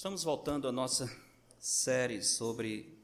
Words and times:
Estamos 0.00 0.24
voltando 0.24 0.66
à 0.66 0.72
nossa 0.72 1.14
série 1.58 2.22
sobre 2.22 2.98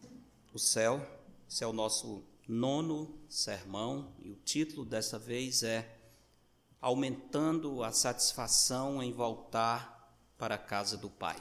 o 0.50 0.58
céu. 0.58 1.06
Esse 1.46 1.62
é 1.62 1.66
o 1.66 1.72
nosso 1.74 2.24
nono 2.48 3.14
sermão 3.28 4.14
e 4.18 4.30
o 4.30 4.36
título 4.36 4.82
dessa 4.82 5.18
vez 5.18 5.62
é 5.62 5.94
Aumentando 6.80 7.84
a 7.84 7.92
satisfação 7.92 9.02
em 9.02 9.12
voltar 9.12 10.10
para 10.38 10.54
a 10.54 10.58
casa 10.58 10.96
do 10.96 11.10
Pai. 11.10 11.36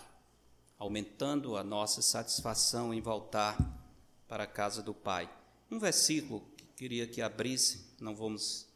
Aumentando 0.78 1.56
a 1.56 1.64
nossa 1.64 2.02
satisfação 2.02 2.94
em 2.94 3.00
voltar 3.00 3.58
para 4.28 4.44
a 4.44 4.48
casa 4.48 4.84
do 4.84 4.94
Pai. 4.94 5.34
Um 5.72 5.80
versículo 5.80 6.42
que 6.58 6.66
queria 6.66 7.08
que 7.08 7.22
abrisse, 7.22 7.96
não 8.02 8.14
vamos 8.14 8.68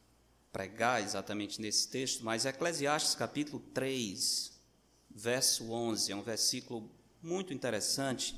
pregar 0.49 1.03
exatamente 1.03 1.59
nesse 1.59 1.89
texto, 1.89 2.23
mas 2.23 2.45
Eclesiastes 2.45 3.15
capítulo 3.15 3.61
3, 3.73 4.58
verso 5.09 5.71
11, 5.71 6.11
é 6.11 6.15
um 6.15 6.21
versículo 6.21 6.89
muito 7.21 7.53
interessante. 7.53 8.35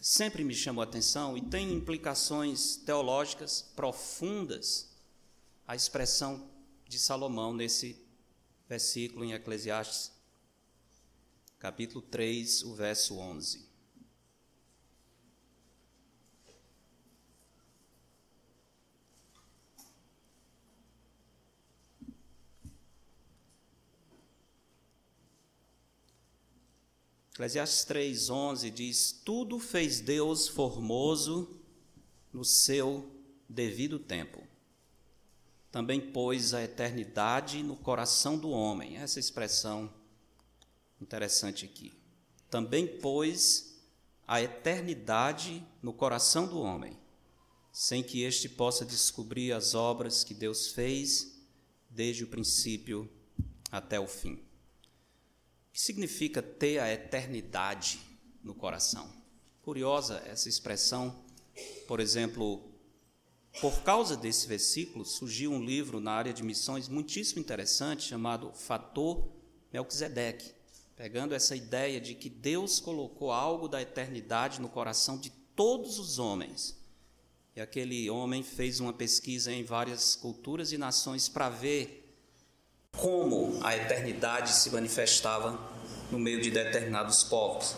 Sempre 0.00 0.44
me 0.44 0.54
chamou 0.54 0.82
a 0.82 0.84
atenção 0.84 1.36
e 1.36 1.42
tem 1.42 1.72
implicações 1.72 2.76
teológicas 2.76 3.62
profundas 3.74 4.90
a 5.66 5.74
expressão 5.74 6.48
de 6.86 6.98
Salomão 6.98 7.52
nesse 7.52 8.00
versículo 8.68 9.24
em 9.24 9.32
Eclesiastes, 9.32 10.12
capítulo 11.58 12.02
3, 12.02 12.62
o 12.62 12.74
verso 12.74 13.18
11. 13.18 13.65
Eclesiastes 27.36 27.84
3,11 27.84 28.70
diz: 28.70 29.12
Tudo 29.22 29.58
fez 29.58 30.00
Deus 30.00 30.48
formoso 30.48 31.60
no 32.32 32.42
seu 32.42 33.12
devido 33.46 33.98
tempo. 33.98 34.42
Também 35.70 36.00
pôs 36.00 36.54
a 36.54 36.62
eternidade 36.62 37.62
no 37.62 37.76
coração 37.76 38.38
do 38.38 38.48
homem. 38.48 38.96
Essa 38.96 39.20
expressão 39.20 39.92
interessante 40.98 41.66
aqui. 41.66 41.92
Também 42.48 42.86
pôs 42.86 43.82
a 44.26 44.40
eternidade 44.40 45.62
no 45.82 45.92
coração 45.92 46.48
do 46.48 46.58
homem, 46.58 46.98
sem 47.70 48.02
que 48.02 48.22
este 48.22 48.48
possa 48.48 48.82
descobrir 48.82 49.52
as 49.52 49.74
obras 49.74 50.24
que 50.24 50.32
Deus 50.32 50.68
fez 50.68 51.38
desde 51.90 52.24
o 52.24 52.28
princípio 52.28 53.06
até 53.70 54.00
o 54.00 54.06
fim 54.06 54.45
que 55.76 55.82
significa 55.82 56.40
ter 56.40 56.78
a 56.78 56.90
eternidade 56.90 58.00
no 58.42 58.54
coração? 58.54 59.12
Curiosa 59.60 60.22
essa 60.24 60.48
expressão. 60.48 61.22
Por 61.86 62.00
exemplo, 62.00 62.62
por 63.60 63.82
causa 63.82 64.16
desse 64.16 64.46
versículo, 64.46 65.04
surgiu 65.04 65.52
um 65.52 65.62
livro 65.62 66.00
na 66.00 66.12
área 66.12 66.32
de 66.32 66.42
missões 66.42 66.88
muitíssimo 66.88 67.40
interessante 67.40 68.04
chamado 68.04 68.54
Fator 68.54 69.28
Melquisedeque, 69.70 70.50
pegando 70.96 71.34
essa 71.34 71.54
ideia 71.54 72.00
de 72.00 72.14
que 72.14 72.30
Deus 72.30 72.80
colocou 72.80 73.30
algo 73.30 73.68
da 73.68 73.82
eternidade 73.82 74.62
no 74.62 74.70
coração 74.70 75.18
de 75.18 75.28
todos 75.54 75.98
os 75.98 76.18
homens. 76.18 76.74
E 77.54 77.60
aquele 77.60 78.08
homem 78.08 78.42
fez 78.42 78.80
uma 78.80 78.94
pesquisa 78.94 79.52
em 79.52 79.62
várias 79.62 80.16
culturas 80.16 80.72
e 80.72 80.78
nações 80.78 81.28
para 81.28 81.50
ver 81.50 82.05
como 82.96 83.58
a 83.62 83.76
eternidade 83.76 84.52
se 84.52 84.70
manifestava 84.70 85.58
no 86.10 86.18
meio 86.18 86.40
de 86.40 86.50
determinados 86.50 87.24
povos. 87.24 87.76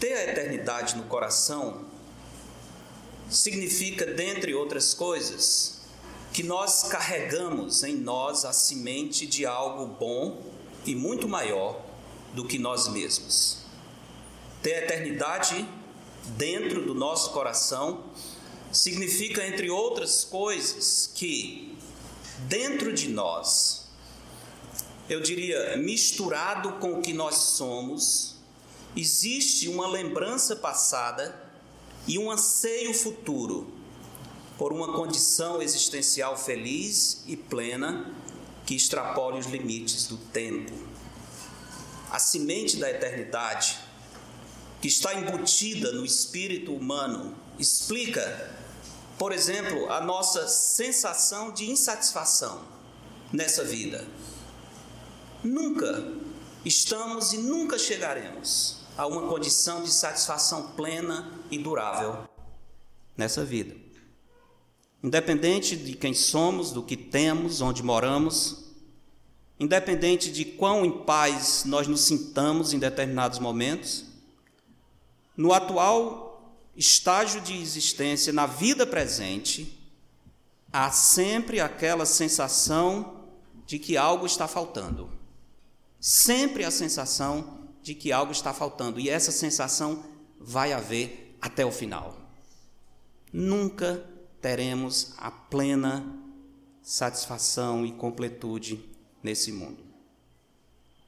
Ter 0.00 0.14
a 0.14 0.24
eternidade 0.30 0.96
no 0.96 1.04
coração 1.04 1.84
significa, 3.28 4.06
dentre 4.06 4.54
outras 4.54 4.94
coisas, 4.94 5.80
que 6.32 6.42
nós 6.42 6.84
carregamos 6.84 7.82
em 7.82 7.96
nós 7.96 8.44
a 8.44 8.52
semente 8.52 9.26
de 9.26 9.44
algo 9.44 9.86
bom 9.86 10.42
e 10.86 10.94
muito 10.94 11.28
maior 11.28 11.84
do 12.32 12.46
que 12.46 12.58
nós 12.58 12.88
mesmos. 12.88 13.58
Ter 14.62 14.74
a 14.74 14.84
eternidade 14.84 15.68
dentro 16.36 16.84
do 16.84 16.94
nosso 16.94 17.30
coração 17.30 18.04
significa, 18.72 19.46
entre 19.46 19.70
outras 19.70 20.24
coisas, 20.24 21.10
que 21.14 21.76
dentro 22.46 22.92
de 22.92 23.08
nós 23.08 23.77
eu 25.08 25.20
diria, 25.20 25.76
misturado 25.78 26.72
com 26.74 26.98
o 26.98 27.02
que 27.02 27.14
nós 27.14 27.36
somos, 27.36 28.34
existe 28.94 29.68
uma 29.68 29.88
lembrança 29.88 30.54
passada 30.54 31.34
e 32.06 32.18
um 32.18 32.30
anseio 32.30 32.92
futuro 32.92 33.72
por 34.58 34.72
uma 34.72 34.92
condição 34.92 35.62
existencial 35.62 36.36
feliz 36.36 37.22
e 37.26 37.36
plena 37.36 38.12
que 38.66 38.74
extrapole 38.74 39.38
os 39.38 39.46
limites 39.46 40.06
do 40.06 40.18
tempo. 40.18 40.72
A 42.10 42.18
semente 42.18 42.76
da 42.76 42.90
eternidade, 42.90 43.78
que 44.82 44.88
está 44.88 45.14
embutida 45.14 45.92
no 45.92 46.04
espírito 46.04 46.74
humano, 46.74 47.34
explica, 47.58 48.54
por 49.16 49.32
exemplo, 49.32 49.90
a 49.90 50.00
nossa 50.02 50.46
sensação 50.48 51.50
de 51.50 51.70
insatisfação 51.70 52.62
nessa 53.32 53.64
vida 53.64 54.06
Nunca 55.48 56.04
estamos 56.62 57.32
e 57.32 57.38
nunca 57.38 57.78
chegaremos 57.78 58.80
a 58.98 59.06
uma 59.06 59.26
condição 59.28 59.82
de 59.82 59.90
satisfação 59.90 60.72
plena 60.72 61.32
e 61.50 61.56
durável 61.56 62.28
nessa 63.16 63.46
vida. 63.46 63.74
Independente 65.02 65.74
de 65.74 65.94
quem 65.94 66.12
somos, 66.12 66.70
do 66.70 66.82
que 66.82 66.98
temos, 66.98 67.62
onde 67.62 67.82
moramos, 67.82 68.66
independente 69.58 70.30
de 70.30 70.44
quão 70.44 70.84
em 70.84 71.04
paz 71.04 71.64
nós 71.64 71.88
nos 71.88 72.02
sintamos 72.02 72.74
em 72.74 72.78
determinados 72.78 73.38
momentos, 73.38 74.04
no 75.34 75.54
atual 75.54 76.52
estágio 76.76 77.40
de 77.40 77.56
existência, 77.56 78.34
na 78.34 78.44
vida 78.44 78.86
presente, 78.86 79.78
há 80.70 80.90
sempre 80.90 81.58
aquela 81.58 82.04
sensação 82.04 83.24
de 83.66 83.78
que 83.78 83.96
algo 83.96 84.26
está 84.26 84.46
faltando 84.46 85.16
sempre 86.00 86.64
a 86.64 86.70
sensação 86.70 87.68
de 87.82 87.94
que 87.94 88.12
algo 88.12 88.32
está 88.32 88.52
faltando, 88.52 89.00
e 89.00 89.08
essa 89.08 89.32
sensação 89.32 90.04
vai 90.38 90.72
haver 90.72 91.36
até 91.40 91.64
o 91.64 91.72
final. 91.72 92.16
Nunca 93.32 94.04
teremos 94.40 95.14
a 95.16 95.30
plena 95.30 96.04
satisfação 96.82 97.84
e 97.84 97.92
completude 97.92 98.80
nesse 99.22 99.52
mundo. 99.52 99.84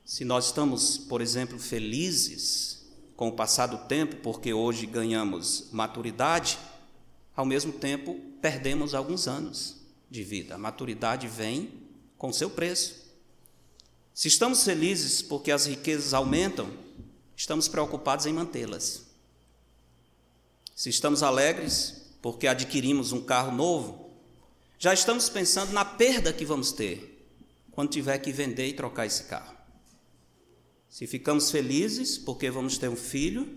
Se 0.04 0.24
nós 0.24 0.46
estamos, 0.46 0.98
por 0.98 1.20
exemplo, 1.20 1.58
felizes 1.58 2.86
com 3.16 3.28
o 3.28 3.32
passar 3.32 3.66
do 3.66 3.78
tempo, 3.86 4.16
porque 4.16 4.52
hoje 4.52 4.84
ganhamos 4.84 5.68
maturidade, 5.70 6.58
ao 7.36 7.44
mesmo 7.44 7.72
tempo 7.72 8.18
perdemos 8.40 8.94
alguns 8.94 9.28
anos 9.28 9.76
de 10.10 10.24
vida. 10.24 10.56
A 10.56 10.58
maturidade 10.58 11.28
vem 11.28 11.70
com 12.18 12.32
seu 12.32 12.50
preço. 12.50 12.99
Se 14.20 14.28
estamos 14.28 14.64
felizes 14.64 15.22
porque 15.22 15.50
as 15.50 15.64
riquezas 15.64 16.12
aumentam, 16.12 16.70
estamos 17.34 17.68
preocupados 17.68 18.26
em 18.26 18.34
mantê-las. 18.34 19.06
Se 20.76 20.90
estamos 20.90 21.22
alegres 21.22 22.02
porque 22.20 22.46
adquirimos 22.46 23.12
um 23.12 23.22
carro 23.22 23.50
novo, 23.50 24.10
já 24.78 24.92
estamos 24.92 25.30
pensando 25.30 25.72
na 25.72 25.86
perda 25.86 26.34
que 26.34 26.44
vamos 26.44 26.70
ter 26.70 27.26
quando 27.70 27.92
tiver 27.92 28.18
que 28.18 28.30
vender 28.30 28.68
e 28.68 28.74
trocar 28.74 29.06
esse 29.06 29.24
carro. 29.24 29.56
Se 30.86 31.06
ficamos 31.06 31.50
felizes 31.50 32.18
porque 32.18 32.50
vamos 32.50 32.76
ter 32.76 32.90
um 32.90 32.96
filho, 32.96 33.48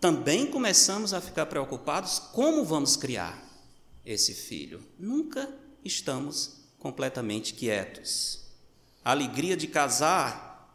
também 0.00 0.46
começamos 0.46 1.12
a 1.12 1.20
ficar 1.20 1.44
preocupados 1.44 2.18
como 2.18 2.64
vamos 2.64 2.96
criar 2.96 3.46
esse 4.06 4.32
filho. 4.32 4.82
Nunca 4.98 5.54
estamos 5.84 6.62
completamente 6.78 7.52
quietos. 7.52 8.47
A 9.08 9.12
alegria 9.12 9.56
de 9.56 9.66
casar, 9.66 10.70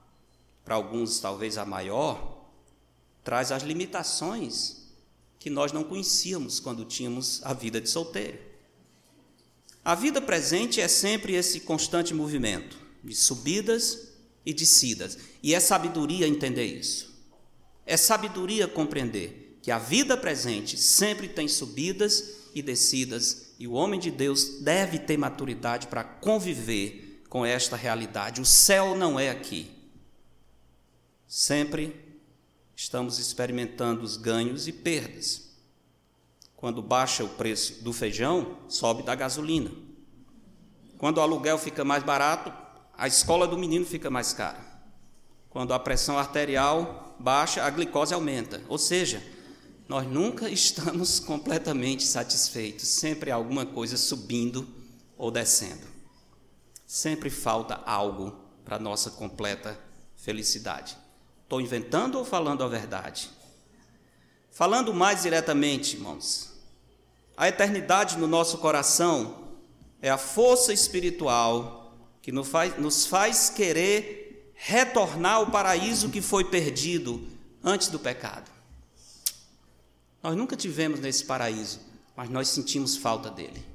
para 0.65 0.73
alguns 0.73 1.19
talvez 1.19 1.55
a 1.55 1.65
maior, 1.65 2.49
traz 3.23 3.51
as 3.51 3.61
limitações 3.61 4.87
que 5.37 5.51
nós 5.51 5.71
não 5.71 5.83
conhecíamos 5.83 6.59
quando 6.59 6.83
tínhamos 6.83 7.41
a 7.43 7.53
vida 7.53 7.79
de 7.79 7.87
solteiro. 7.87 8.39
A 9.85 9.93
vida 9.93 10.19
presente 10.19 10.81
é 10.81 10.87
sempre 10.87 11.35
esse 11.35 11.59
constante 11.59 12.11
movimento 12.11 12.75
de 13.03 13.13
subidas 13.13 14.13
e 14.43 14.51
descidas, 14.51 15.15
e 15.43 15.53
é 15.53 15.59
sabedoria 15.59 16.27
entender 16.27 16.65
isso. 16.65 17.13
É 17.85 17.95
sabedoria 17.95 18.67
compreender 18.67 19.59
que 19.61 19.69
a 19.69 19.77
vida 19.77 20.17
presente 20.17 20.75
sempre 20.75 21.27
tem 21.27 21.47
subidas 21.47 22.31
e 22.55 22.63
descidas, 22.63 23.53
e 23.59 23.67
o 23.67 23.73
homem 23.73 23.99
de 23.99 24.09
Deus 24.09 24.59
deve 24.61 24.97
ter 24.97 25.17
maturidade 25.17 25.85
para 25.85 26.03
conviver 26.03 27.12
com 27.33 27.43
esta 27.43 27.75
realidade. 27.75 28.39
O 28.39 28.45
céu 28.45 28.95
não 28.95 29.19
é 29.19 29.31
aqui. 29.31 29.71
sempre 31.27 31.99
estamos 32.75 33.17
experimentando 33.17 34.03
os 34.03 34.17
ganhos 34.17 34.67
e 34.67 34.71
perdas. 34.71 35.49
Quando 36.55 36.79
baixa 36.79 37.23
o 37.23 37.29
preço 37.29 37.83
do 37.83 37.91
feijão, 37.91 38.55
sobe 38.69 39.01
da 39.01 39.15
gasolina. 39.15 39.71
Quando 40.99 41.17
o 41.17 41.21
aluguel 41.21 41.57
fica 41.57 41.83
mais 41.83 42.03
barato, 42.03 42.53
a 42.95 43.07
escola 43.07 43.47
do 43.47 43.57
menino 43.57 43.83
fica 43.83 44.11
mais 44.11 44.31
cara. 44.31 44.63
Quando 45.49 45.73
a 45.73 45.79
pressão 45.79 46.19
arterial 46.19 47.15
baixa, 47.19 47.63
a 47.63 47.69
glicose 47.71 48.13
aumenta. 48.13 48.61
Ou 48.69 48.77
seja, 48.77 49.23
nós 49.89 50.05
nunca 50.05 50.47
estamos 50.53 51.19
completamente 51.19 52.03
satisfeitos, 52.03 52.87
sempre 52.89 53.31
há 53.31 53.35
alguma 53.35 53.65
coisa 53.65 53.97
subindo 53.97 54.67
ou 55.17 55.31
descendo. 55.31 55.92
Sempre 56.93 57.31
falta 57.31 57.81
algo 57.87 58.35
para 58.63 58.77
nossa 58.77 59.09
completa 59.09 59.79
felicidade. 60.15 60.95
Estou 61.41 61.59
inventando 61.59 62.19
ou 62.19 62.23
falando 62.23 62.63
a 62.63 62.67
verdade? 62.67 63.31
Falando 64.51 64.93
mais 64.93 65.23
diretamente, 65.23 65.95
irmãos, 65.95 66.53
a 67.35 67.47
eternidade 67.47 68.15
no 68.19 68.27
nosso 68.27 68.59
coração 68.59 69.55
é 70.03 70.11
a 70.11 70.19
força 70.19 70.71
espiritual 70.71 71.97
que 72.21 72.31
nos 72.31 72.47
faz, 72.47 72.77
nos 72.77 73.07
faz 73.07 73.49
querer 73.49 74.53
retornar 74.53 75.37
ao 75.37 75.47
paraíso 75.47 76.11
que 76.11 76.21
foi 76.21 76.43
perdido 76.43 77.27
antes 77.63 77.87
do 77.87 77.97
pecado. 77.97 78.51
Nós 80.21 80.35
nunca 80.35 80.55
tivemos 80.55 80.99
nesse 80.99 81.25
paraíso, 81.25 81.79
mas 82.15 82.29
nós 82.29 82.49
sentimos 82.49 82.95
falta 82.95 83.31
dele. 83.31 83.65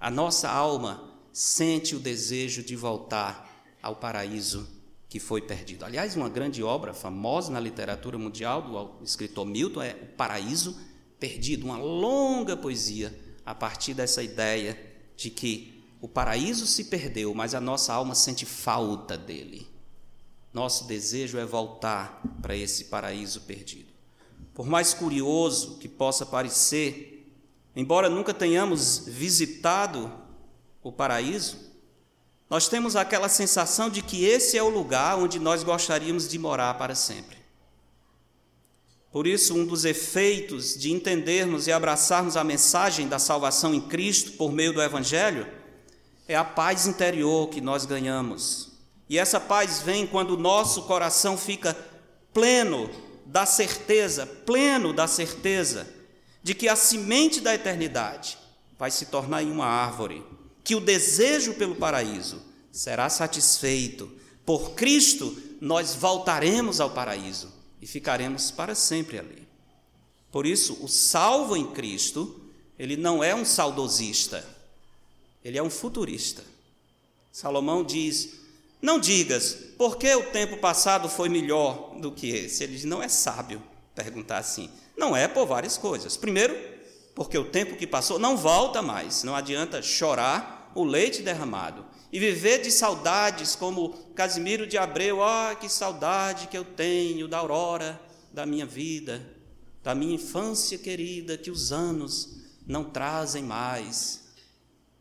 A 0.00 0.10
nossa 0.10 0.50
alma 0.50 1.14
sente 1.36 1.94
o 1.94 1.98
desejo 1.98 2.62
de 2.62 2.74
voltar 2.74 3.62
ao 3.82 3.96
paraíso 3.96 4.66
que 5.06 5.20
foi 5.20 5.42
perdido. 5.42 5.84
Aliás, 5.84 6.16
uma 6.16 6.30
grande 6.30 6.62
obra 6.62 6.94
famosa 6.94 7.52
na 7.52 7.60
literatura 7.60 8.16
mundial 8.16 8.62
do 8.62 9.04
escritor 9.04 9.44
Milton 9.44 9.82
é 9.82 9.92
O 10.02 10.06
Paraíso 10.16 10.80
perdido, 11.20 11.66
uma 11.66 11.76
longa 11.76 12.56
poesia 12.56 13.14
a 13.44 13.54
partir 13.54 13.92
dessa 13.92 14.22
ideia 14.22 14.80
de 15.14 15.28
que 15.28 15.84
o 16.00 16.08
paraíso 16.08 16.66
se 16.66 16.84
perdeu, 16.84 17.34
mas 17.34 17.54
a 17.54 17.60
nossa 17.60 17.92
alma 17.92 18.14
sente 18.14 18.46
falta 18.46 19.14
dele. 19.14 19.68
Nosso 20.54 20.86
desejo 20.86 21.36
é 21.36 21.44
voltar 21.44 22.22
para 22.40 22.56
esse 22.56 22.86
paraíso 22.86 23.42
perdido. 23.42 23.92
Por 24.54 24.66
mais 24.66 24.94
curioso 24.94 25.76
que 25.76 25.86
possa 25.86 26.24
parecer, 26.24 27.30
embora 27.76 28.08
nunca 28.08 28.32
tenhamos 28.32 29.00
visitado 29.06 30.24
o 30.88 30.92
paraíso, 30.92 31.56
nós 32.48 32.68
temos 32.68 32.94
aquela 32.94 33.28
sensação 33.28 33.90
de 33.90 34.00
que 34.02 34.24
esse 34.24 34.56
é 34.56 34.62
o 34.62 34.68
lugar 34.68 35.18
onde 35.18 35.40
nós 35.40 35.64
gostaríamos 35.64 36.28
de 36.28 36.38
morar 36.38 36.74
para 36.74 36.94
sempre. 36.94 37.36
Por 39.10 39.26
isso, 39.26 39.54
um 39.54 39.66
dos 39.66 39.84
efeitos 39.84 40.78
de 40.78 40.92
entendermos 40.92 41.66
e 41.66 41.72
abraçarmos 41.72 42.36
a 42.36 42.44
mensagem 42.44 43.08
da 43.08 43.18
salvação 43.18 43.74
em 43.74 43.80
Cristo 43.80 44.32
por 44.32 44.52
meio 44.52 44.72
do 44.72 44.80
Evangelho 44.80 45.48
é 46.28 46.36
a 46.36 46.44
paz 46.44 46.86
interior 46.86 47.48
que 47.48 47.60
nós 47.60 47.84
ganhamos. 47.84 48.72
E 49.08 49.18
essa 49.18 49.40
paz 49.40 49.80
vem 49.80 50.06
quando 50.06 50.32
o 50.32 50.38
nosso 50.38 50.82
coração 50.82 51.36
fica 51.36 51.76
pleno 52.32 52.88
da 53.24 53.44
certeza, 53.44 54.24
pleno 54.24 54.92
da 54.92 55.08
certeza 55.08 55.86
de 56.42 56.54
que 56.54 56.68
a 56.68 56.76
semente 56.76 57.40
da 57.40 57.54
eternidade 57.54 58.38
vai 58.78 58.90
se 58.90 59.06
tornar 59.06 59.42
em 59.42 59.50
uma 59.50 59.66
árvore, 59.66 60.22
que 60.66 60.74
o 60.74 60.80
desejo 60.80 61.54
pelo 61.54 61.76
paraíso 61.76 62.42
será 62.72 63.08
satisfeito. 63.08 64.10
Por 64.44 64.72
Cristo, 64.72 65.40
nós 65.60 65.94
voltaremos 65.94 66.80
ao 66.80 66.90
paraíso 66.90 67.52
e 67.80 67.86
ficaremos 67.86 68.50
para 68.50 68.74
sempre 68.74 69.16
ali. 69.16 69.46
Por 70.32 70.44
isso, 70.44 70.76
o 70.82 70.88
salvo 70.88 71.56
em 71.56 71.68
Cristo, 71.70 72.50
ele 72.76 72.96
não 72.96 73.22
é 73.22 73.32
um 73.32 73.44
saudosista, 73.44 74.44
ele 75.44 75.56
é 75.56 75.62
um 75.62 75.70
futurista. 75.70 76.42
Salomão 77.30 77.84
diz: 77.84 78.30
Não 78.82 78.98
digas, 78.98 79.56
por 79.78 79.96
que 79.96 80.12
o 80.16 80.30
tempo 80.32 80.56
passado 80.56 81.08
foi 81.08 81.28
melhor 81.28 81.94
do 82.00 82.10
que 82.10 82.26
esse? 82.28 82.64
Ele 82.64 82.72
diz: 82.72 82.84
Não 82.84 83.00
é 83.00 83.08
sábio 83.08 83.62
perguntar 83.94 84.38
assim. 84.38 84.68
Não 84.96 85.16
é 85.16 85.28
por 85.28 85.46
várias 85.46 85.78
coisas. 85.78 86.16
Primeiro, 86.16 86.58
porque 87.14 87.38
o 87.38 87.44
tempo 87.44 87.76
que 87.76 87.86
passou 87.86 88.18
não 88.18 88.36
volta 88.36 88.82
mais, 88.82 89.22
não 89.22 89.36
adianta 89.36 89.80
chorar 89.80 90.55
o 90.76 90.84
leite 90.84 91.22
derramado 91.22 91.84
e 92.12 92.18
viver 92.18 92.62
de 92.62 92.70
saudades, 92.70 93.56
como 93.56 93.90
Casimiro 94.14 94.66
de 94.66 94.78
Abreu, 94.78 95.22
ah, 95.22 95.56
que 95.58 95.68
saudade 95.68 96.46
que 96.46 96.56
eu 96.56 96.64
tenho 96.64 97.26
da 97.26 97.38
aurora 97.38 98.00
da 98.32 98.46
minha 98.46 98.66
vida, 98.66 99.26
da 99.82 99.94
minha 99.94 100.14
infância 100.14 100.78
querida, 100.78 101.36
que 101.36 101.50
os 101.50 101.72
anos 101.72 102.36
não 102.66 102.84
trazem 102.84 103.42
mais. 103.42 104.24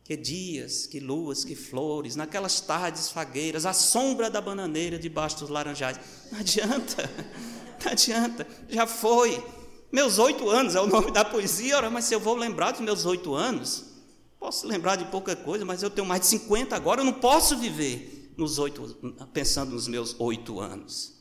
Que 0.04 0.16
dias, 0.16 0.86
que 0.86 1.00
luas, 1.00 1.44
que 1.44 1.56
flores, 1.56 2.16
naquelas 2.16 2.62
tardes 2.62 3.10
fagueiras, 3.10 3.66
a 3.66 3.74
sombra 3.74 4.30
da 4.30 4.40
bananeira 4.40 5.00
debaixo 5.00 5.40
dos 5.40 5.50
laranjais. 5.50 6.00
Não 6.32 6.40
adianta, 6.40 7.10
não 7.84 7.92
adianta, 7.92 8.48
já 8.70 8.86
foi. 8.86 9.44
Meus 9.92 10.20
oito 10.20 10.50
anos 10.50 10.76
é 10.76 10.82
o 10.82 10.88
nome 10.88 11.12
da 11.12 11.24
poesia, 11.24 11.78
ora, 11.78 11.90
mas 11.90 12.06
se 12.06 12.14
eu 12.14 12.20
vou 12.20 12.36
lembrar 12.36 12.72
dos 12.72 12.82
meus 12.82 13.06
oito 13.06 13.34
anos, 13.34 13.95
Posso 14.40 14.68
lembrar 14.68 14.96
de 14.96 15.06
pouca 15.06 15.36
coisa, 15.36 15.66
mas 15.66 15.82
eu 15.82 15.90
tenho 15.90 16.08
mais 16.08 16.22
de 16.22 16.28
50 16.28 16.76
agora, 16.76 17.02
eu 17.02 17.06
não 17.06 17.14
posso 17.14 17.58
viver 17.58 18.34
nos 18.38 18.60
oito, 18.60 18.96
pensando 19.34 19.72
nos 19.72 19.88
meus 19.88 20.16
oito 20.20 20.60
anos. 20.60 21.14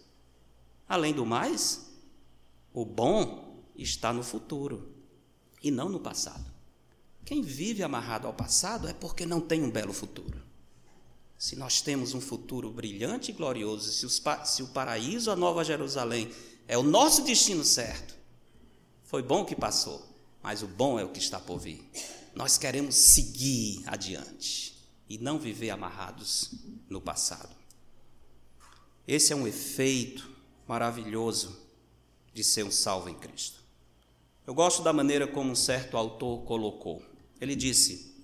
Além 0.89 1.13
do 1.15 1.25
mais, 1.25 1.91
o 2.73 2.85
bom 2.85 3.65
está 3.77 4.13
no 4.13 4.23
futuro 4.23 4.93
e 5.63 5.71
não 5.71 5.89
no 5.89 6.01
passado. 6.01 6.45
Quem 7.25 7.41
vive 7.41 7.83
amarrado 7.83 8.27
ao 8.27 8.35
passado 8.35 8.89
é 8.89 8.93
porque 8.93 9.25
não 9.25 9.41
tem 9.41 9.63
um 9.63 9.71
belo 9.71 9.93
futuro. 9.93 10.43
Se 11.39 11.57
nós 11.57 11.81
temos 11.81 12.15
um 12.15 12.21
futuro 12.21 12.71
brilhante 12.71 13.31
e 13.31 13.35
glorioso, 13.35 13.91
se, 13.93 14.05
os, 14.05 14.23
se 14.45 14.63
o 14.63 14.69
paraíso, 14.69 15.31
a 15.31 15.37
Nova 15.37 15.65
Jerusalém, 15.65 16.31
é 16.69 16.77
o 16.77 16.83
nosso 16.83 17.23
destino 17.23 17.65
certo, 17.65 18.15
foi 19.05 19.23
bom 19.23 19.43
o 19.43 19.45
que 19.45 19.57
passou, 19.57 20.05
mas 20.43 20.63
o 20.63 20.67
bom 20.67 20.99
é 20.99 21.05
o 21.05 21.09
que 21.09 21.19
está 21.19 21.41
por 21.41 21.59
vir 21.59 21.83
nós 22.35 22.59
queremos 22.59 22.95
seguir 22.95 23.83
adiante 23.87 24.75
e 25.09 25.19
não 25.19 25.39
viver 25.39 25.71
amarrados 25.71 26.51
no 26.89 27.01
passado. 27.01 27.55
Esse 29.07 29.33
é 29.33 29.37
um 29.37 29.47
efeito 29.47 30.29
maravilhoso 30.67 31.57
de 32.33 32.43
ser 32.43 32.65
um 32.65 32.71
salvo 32.71 33.09
em 33.09 33.15
Cristo. 33.15 33.63
Eu 34.47 34.55
gosto 34.55 34.83
da 34.83 34.93
maneira 34.93 35.27
como 35.27 35.51
um 35.51 35.55
certo 35.55 35.97
autor 35.97 36.43
colocou. 36.45 37.03
Ele 37.41 37.55
disse: 37.55 38.15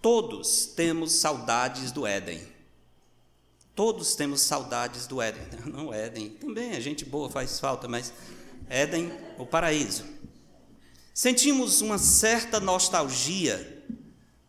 Todos 0.00 0.66
temos 0.66 1.12
saudades 1.12 1.90
do 1.90 2.06
Éden. 2.06 2.46
Todos 3.74 4.14
temos 4.14 4.42
saudades 4.42 5.06
do 5.06 5.20
Éden. 5.20 5.42
Não, 5.66 5.92
Éden 5.92 6.30
também 6.30 6.70
é 6.70 6.80
gente 6.80 7.04
boa, 7.04 7.28
faz 7.28 7.58
falta, 7.58 7.88
mas 7.88 8.12
Éden, 8.68 9.10
o 9.38 9.44
paraíso. 9.44 10.13
Sentimos 11.14 11.80
uma 11.80 11.96
certa 11.96 12.58
nostalgia 12.58 13.84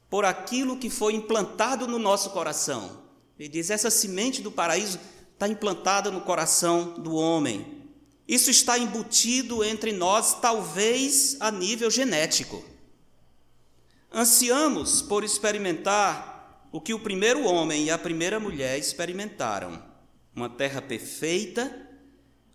por 0.10 0.26
aquilo 0.26 0.80
que 0.80 0.90
foi 0.90 1.14
implantado 1.14 1.88
no 1.88 2.00
nosso 2.00 2.32
coração. 2.32 3.04
Ele 3.38 3.48
diz: 3.48 3.70
essa 3.70 3.92
semente 3.92 4.42
do 4.42 4.52
paraíso 4.52 5.00
está 5.32 5.48
implantada 5.48 6.10
no 6.10 6.22
coração 6.22 6.96
do 7.00 7.14
homem. 7.14 7.84
Isso 8.28 8.50
está 8.50 8.80
embutido 8.80 9.64
entre 9.64 9.92
nós, 9.92 10.40
talvez 10.42 11.38
a 11.40 11.52
nível 11.52 11.92
genético. 11.92 12.66
Ansiamos 14.12 15.04
por 15.04 15.24
experimentar 15.24 16.68
o 16.72 16.82
que 16.82 16.96
o 16.96 17.00
primeiro 17.00 17.44
homem 17.44 17.86
e 17.86 17.92
a 17.92 17.98
primeira 17.98 18.40
mulher 18.40 18.80
experimentaram: 18.80 19.84
uma 20.36 20.50
terra 20.50 20.82
perfeita, 20.82 21.72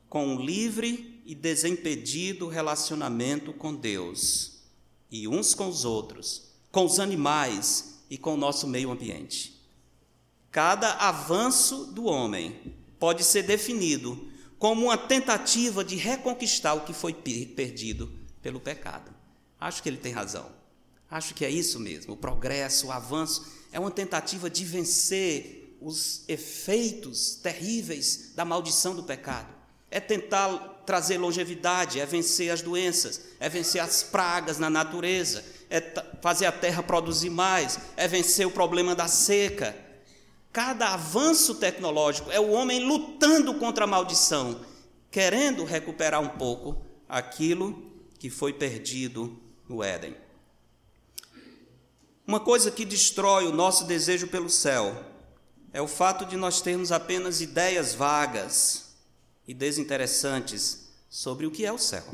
com 0.09 0.27
um 0.27 0.41
livre 0.41 1.20
e 1.31 1.35
desimpedido 1.37 2.49
relacionamento 2.49 3.53
com 3.53 3.73
Deus 3.73 4.65
e 5.09 5.29
uns 5.29 5.55
com 5.55 5.69
os 5.69 5.85
outros, 5.85 6.51
com 6.73 6.85
os 6.85 6.99
animais 6.99 8.01
e 8.11 8.19
com 8.19 8.35
o 8.35 8.37
nosso 8.37 8.67
meio 8.67 8.91
ambiente. 8.91 9.65
Cada 10.51 10.93
avanço 10.95 11.85
do 11.85 12.07
homem 12.07 12.75
pode 12.99 13.23
ser 13.23 13.45
definido 13.45 14.29
como 14.59 14.87
uma 14.87 14.99
tentativa 14.99 15.85
de 15.85 15.95
reconquistar 15.95 16.75
o 16.75 16.81
que 16.81 16.93
foi 16.93 17.13
perdido 17.15 18.13
pelo 18.43 18.59
pecado. 18.59 19.15
Acho 19.61 19.85
que 19.85 19.89
ele 19.89 19.99
tem 19.99 20.11
razão. 20.11 20.51
Acho 21.09 21.33
que 21.33 21.45
é 21.45 21.51
isso 21.51 21.79
mesmo. 21.79 22.15
O 22.15 22.17
progresso, 22.17 22.89
o 22.89 22.93
avanço 22.93 23.47
é 23.71 23.79
uma 23.79 23.93
tentativa 23.93 24.51
de 24.51 24.65
vencer 24.65 25.79
os 25.81 26.25
efeitos 26.27 27.37
terríveis 27.37 28.33
da 28.35 28.45
maldição 28.45 28.97
do 28.97 29.05
pecado. 29.05 29.55
É 29.93 30.01
tentar 30.01 30.80
trazer 30.91 31.19
longevidade, 31.19 32.01
é 32.01 32.05
vencer 32.05 32.51
as 32.51 32.63
doenças, 32.63 33.21
é 33.39 33.49
vencer 33.49 33.81
as 33.81 34.03
pragas 34.03 34.59
na 34.59 34.69
natureza, 34.69 35.45
é 35.71 35.81
fazer 36.21 36.47
a 36.47 36.53
terra 36.53 36.83
produzir 36.83 37.31
mais, 37.31 37.79
é 37.97 38.09
vencer 38.09 38.45
o 38.45 38.51
problema 38.51 38.93
da 38.93 39.07
seca. 39.07 39.73
Cada 40.53 40.89
avanço 40.89 41.55
tecnológico 41.55 42.29
é 42.33 42.41
o 42.41 42.51
homem 42.51 42.83
lutando 42.83 43.55
contra 43.55 43.85
a 43.85 43.87
maldição, 43.87 44.63
querendo 45.13 45.63
recuperar 45.63 46.21
um 46.21 46.31
pouco 46.31 46.85
aquilo 47.09 47.89
que 48.19 48.29
foi 48.29 48.53
perdido 48.53 49.41
no 49.69 49.85
Éden. 49.85 50.17
Uma 52.27 52.41
coisa 52.41 52.69
que 52.69 52.85
destrói 52.85 53.47
o 53.47 53.55
nosso 53.55 53.85
desejo 53.85 54.27
pelo 54.27 54.51
céu 54.51 55.05
é 55.73 55.81
o 55.81 55.87
fato 55.87 56.25
de 56.25 56.37
nós 56.37 56.61
termos 56.61 56.91
apenas 56.91 57.41
ideias 57.41 57.95
vagas 57.95 58.90
e 59.51 59.55
desinteressantes 59.55 60.93
sobre 61.09 61.45
o 61.45 61.51
que 61.51 61.67
é 61.67 61.73
o 61.73 61.79
céu. 61.79 62.05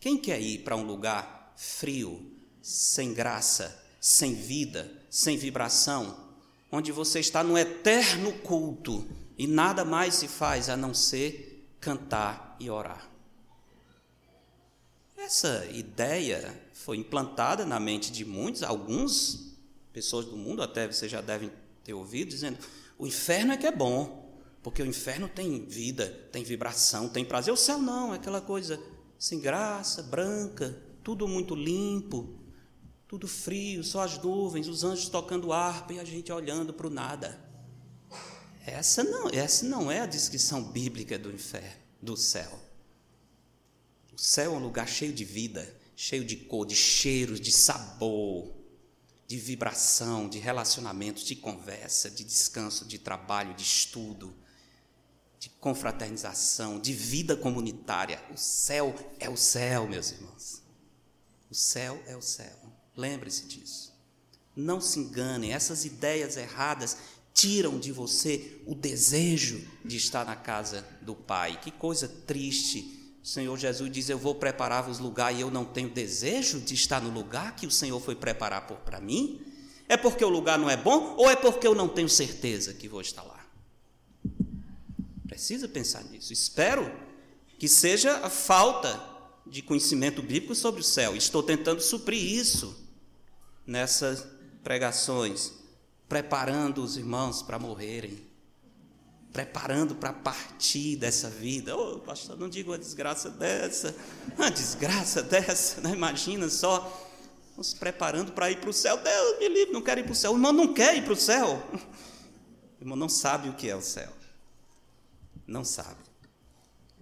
Quem 0.00 0.18
quer 0.18 0.40
ir 0.40 0.64
para 0.64 0.74
um 0.74 0.82
lugar 0.82 1.54
frio, 1.56 2.32
sem 2.60 3.14
graça, 3.14 3.80
sem 4.00 4.34
vida, 4.34 4.92
sem 5.08 5.36
vibração, 5.36 6.34
onde 6.72 6.90
você 6.90 7.20
está 7.20 7.44
no 7.44 7.56
eterno 7.56 8.32
culto 8.40 9.08
e 9.38 9.46
nada 9.46 9.84
mais 9.84 10.16
se 10.16 10.26
faz 10.26 10.68
a 10.68 10.76
não 10.76 10.92
ser 10.92 11.64
cantar 11.78 12.56
e 12.58 12.68
orar. 12.68 13.08
Essa 15.16 15.64
ideia 15.66 16.60
foi 16.72 16.96
implantada 16.96 17.64
na 17.64 17.78
mente 17.78 18.10
de 18.10 18.24
muitos, 18.24 18.64
alguns 18.64 19.56
pessoas 19.92 20.24
do 20.24 20.36
mundo 20.36 20.60
até 20.60 20.88
você 20.88 21.08
já 21.08 21.20
devem 21.20 21.52
ter 21.84 21.94
ouvido 21.94 22.30
dizendo: 22.30 22.58
o 22.98 23.06
inferno 23.06 23.52
é 23.52 23.56
que 23.56 23.66
é 23.66 23.70
bom, 23.70 24.17
porque 24.68 24.82
o 24.82 24.86
inferno 24.86 25.30
tem 25.30 25.64
vida, 25.64 26.06
tem 26.30 26.44
vibração, 26.44 27.08
tem 27.08 27.24
prazer. 27.24 27.54
O 27.54 27.56
céu 27.56 27.78
não, 27.78 28.12
é 28.12 28.16
aquela 28.16 28.38
coisa 28.38 28.78
sem 29.18 29.40
graça, 29.40 30.02
branca, 30.02 30.78
tudo 31.02 31.26
muito 31.26 31.54
limpo, 31.54 32.38
tudo 33.08 33.26
frio, 33.26 33.82
só 33.82 34.02
as 34.02 34.22
nuvens, 34.22 34.68
os 34.68 34.84
anjos 34.84 35.08
tocando 35.08 35.54
harpa 35.54 35.94
e 35.94 35.98
a 35.98 36.04
gente 36.04 36.30
olhando 36.30 36.74
para 36.74 36.86
o 36.86 36.90
nada. 36.90 37.42
Essa 38.66 39.02
não, 39.02 39.30
essa 39.30 39.64
não 39.64 39.90
é 39.90 40.00
a 40.00 40.06
descrição 40.06 40.62
bíblica 40.62 41.18
do 41.18 41.32
inferno, 41.32 41.80
do 42.02 42.14
céu. 42.14 42.60
O 44.12 44.18
céu 44.18 44.52
é 44.52 44.56
um 44.58 44.62
lugar 44.62 44.86
cheio 44.86 45.14
de 45.14 45.24
vida, 45.24 45.74
cheio 45.96 46.26
de 46.26 46.36
cor, 46.36 46.66
de 46.66 46.76
cheiros, 46.76 47.40
de 47.40 47.52
sabor, 47.52 48.52
de 49.26 49.38
vibração, 49.38 50.28
de 50.28 50.38
relacionamentos, 50.38 51.24
de 51.24 51.36
conversa, 51.36 52.10
de 52.10 52.22
descanso, 52.22 52.84
de 52.84 52.98
trabalho, 52.98 53.54
de 53.54 53.62
estudo, 53.62 54.36
de 55.38 55.48
confraternização, 55.50 56.80
de 56.80 56.92
vida 56.92 57.36
comunitária. 57.36 58.22
O 58.32 58.36
céu 58.36 58.94
é 59.18 59.28
o 59.28 59.36
céu, 59.36 59.86
meus 59.86 60.10
irmãos. 60.10 60.62
O 61.50 61.54
céu 61.54 62.02
é 62.06 62.16
o 62.16 62.22
céu. 62.22 62.56
Lembre-se 62.96 63.46
disso. 63.46 63.96
Não 64.54 64.80
se 64.80 64.98
enganem, 64.98 65.52
essas 65.52 65.84
ideias 65.84 66.36
erradas 66.36 66.96
tiram 67.32 67.78
de 67.78 67.92
você 67.92 68.60
o 68.66 68.74
desejo 68.74 69.64
de 69.84 69.96
estar 69.96 70.26
na 70.26 70.34
casa 70.34 70.84
do 71.00 71.14
Pai. 71.14 71.60
Que 71.60 71.70
coisa 71.70 72.08
triste. 72.08 73.16
O 73.22 73.26
Senhor 73.26 73.56
Jesus 73.56 73.90
diz: 73.92 74.08
Eu 74.08 74.18
vou 74.18 74.34
preparar-vos 74.34 74.98
lugar 74.98 75.32
e 75.32 75.40
eu 75.40 75.50
não 75.50 75.64
tenho 75.64 75.88
desejo 75.88 76.58
de 76.58 76.74
estar 76.74 77.00
no 77.00 77.10
lugar 77.10 77.54
que 77.54 77.66
o 77.66 77.70
Senhor 77.70 78.00
foi 78.00 78.16
preparar 78.16 78.66
para 78.66 79.00
mim? 79.00 79.40
É 79.88 79.96
porque 79.96 80.24
o 80.24 80.28
lugar 80.28 80.58
não 80.58 80.68
é 80.68 80.76
bom 80.76 81.14
ou 81.16 81.30
é 81.30 81.36
porque 81.36 81.66
eu 81.66 81.74
não 81.74 81.88
tenho 81.88 82.08
certeza 82.08 82.74
que 82.74 82.88
vou 82.88 83.00
estar 83.00 83.22
lá? 83.22 83.37
Precisa 85.28 85.68
pensar 85.68 86.02
nisso. 86.04 86.32
Espero 86.32 86.90
que 87.58 87.68
seja 87.68 88.18
a 88.24 88.30
falta 88.30 88.98
de 89.46 89.62
conhecimento 89.62 90.22
bíblico 90.22 90.54
sobre 90.54 90.80
o 90.80 90.84
céu. 90.84 91.14
Estou 91.14 91.42
tentando 91.42 91.82
suprir 91.82 92.20
isso 92.20 92.74
nessas 93.66 94.26
pregações, 94.64 95.52
preparando 96.08 96.82
os 96.82 96.96
irmãos 96.96 97.42
para 97.42 97.58
morrerem, 97.58 98.18
preparando 99.30 99.94
para 99.94 100.14
partir 100.14 100.96
dessa 100.96 101.28
vida. 101.28 101.76
Oh, 101.76 101.98
pastor, 101.98 102.38
não 102.38 102.48
diga 102.48 102.70
uma 102.70 102.78
desgraça 102.78 103.28
dessa, 103.28 103.94
uma 104.36 104.50
desgraça 104.50 105.22
dessa, 105.22 105.82
né? 105.82 105.92
imagina 105.92 106.48
só, 106.48 107.06
nos 107.54 107.74
preparando 107.74 108.32
para 108.32 108.50
ir 108.50 108.60
para 108.60 108.70
o 108.70 108.72
céu. 108.72 108.96
Deus 108.96 109.38
me 109.38 109.48
livre, 109.48 109.72
não 109.72 109.82
quero 109.82 110.00
ir 110.00 110.04
para 110.04 110.12
o 110.12 110.16
céu. 110.16 110.32
O 110.32 110.36
irmão 110.36 110.52
não 110.54 110.72
quer 110.72 110.96
ir 110.96 111.04
para 111.04 111.12
o 111.12 111.16
céu. 111.16 111.62
O 112.80 112.82
irmão 112.82 112.96
não 112.96 113.08
sabe 113.08 113.48
o 113.48 113.54
que 113.54 113.68
é 113.68 113.76
o 113.76 113.82
céu. 113.82 114.17
Não 115.48 115.64
sabe. 115.64 115.96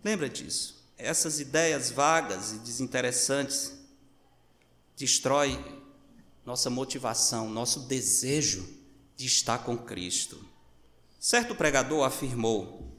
Lembra 0.05 0.29
disso. 0.29 0.77
Essas 0.97 1.41
ideias 1.41 1.91
vagas 1.91 2.53
e 2.53 2.59
desinteressantes 2.61 3.75
destrói 4.97 5.83
nossa 6.45 6.71
motivação, 6.71 7.51
nosso 7.51 7.81
desejo 7.81 8.67
de 9.17 9.27
estar 9.27 9.59
com 9.59 9.77
Cristo. 9.77 10.43
Certo 11.19 11.57
pregador 11.57 12.05
afirmou: 12.07 12.97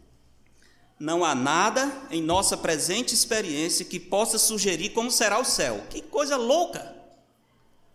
Não 1.00 1.24
há 1.24 1.34
nada 1.34 2.08
em 2.12 2.22
nossa 2.22 2.58
presente 2.58 3.14
experiência 3.14 3.86
que 3.86 4.02
possa 4.02 4.38
sugerir 4.38 4.90
como 4.90 5.10
será 5.10 5.40
o 5.40 5.46
céu. 5.46 5.88
Que 5.90 6.02
coisa 6.02 6.36
louca! 6.36 6.94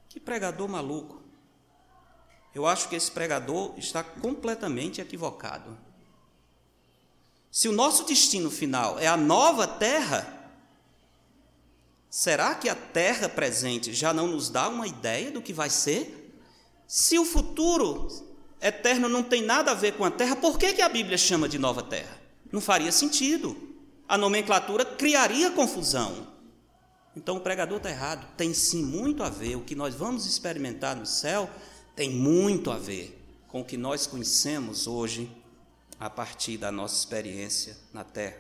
Que 0.09 0.19
pregador 0.19 0.69
maluco! 0.69 1.23
Eu 2.55 2.67
acho 2.67 2.89
que 2.89 2.97
esse 2.97 3.11
pregador 3.11 3.75
está 3.77 4.03
completamente 4.03 5.03
equivocado. 5.03 5.92
Se 7.53 7.69
o 7.69 7.73
nosso 7.73 8.03
destino 8.05 8.51
final 8.51 8.99
é 8.99 9.07
a 9.07 9.17
nova 9.17 9.69
terra, 9.69 10.43
Será 12.13 12.55
que 12.55 12.69
a 12.69 12.75
terra 12.75 13.27
presente 13.27 13.95
já 13.95 14.13
não 14.13 14.27
nos 14.27 14.51
dá 14.51 14.69
uma 14.69 14.87
ideia 14.87 15.31
do 15.31 15.41
que 15.41 15.51
vai 15.51 15.71
ser? 15.71 16.37
Se 16.87 17.19
o 17.19 17.25
futuro 17.25 18.07
eterno 18.61 19.09
não 19.09 19.23
tem 19.23 19.41
nada 19.41 19.71
a 19.71 19.75
ver 19.75 19.95
com 19.95 20.05
a 20.05 20.11
terra, 20.11 20.37
por 20.37 20.59
que, 20.59 20.75
que 20.75 20.83
a 20.83 20.91
Bíblia 20.91 21.17
chama 21.17 21.49
de 21.49 21.59
nova 21.59 21.83
terra? 21.83 22.21
Não 22.53 22.61
faria 22.61 22.93
sentido. 22.93 23.57
A 24.07 24.19
nomenclatura 24.19 24.85
criaria 24.85 25.53
confusão. 25.53 26.27
Então 27.17 27.39
o 27.39 27.41
pregador 27.41 27.79
está 27.79 27.89
errado. 27.89 28.27
Tem 28.37 28.53
sim 28.53 28.83
muito 28.83 29.23
a 29.23 29.31
ver. 29.31 29.57
O 29.57 29.63
que 29.63 29.75
nós 29.75 29.95
vamos 29.95 30.27
experimentar 30.27 30.95
no 30.95 31.07
céu 31.07 31.49
tem 31.97 32.11
muito 32.11 32.71
a 32.71 32.77
ver 32.77 33.19
com 33.49 33.63
o 33.63 33.65
que 33.65 33.79
nós 33.79 34.07
conhecemos 34.07 34.87
hoje 34.87 35.35
a 36.03 36.11
partir 36.11 36.59
da 36.59 36.73
nossa 36.73 36.97
experiência 36.97 37.77
na 37.93 38.03
terra. 38.03 38.37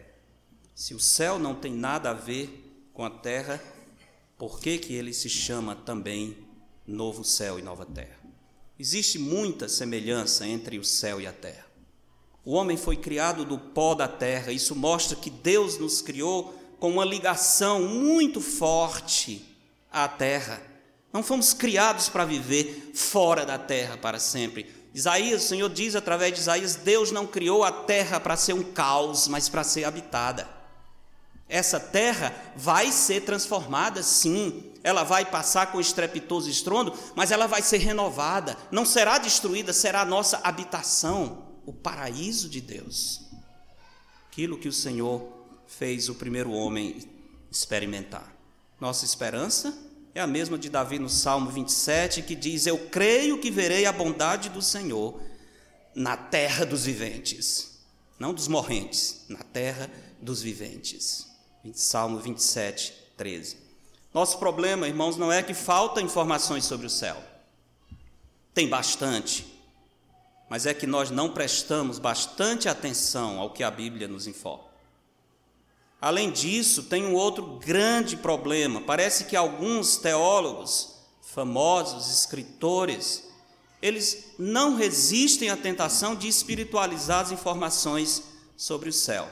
Se 0.74 0.94
o 0.94 0.98
céu 0.98 1.38
não 1.38 1.54
tem 1.54 1.72
nada 1.72 2.10
a 2.10 2.12
ver 2.12 2.90
com 2.92 3.04
a 3.04 3.10
terra, 3.10 3.62
por 4.36 4.58
que, 4.58 4.78
que 4.78 4.92
ele 4.92 5.14
se 5.14 5.28
chama 5.28 5.76
também 5.76 6.36
novo 6.84 7.22
céu 7.22 7.60
e 7.60 7.62
nova 7.62 7.86
terra? 7.86 8.18
Existe 8.76 9.16
muita 9.16 9.68
semelhança 9.68 10.44
entre 10.44 10.76
o 10.76 10.84
céu 10.84 11.20
e 11.20 11.26
a 11.26 11.32
terra. 11.32 11.64
O 12.44 12.54
homem 12.54 12.76
foi 12.76 12.96
criado 12.96 13.44
do 13.44 13.56
pó 13.56 13.94
da 13.94 14.08
terra, 14.08 14.50
isso 14.50 14.74
mostra 14.74 15.16
que 15.16 15.30
Deus 15.30 15.78
nos 15.78 16.02
criou 16.02 16.52
com 16.80 16.90
uma 16.90 17.04
ligação 17.04 17.84
muito 17.84 18.40
forte 18.40 19.56
à 19.88 20.08
terra. 20.08 20.60
Não 21.12 21.22
fomos 21.22 21.54
criados 21.54 22.08
para 22.08 22.24
viver 22.24 22.90
fora 22.92 23.46
da 23.46 23.56
terra 23.56 23.96
para 23.96 24.18
sempre. 24.18 24.81
Isaías, 24.94 25.44
o 25.44 25.48
Senhor 25.48 25.70
diz 25.70 25.96
através 25.96 26.34
de 26.34 26.40
Isaías: 26.40 26.76
Deus 26.76 27.10
não 27.10 27.26
criou 27.26 27.64
a 27.64 27.72
terra 27.72 28.20
para 28.20 28.36
ser 28.36 28.52
um 28.52 28.62
caos, 28.62 29.26
mas 29.28 29.48
para 29.48 29.64
ser 29.64 29.84
habitada. 29.84 30.48
Essa 31.48 31.78
terra 31.78 32.34
vai 32.56 32.90
ser 32.92 33.22
transformada, 33.22 34.02
sim. 34.02 34.72
Ela 34.82 35.04
vai 35.04 35.24
passar 35.24 35.70
com 35.70 35.80
estrepitoso 35.80 36.50
estrondo, 36.50 36.92
mas 37.14 37.30
ela 37.30 37.46
vai 37.46 37.62
ser 37.62 37.78
renovada. 37.78 38.56
Não 38.70 38.84
será 38.84 39.18
destruída, 39.18 39.72
será 39.72 40.00
a 40.00 40.06
nossa 40.06 40.40
habitação, 40.42 41.44
o 41.64 41.72
paraíso 41.72 42.48
de 42.48 42.60
Deus. 42.60 43.20
Aquilo 44.28 44.58
que 44.58 44.68
o 44.68 44.72
Senhor 44.72 45.22
fez 45.66 46.08
o 46.08 46.14
primeiro 46.14 46.50
homem 46.52 47.08
experimentar. 47.50 48.34
Nossa 48.80 49.04
esperança 49.04 49.91
é 50.14 50.20
a 50.20 50.26
mesma 50.26 50.58
de 50.58 50.68
Davi 50.68 50.98
no 50.98 51.08
Salmo 51.08 51.50
27, 51.50 52.22
que 52.22 52.34
diz: 52.34 52.66
Eu 52.66 52.78
creio 52.88 53.38
que 53.38 53.50
verei 53.50 53.86
a 53.86 53.92
bondade 53.92 54.48
do 54.48 54.60
Senhor 54.60 55.20
na 55.94 56.16
terra 56.16 56.64
dos 56.66 56.84
viventes. 56.84 57.80
Não 58.18 58.32
dos 58.32 58.46
morrentes, 58.46 59.24
na 59.28 59.40
terra 59.40 59.90
dos 60.20 60.42
viventes. 60.42 61.26
Salmo 61.72 62.18
27, 62.18 62.92
13. 63.16 63.56
Nosso 64.12 64.38
problema, 64.38 64.86
irmãos, 64.86 65.16
não 65.16 65.32
é 65.32 65.42
que 65.42 65.54
falta 65.54 66.00
informações 66.00 66.64
sobre 66.64 66.86
o 66.86 66.90
céu. 66.90 67.16
Tem 68.52 68.68
bastante. 68.68 69.46
Mas 70.50 70.66
é 70.66 70.74
que 70.74 70.86
nós 70.86 71.10
não 71.10 71.32
prestamos 71.32 71.98
bastante 71.98 72.68
atenção 72.68 73.40
ao 73.40 73.50
que 73.50 73.62
a 73.62 73.70
Bíblia 73.70 74.06
nos 74.06 74.26
informa. 74.26 74.71
Além 76.02 76.32
disso, 76.32 76.82
tem 76.82 77.06
um 77.06 77.14
outro 77.14 77.60
grande 77.64 78.16
problema. 78.16 78.80
Parece 78.80 79.26
que 79.26 79.36
alguns 79.36 79.96
teólogos, 79.96 80.96
famosos, 81.20 82.12
escritores, 82.12 83.30
eles 83.80 84.32
não 84.36 84.74
resistem 84.74 85.48
à 85.48 85.56
tentação 85.56 86.16
de 86.16 86.26
espiritualizar 86.26 87.20
as 87.20 87.30
informações 87.30 88.24
sobre 88.56 88.88
o 88.88 88.92
céu. 88.92 89.28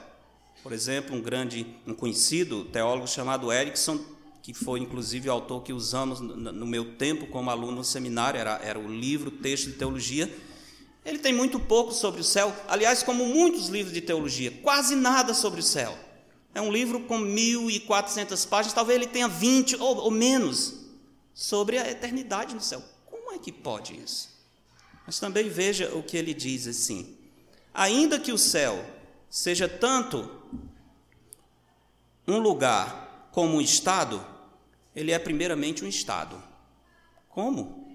Por 0.62 0.72
exemplo, 0.72 1.16
um 1.16 1.20
grande, 1.20 1.66
um 1.84 1.92
conhecido 1.92 2.64
teólogo 2.66 3.08
chamado 3.08 3.52
Erickson, 3.52 3.98
que 4.40 4.54
foi 4.54 4.78
inclusive 4.78 5.28
o 5.28 5.32
autor 5.32 5.64
que 5.64 5.72
usamos 5.72 6.20
no 6.20 6.66
meu 6.68 6.94
tempo 6.94 7.26
como 7.26 7.50
aluno 7.50 7.78
no 7.78 7.84
seminário, 7.84 8.38
era, 8.38 8.60
era 8.62 8.78
o 8.78 8.86
livro 8.86 9.32
Texto 9.32 9.66
de 9.66 9.72
Teologia, 9.72 10.32
Ele 11.04 11.18
tem 11.18 11.32
muito 11.32 11.58
pouco 11.58 11.92
sobre 11.92 12.20
o 12.20 12.24
céu, 12.24 12.54
aliás, 12.68 13.02
como 13.02 13.26
muitos 13.26 13.68
livros 13.68 13.92
de 13.92 14.00
teologia, 14.00 14.52
quase 14.62 14.94
nada 14.94 15.34
sobre 15.34 15.58
o 15.58 15.62
céu. 15.64 16.09
É 16.54 16.60
um 16.60 16.72
livro 16.72 17.00
com 17.00 17.20
1.400 17.20 18.48
páginas, 18.48 18.74
talvez 18.74 18.96
ele 18.96 19.06
tenha 19.06 19.28
20 19.28 19.76
ou, 19.76 19.96
ou 19.98 20.10
menos 20.10 20.80
sobre 21.32 21.78
a 21.78 21.88
eternidade 21.88 22.54
no 22.54 22.60
céu. 22.60 22.82
Como 23.06 23.32
é 23.32 23.38
que 23.38 23.52
pode 23.52 23.96
isso? 23.96 24.28
Mas 25.06 25.18
também 25.18 25.48
veja 25.48 25.94
o 25.94 26.02
que 26.02 26.16
ele 26.16 26.34
diz 26.34 26.66
assim: 26.66 27.16
ainda 27.72 28.18
que 28.18 28.32
o 28.32 28.38
céu 28.38 28.84
seja 29.28 29.68
tanto 29.68 30.28
um 32.26 32.38
lugar 32.38 33.28
como 33.32 33.56
um 33.56 33.60
estado, 33.60 34.24
ele 34.94 35.12
é 35.12 35.18
primeiramente 35.18 35.84
um 35.84 35.88
estado. 35.88 36.42
Como? 37.28 37.88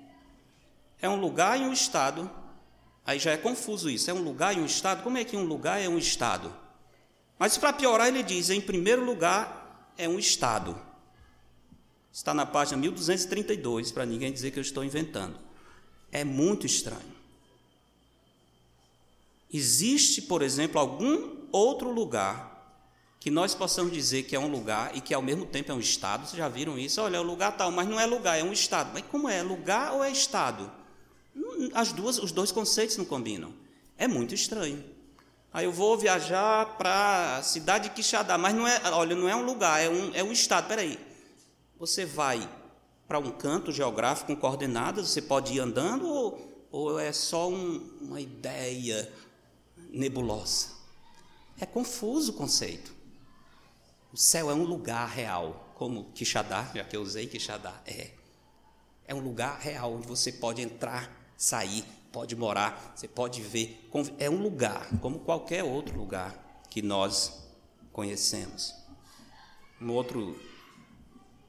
É 1.02 1.10
um 1.10 1.18
lugar 1.18 1.60
e 1.60 1.64
um 1.64 1.74
estado. 1.74 2.30
Aí 3.06 3.20
já 3.20 3.32
é 3.32 3.38
confuso 3.38 3.90
isso. 3.90 4.10
É 4.10 4.14
um 4.14 4.24
lugar 4.24 4.58
e 4.58 4.60
um 4.60 4.66
estado? 4.66 5.04
Como 5.04 5.18
é 5.18 5.24
que 5.24 5.38
um 5.38 5.44
lugar 5.44 5.80
é 5.80 5.88
um 5.88 5.98
estado? 5.98 6.52
Mas 7.38 7.58
para 7.58 7.74
piorar, 7.74 8.08
ele 8.08 8.24
diz: 8.24 8.50
em 8.50 8.62
primeiro 8.62 9.04
lugar, 9.04 9.94
é 9.98 10.08
um 10.08 10.20
estado. 10.20 10.80
Está 12.12 12.34
na 12.34 12.46
página 12.46 12.78
1232, 12.78 13.92
para 13.92 14.06
ninguém 14.06 14.32
dizer 14.32 14.52
que 14.52 14.60
eu 14.60 14.62
estou 14.62 14.84
inventando. 14.84 15.38
É 16.12 16.24
muito 16.24 16.66
estranho. 16.66 17.14
Existe, 19.52 20.22
por 20.22 20.42
exemplo, 20.42 20.80
algum 20.80 21.36
outro 21.52 21.92
lugar 21.92 22.56
que 23.20 23.32
nós 23.32 23.56
possamos 23.56 23.92
dizer 23.92 24.24
que 24.24 24.36
é 24.36 24.40
um 24.40 24.48
lugar 24.48 24.96
e 24.96 25.02
que 25.02 25.14
ao 25.14 25.22
mesmo 25.22 25.46
tempo 25.46 25.72
é 25.72 25.76
um 25.76 25.80
estado? 25.80 26.28
Vocês 26.28 26.38
já 26.38 26.48
viram 26.48 26.78
isso? 26.78 27.02
Olha, 27.02 27.18
é 27.18 27.20
um 27.20 27.24
lugar 27.24 27.58
tal, 27.58 27.72
mas 27.72 27.88
não 27.88 28.00
é 28.00 28.06
lugar, 28.06 28.40
é 28.40 28.44
um 28.44 28.54
estado. 28.54 28.92
Mas 28.94 29.04
como 29.12 29.28
é? 29.28 29.42
Lugar 29.42 29.94
ou 29.94 30.04
é 30.04 30.12
estado? 30.12 30.72
As 31.74 31.92
duas, 31.92 32.18
os 32.18 32.32
dois 32.32 32.52
conceitos 32.52 32.98
não 32.98 33.04
combinam. 33.04 33.54
É 33.98 34.08
muito 34.08 34.34
estranho. 34.34 34.84
Aí 35.56 35.64
eu 35.64 35.72
vou 35.72 35.98
viajar 35.98 36.76
para 36.76 37.38
a 37.38 37.42
cidade 37.42 37.88
de 37.88 37.96
Quixadá, 37.96 38.38
mas 38.38 38.54
não 38.54 38.68
é, 38.68 38.78
olha, 38.92 39.16
não 39.16 39.30
é 39.30 39.34
um 39.34 39.46
lugar, 39.46 39.82
é 39.82 39.88
um, 39.88 40.14
é 40.14 40.22
um 40.22 40.34
estado. 40.34 40.68
Peraí, 40.68 41.00
você 41.80 42.06
vai 42.06 42.46
para 43.08 43.20
um 43.20 43.32
canto 43.32 43.72
geográfico 43.72 44.28
com 44.28 44.36
coordenadas, 44.36 45.08
você 45.08 45.22
pode 45.22 45.54
ir 45.54 45.62
andando 45.62 46.10
ou, 46.10 46.68
ou 46.70 47.00
é 47.00 47.14
só 47.14 47.50
um, 47.50 47.78
uma 48.02 48.20
ideia 48.20 49.10
nebulosa? 49.92 50.72
É 51.58 51.66
confuso 51.66 52.34
o 52.34 52.36
conceito. 52.36 52.94
O 54.12 54.18
céu 54.18 54.52
é 54.52 54.54
um 54.54 54.66
lugar 54.66 55.08
real, 55.08 55.72
como 55.76 56.12
Quixadá, 56.12 56.70
já 56.76 56.84
que 56.84 56.98
eu 56.98 57.02
usei 57.02 57.28
Quixadá, 57.28 57.82
é. 57.86 58.12
É 59.08 59.16
um 59.16 59.22
lugar 59.22 59.58
real 59.58 59.94
onde 59.94 60.06
você 60.06 60.34
pode 60.34 60.62
entrar, 60.62 61.10
sair, 61.38 61.86
pode 62.16 62.34
morar, 62.34 62.94
você 62.96 63.10
pode 63.10 63.42
ver. 63.42 63.90
É 64.18 64.30
um 64.30 64.42
lugar, 64.42 64.88
como 65.02 65.20
qualquer 65.20 65.66
outro 65.66 65.98
lugar 65.98 66.64
que 66.70 66.82
nós 66.82 67.44
conhecemos. 67.92 68.74
Um 69.82 69.92
outro 69.92 70.40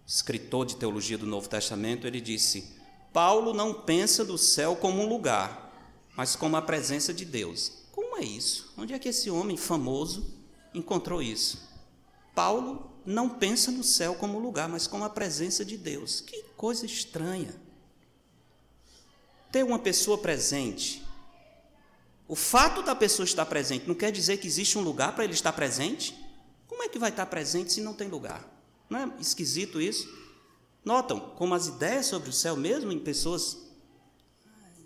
escritor 0.04 0.66
de 0.66 0.74
teologia 0.74 1.16
do 1.16 1.24
Novo 1.24 1.48
Testamento, 1.48 2.04
ele 2.04 2.20
disse: 2.20 2.76
Paulo 3.12 3.54
não 3.54 3.72
pensa 3.72 4.24
do 4.24 4.36
céu 4.36 4.74
como 4.74 5.00
um 5.02 5.08
lugar, 5.08 5.72
mas 6.16 6.34
como 6.34 6.56
a 6.56 6.62
presença 6.62 7.14
de 7.14 7.24
Deus. 7.24 7.84
Como 7.92 8.16
é 8.16 8.24
isso? 8.24 8.74
Onde 8.76 8.92
é 8.92 8.98
que 8.98 9.10
esse 9.10 9.30
homem 9.30 9.56
famoso 9.56 10.34
encontrou 10.74 11.22
isso? 11.22 11.60
Paulo 12.34 12.90
não 13.06 13.28
pensa 13.28 13.70
no 13.70 13.84
céu 13.84 14.16
como 14.16 14.40
lugar, 14.40 14.68
mas 14.68 14.88
como 14.88 15.04
a 15.04 15.10
presença 15.10 15.64
de 15.64 15.78
Deus. 15.78 16.20
Que 16.20 16.42
coisa 16.56 16.84
estranha. 16.84 17.54
Ter 19.50 19.62
uma 19.64 19.78
pessoa 19.78 20.18
presente. 20.18 21.04
O 22.28 22.34
fato 22.34 22.82
da 22.82 22.94
pessoa 22.94 23.24
estar 23.24 23.46
presente 23.46 23.86
não 23.86 23.94
quer 23.94 24.10
dizer 24.10 24.38
que 24.38 24.46
existe 24.46 24.76
um 24.76 24.82
lugar 24.82 25.14
para 25.14 25.24
ele 25.24 25.32
estar 25.32 25.52
presente? 25.52 26.16
Como 26.66 26.82
é 26.82 26.88
que 26.88 26.98
vai 26.98 27.10
estar 27.10 27.26
presente 27.26 27.72
se 27.72 27.80
não 27.80 27.94
tem 27.94 28.08
lugar? 28.08 28.44
Não 28.90 28.98
é 28.98 29.12
esquisito 29.20 29.80
isso? 29.80 30.08
Notam 30.84 31.18
como 31.20 31.54
as 31.54 31.66
ideias 31.66 32.06
sobre 32.06 32.30
o 32.30 32.32
céu, 32.32 32.56
mesmo 32.56 32.92
em 32.92 32.98
pessoas 32.98 33.58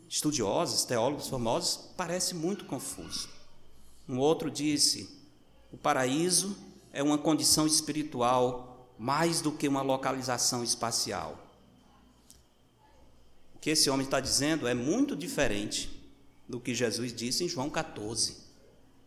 estudiosas, 0.08 0.84
teólogos 0.84 1.28
famosos, 1.28 1.90
parece 1.96 2.34
muito 2.34 2.64
confuso. 2.64 3.28
Um 4.08 4.18
outro 4.18 4.50
disse: 4.50 5.08
o 5.72 5.76
paraíso 5.76 6.56
é 6.92 7.02
uma 7.02 7.16
condição 7.16 7.66
espiritual 7.66 8.90
mais 8.98 9.40
do 9.40 9.52
que 9.52 9.68
uma 9.68 9.82
localização 9.82 10.64
espacial. 10.64 11.38
Que 13.60 13.70
esse 13.70 13.90
homem 13.90 14.04
está 14.04 14.20
dizendo 14.20 14.66
é 14.66 14.74
muito 14.74 15.14
diferente 15.14 15.90
do 16.48 16.60
que 16.60 16.74
Jesus 16.74 17.12
disse 17.12 17.44
em 17.44 17.48
João 17.48 17.70
14. 17.70 18.36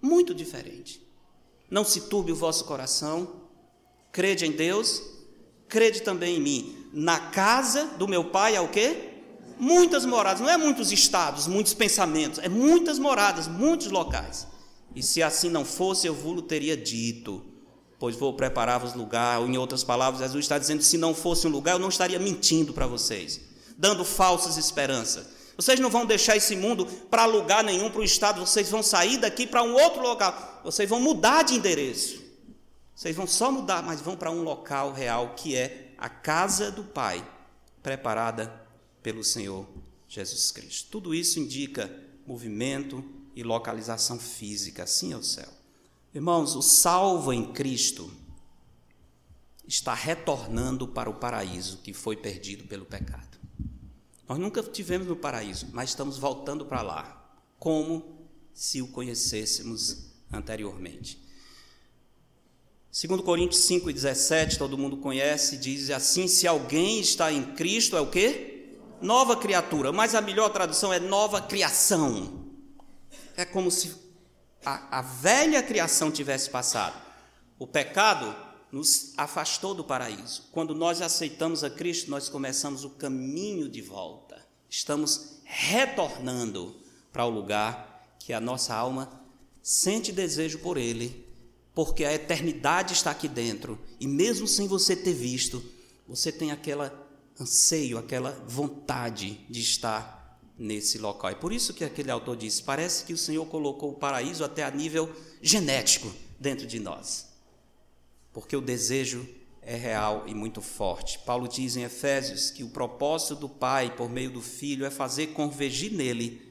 Muito 0.01 0.33
diferente. 0.33 1.01
Não 1.69 1.83
se 1.83 2.01
turbe 2.01 2.31
o 2.31 2.35
vosso 2.35 2.65
coração, 2.65 3.43
Crede 4.13 4.45
em 4.45 4.51
Deus, 4.51 5.01
crede 5.67 6.03
também 6.03 6.37
em 6.37 6.39
mim. 6.39 6.87
Na 6.93 7.19
casa 7.19 7.87
do 7.97 8.07
meu 8.07 8.25
pai 8.25 8.55
há 8.55 8.61
o 8.61 8.67
quê? 8.67 9.09
Muitas 9.57 10.05
moradas, 10.05 10.39
não 10.39 10.49
é 10.49 10.55
muitos 10.55 10.91
estados, 10.91 11.47
muitos 11.47 11.73
pensamentos, 11.73 12.37
é 12.37 12.47
muitas 12.47 12.99
moradas, 12.99 13.47
muitos 13.47 13.89
locais. 13.89 14.47
E 14.95 15.01
se 15.01 15.23
assim 15.23 15.49
não 15.49 15.65
fosse, 15.65 16.05
eu 16.05 16.13
vos 16.13 16.43
teria 16.43 16.77
dito, 16.77 17.43
pois 17.97 18.15
vou 18.15 18.33
preparar-vos 18.33 18.93
lugar. 18.93 19.39
Ou 19.39 19.47
em 19.47 19.57
outras 19.57 19.83
palavras, 19.83 20.21
Jesus 20.21 20.45
está 20.45 20.59
dizendo: 20.59 20.83
se 20.83 20.95
não 20.95 21.15
fosse 21.15 21.47
um 21.47 21.49
lugar, 21.49 21.73
eu 21.73 21.79
não 21.79 21.89
estaria 21.89 22.19
mentindo 22.19 22.71
para 22.71 22.85
vocês, 22.85 23.41
dando 23.77 24.05
falsas 24.05 24.57
esperanças. 24.57 25.27
Vocês 25.55 25.79
não 25.79 25.89
vão 25.89 26.05
deixar 26.05 26.35
esse 26.35 26.55
mundo 26.55 26.85
para 26.85 27.25
lugar 27.25 27.63
nenhum, 27.63 27.89
para 27.89 28.01
o 28.01 28.03
estado, 28.03 28.39
vocês 28.39 28.69
vão 28.69 28.81
sair 28.81 29.17
daqui 29.17 29.45
para 29.45 29.63
um 29.63 29.73
outro 29.73 30.01
local, 30.01 30.61
vocês 30.63 30.89
vão 30.89 30.99
mudar 30.99 31.43
de 31.43 31.53
endereço. 31.53 32.23
Vocês 32.95 33.15
vão 33.15 33.25
só 33.25 33.51
mudar, 33.51 33.81
mas 33.81 34.01
vão 34.01 34.15
para 34.15 34.31
um 34.31 34.43
local 34.43 34.93
real 34.93 35.33
que 35.35 35.55
é 35.55 35.93
a 35.97 36.09
casa 36.09 36.71
do 36.71 36.83
Pai, 36.83 37.27
preparada 37.81 38.61
pelo 39.01 39.23
Senhor 39.23 39.67
Jesus 40.07 40.51
Cristo. 40.51 40.89
Tudo 40.91 41.13
isso 41.13 41.39
indica 41.39 41.91
movimento 42.25 43.03
e 43.35 43.43
localização 43.43 44.19
física, 44.19 44.83
assim 44.83 45.11
é 45.11 45.17
o 45.17 45.23
céu. 45.23 45.49
Irmãos, 46.13 46.55
o 46.55 46.61
salvo 46.61 47.33
em 47.33 47.51
Cristo 47.51 48.11
está 49.67 49.93
retornando 49.93 50.87
para 50.87 51.09
o 51.09 51.15
paraíso 51.15 51.77
que 51.77 51.93
foi 51.93 52.15
perdido 52.15 52.65
pelo 52.65 52.85
pecado. 52.85 53.32
Nós 54.27 54.39
nunca 54.39 54.63
tivemos 54.63 55.07
no 55.07 55.15
paraíso, 55.15 55.67
mas 55.73 55.89
estamos 55.89 56.17
voltando 56.17 56.65
para 56.65 56.81
lá, 56.81 57.35
como 57.59 58.27
se 58.53 58.81
o 58.81 58.87
conhecêssemos 58.87 60.11
anteriormente. 60.31 61.21
Segundo 62.91 63.23
Coríntios 63.23 63.63
5 63.65 63.89
e 63.89 63.93
17, 63.93 64.57
todo 64.59 64.77
mundo 64.77 64.97
conhece, 64.97 65.57
diz 65.57 65.89
assim: 65.89 66.27
se 66.27 66.47
alguém 66.47 66.99
está 66.99 67.31
em 67.31 67.55
Cristo, 67.55 67.97
é 67.97 68.01
o 68.01 68.09
quê? 68.09 68.77
Nova 69.01 69.35
criatura, 69.35 69.91
mas 69.91 70.15
a 70.15 70.21
melhor 70.21 70.49
tradução 70.49 70.93
é 70.93 70.99
nova 70.99 71.41
criação. 71.41 72.45
É 73.35 73.43
como 73.43 73.71
se 73.71 73.95
a, 74.63 74.99
a 74.99 75.01
velha 75.01 75.61
criação 75.63 76.11
tivesse 76.11 76.49
passado. 76.49 77.01
O 77.57 77.65
pecado 77.65 78.35
nos 78.73 79.13
afastou 79.15 79.73
do 79.73 79.83
paraíso. 79.83 80.49
Quando 80.51 80.75
nós 80.75 81.01
aceitamos 81.01 81.63
a 81.63 81.69
Cristo, 81.69 82.11
nós 82.11 82.27
começamos 82.27 82.83
o 82.83 82.89
caminho 82.89 83.69
de 83.69 83.81
volta. 83.81 84.45
Estamos 84.69 85.37
retornando 85.45 86.75
para 87.11 87.25
o 87.25 87.29
lugar 87.29 88.15
que 88.19 88.33
a 88.33 88.41
nossa 88.41 88.75
alma 88.75 89.21
sente 89.61 90.11
desejo 90.11 90.59
por 90.59 90.77
Ele 90.77 91.23
porque 91.75 92.05
a 92.05 92.13
eternidade 92.13 92.93
está 92.93 93.11
aqui 93.11 93.27
dentro, 93.27 93.79
e 93.99 94.07
mesmo 94.07 94.47
sem 94.47 94.67
você 94.67 94.95
ter 94.95 95.13
visto, 95.13 95.63
você 96.07 96.31
tem 96.31 96.51
aquela 96.51 96.93
anseio, 97.39 97.97
aquela 97.97 98.31
vontade 98.47 99.39
de 99.49 99.59
estar 99.59 100.39
nesse 100.57 100.99
local. 100.99 101.31
É 101.31 101.35
por 101.35 101.51
isso 101.51 101.73
que 101.73 101.83
aquele 101.83 102.11
autor 102.11 102.37
disse: 102.37 102.61
parece 102.61 103.05
que 103.05 103.13
o 103.13 103.17
Senhor 103.17 103.45
colocou 103.47 103.91
o 103.91 103.95
paraíso 103.95 104.43
até 104.43 104.63
a 104.63 104.69
nível 104.69 105.11
genético 105.41 106.13
dentro 106.39 106.67
de 106.67 106.79
nós, 106.79 107.32
porque 108.33 108.55
o 108.55 108.61
desejo 108.61 109.27
é 109.61 109.75
real 109.75 110.23
e 110.27 110.33
muito 110.33 110.61
forte. 110.61 111.19
Paulo 111.19 111.47
diz 111.47 111.77
em 111.77 111.83
Efésios 111.83 112.51
que 112.51 112.63
o 112.63 112.69
propósito 112.69 113.35
do 113.35 113.47
Pai, 113.47 113.95
por 113.95 114.09
meio 114.09 114.31
do 114.31 114.41
Filho, 114.41 114.85
é 114.85 114.89
fazer 114.89 115.27
convergir 115.27 115.93
nele 115.93 116.41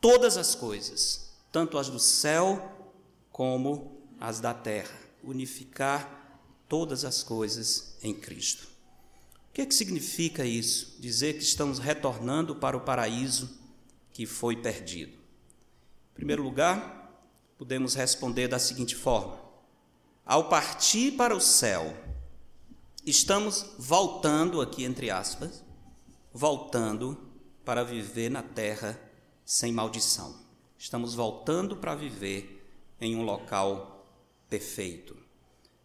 todas 0.00 0.36
as 0.36 0.54
coisas, 0.54 1.32
tanto 1.50 1.78
as 1.78 1.88
do 1.88 1.98
céu 1.98 2.90
como 3.30 4.00
as 4.20 4.38
da 4.38 4.54
terra, 4.54 4.96
unificar 5.24 6.40
todas 6.68 7.04
as 7.04 7.22
coisas 7.22 7.96
em 8.02 8.14
Cristo. 8.14 8.68
O 9.50 9.54
que, 9.54 9.62
é 9.62 9.66
que 9.66 9.74
significa 9.74 10.44
isso? 10.44 10.96
Dizer 11.00 11.34
que 11.34 11.42
estamos 11.42 11.78
retornando 11.78 12.56
para 12.56 12.76
o 12.76 12.80
paraíso 12.80 13.58
que 14.12 14.24
foi 14.24 14.56
perdido. 14.56 15.12
Em 15.12 16.14
primeiro 16.14 16.42
lugar, 16.42 17.26
podemos 17.58 17.94
responder 17.94 18.48
da 18.48 18.58
seguinte 18.58 18.94
forma: 18.94 19.41
ao 20.24 20.48
partir 20.48 21.12
para 21.12 21.34
o 21.34 21.40
céu, 21.40 21.96
estamos 23.04 23.66
voltando 23.78 24.60
aqui 24.60 24.84
entre 24.84 25.10
aspas, 25.10 25.64
voltando 26.32 27.18
para 27.64 27.84
viver 27.84 28.30
na 28.30 28.42
terra 28.42 29.00
sem 29.44 29.72
maldição. 29.72 30.34
Estamos 30.78 31.14
voltando 31.14 31.76
para 31.76 31.94
viver 31.94 32.64
em 33.00 33.16
um 33.16 33.22
local 33.22 34.06
perfeito. 34.48 35.16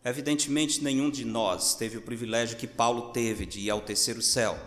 Evidentemente, 0.04 0.84
nenhum 0.84 1.10
de 1.10 1.26
nós 1.26 1.76
teve 1.76 1.98
o 1.98 2.02
privilégio 2.02 2.58
que 2.58 2.68
Paulo 2.68 3.12
teve 3.12 3.46
de 3.46 3.60
ir 3.60 3.70
ao 3.70 3.82
terceiro 3.82 4.22
céu. 4.22 4.58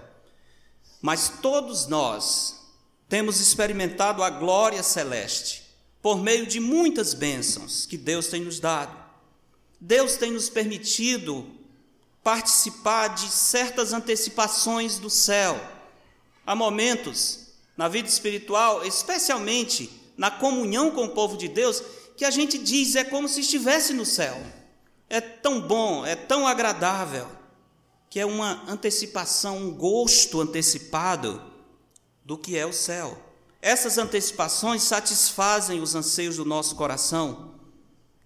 Mas 1.00 1.30
todos 1.40 1.87
nós 1.87 2.61
temos 3.09 3.40
experimentado 3.40 4.22
a 4.22 4.30
glória 4.30 4.83
celeste 4.83 5.64
por 6.02 6.20
meio 6.20 6.46
de 6.46 6.61
muitas 6.61 7.14
bênçãos 7.14 7.87
que 7.87 7.96
Deus 7.96 8.26
tem 8.26 8.42
nos 8.42 8.61
dado. 8.61 8.99
Deus 9.80 10.16
tem 10.16 10.30
nos 10.30 10.50
permitido 10.50 11.46
participar 12.22 13.08
de 13.08 13.30
certas 13.30 13.92
antecipações 13.92 14.98
do 14.98 15.08
céu. 15.08 15.58
Há 16.46 16.54
momentos 16.54 17.48
na 17.76 17.88
vida 17.88 18.08
espiritual, 18.08 18.84
especialmente 18.84 19.90
na 20.16 20.30
comunhão 20.30 20.90
com 20.90 21.04
o 21.04 21.14
povo 21.14 21.36
de 21.36 21.48
Deus, 21.48 21.82
que 22.16 22.26
a 22.26 22.30
gente 22.30 22.58
diz 22.58 22.94
é 22.94 23.04
como 23.04 23.26
se 23.26 23.40
estivesse 23.40 23.94
no 23.94 24.04
céu. 24.04 24.38
É 25.08 25.20
tão 25.20 25.60
bom, 25.62 26.04
é 26.04 26.14
tão 26.14 26.46
agradável, 26.46 27.26
que 28.10 28.20
é 28.20 28.26
uma 28.26 28.62
antecipação, 28.68 29.56
um 29.56 29.74
gosto 29.74 30.40
antecipado 30.40 31.42
do 32.22 32.36
que 32.36 32.58
é 32.58 32.66
o 32.66 32.72
céu. 32.72 33.18
Essas 33.62 33.96
antecipações 33.96 34.82
satisfazem 34.82 35.80
os 35.80 35.94
anseios 35.94 36.36
do 36.36 36.44
nosso 36.44 36.76
coração, 36.76 37.49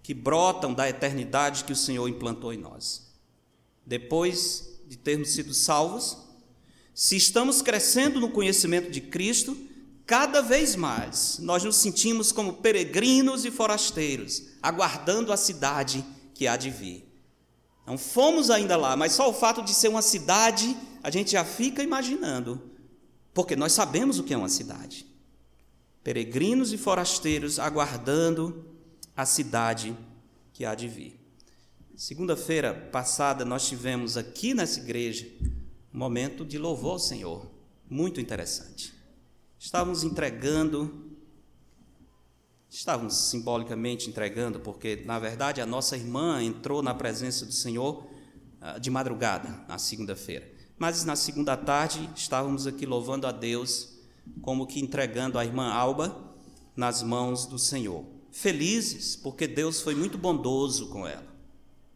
que 0.05 0.13
brotam 0.13 0.71
da 0.71 0.87
eternidade 0.87 1.63
que 1.63 1.73
o 1.73 1.75
Senhor 1.75 2.07
implantou 2.07 2.53
em 2.53 2.57
nós. 2.57 3.11
Depois 3.83 4.77
de 4.87 4.95
termos 4.95 5.31
sido 5.31 5.51
salvos, 5.51 6.15
se 6.93 7.15
estamos 7.15 7.63
crescendo 7.63 8.19
no 8.19 8.29
conhecimento 8.29 8.91
de 8.91 9.01
Cristo, 9.01 9.57
cada 10.05 10.43
vez 10.43 10.75
mais 10.75 11.39
nós 11.39 11.63
nos 11.63 11.77
sentimos 11.77 12.31
como 12.31 12.53
peregrinos 12.53 13.45
e 13.45 13.49
forasteiros, 13.49 14.43
aguardando 14.61 15.33
a 15.33 15.37
cidade 15.37 16.05
que 16.35 16.45
há 16.45 16.55
de 16.55 16.69
vir. 16.69 17.11
Não 17.87 17.97
fomos 17.97 18.51
ainda 18.51 18.77
lá, 18.77 18.95
mas 18.95 19.13
só 19.13 19.27
o 19.27 19.33
fato 19.33 19.63
de 19.63 19.73
ser 19.73 19.87
uma 19.87 20.03
cidade, 20.03 20.77
a 21.01 21.09
gente 21.09 21.31
já 21.31 21.43
fica 21.43 21.81
imaginando, 21.81 22.61
porque 23.33 23.55
nós 23.55 23.73
sabemos 23.73 24.19
o 24.19 24.23
que 24.23 24.35
é 24.35 24.37
uma 24.37 24.49
cidade 24.49 25.07
peregrinos 26.03 26.71
e 26.71 26.77
forasteiros 26.77 27.57
aguardando 27.57 28.74
a 29.15 29.25
cidade 29.25 29.97
que 30.53 30.65
há 30.65 30.75
de 30.75 30.87
vir. 30.87 31.19
Segunda-feira 31.95 32.73
passada 32.91 33.45
nós 33.45 33.67
tivemos 33.67 34.17
aqui 34.17 34.53
nessa 34.53 34.79
igreja 34.79 35.25
um 35.93 35.97
momento 35.97 36.43
de 36.43 36.57
louvor 36.57 36.93
ao 36.93 36.99
Senhor, 36.99 37.49
muito 37.89 38.19
interessante. 38.19 38.93
Estávamos 39.57 40.03
entregando, 40.03 41.15
estávamos 42.69 43.15
simbolicamente 43.29 44.09
entregando, 44.09 44.59
porque 44.59 45.03
na 45.05 45.17
verdade 45.17 45.61
a 45.61 45.65
nossa 45.65 45.95
irmã 45.95 46.43
entrou 46.43 46.83
na 46.83 46.93
presença 46.93 47.45
do 47.45 47.53
Senhor 47.53 48.05
ah, 48.59 48.77
de 48.77 48.89
madrugada, 48.91 49.63
na 49.67 49.77
segunda-feira. 49.77 50.51
Mas 50.77 51.05
na 51.05 51.15
segunda 51.15 51.55
tarde 51.55 52.09
estávamos 52.13 52.67
aqui 52.67 52.85
louvando 52.85 53.25
a 53.25 53.31
Deus 53.31 53.97
como 54.41 54.67
que 54.67 54.81
entregando 54.81 55.39
a 55.39 55.45
irmã 55.45 55.71
Alba 55.71 56.35
nas 56.75 57.01
mãos 57.01 57.45
do 57.45 57.57
Senhor. 57.57 58.14
Felizes, 58.35 59.15
porque 59.15 59.47
Deus 59.47 59.79
foi 59.79 59.95
muito 59.95 60.17
bondoso 60.17 60.89
com 60.89 61.07
ela. 61.07 61.25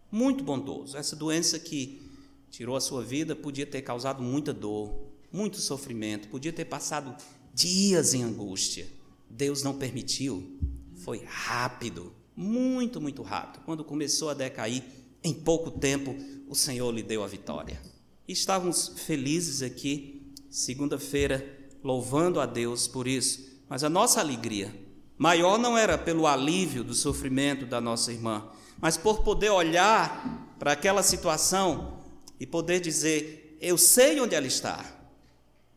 Muito 0.09 0.41
bondoso. 0.41 0.95
Essa 0.95 1.13
doença 1.13 1.59
que 1.59 2.01
tirou 2.49 2.77
a 2.77 2.81
sua 2.81 3.03
vida 3.03 3.35
podia 3.35 3.65
ter 3.65 3.81
causado 3.81 4.23
muita 4.23 4.53
dor, 4.53 5.11
muito 5.33 5.57
sofrimento, 5.57 6.29
podia 6.29 6.53
ter 6.53 6.63
passado 6.63 7.13
dias 7.53 8.13
em 8.13 8.23
angústia. 8.23 8.87
Deus 9.29 9.63
não 9.63 9.77
permitiu. 9.77 10.57
Foi 11.03 11.21
rápido, 11.25 12.13
muito, 12.33 13.01
muito 13.01 13.21
rápido. 13.21 13.61
Quando 13.65 13.83
começou 13.83 14.29
a 14.29 14.33
decair, 14.33 14.81
em 15.21 15.33
pouco 15.33 15.69
tempo, 15.69 16.15
o 16.47 16.55
Senhor 16.55 16.89
lhe 16.89 17.03
deu 17.03 17.21
a 17.21 17.27
vitória. 17.27 17.81
Estávamos 18.25 18.93
felizes 18.95 19.61
aqui, 19.61 20.31
segunda-feira, 20.49 21.45
louvando 21.83 22.39
a 22.39 22.45
Deus 22.45 22.87
por 22.87 23.09
isso. 23.09 23.59
Mas 23.67 23.83
a 23.83 23.89
nossa 23.89 24.21
alegria 24.21 24.73
maior 25.19 25.59
não 25.59 25.77
era 25.77 25.97
pelo 25.97 26.25
alívio 26.25 26.83
do 26.83 26.95
sofrimento 26.95 27.67
da 27.67 27.79
nossa 27.79 28.11
irmã, 28.11 28.49
mas 28.79 28.97
por 28.97 29.21
poder 29.21 29.51
olhar 29.51 30.55
para 30.57 30.71
aquela 30.71 31.03
situação 31.03 31.99
e 32.39 32.47
poder 32.47 32.79
dizer: 32.79 33.55
Eu 33.61 33.77
sei 33.77 34.19
onde 34.19 34.33
ela 34.33 34.47
está. 34.47 34.83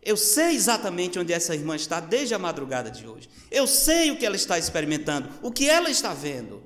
Eu 0.00 0.16
sei 0.16 0.54
exatamente 0.54 1.18
onde 1.18 1.32
essa 1.32 1.54
irmã 1.54 1.76
está 1.76 2.00
desde 2.00 2.34
a 2.34 2.38
madrugada 2.38 2.90
de 2.90 3.06
hoje. 3.06 3.28
Eu 3.50 3.66
sei 3.66 4.10
o 4.10 4.16
que 4.16 4.24
ela 4.24 4.34
está 4.34 4.58
experimentando, 4.58 5.28
o 5.42 5.52
que 5.52 5.68
ela 5.68 5.90
está 5.90 6.14
vendo. 6.14 6.62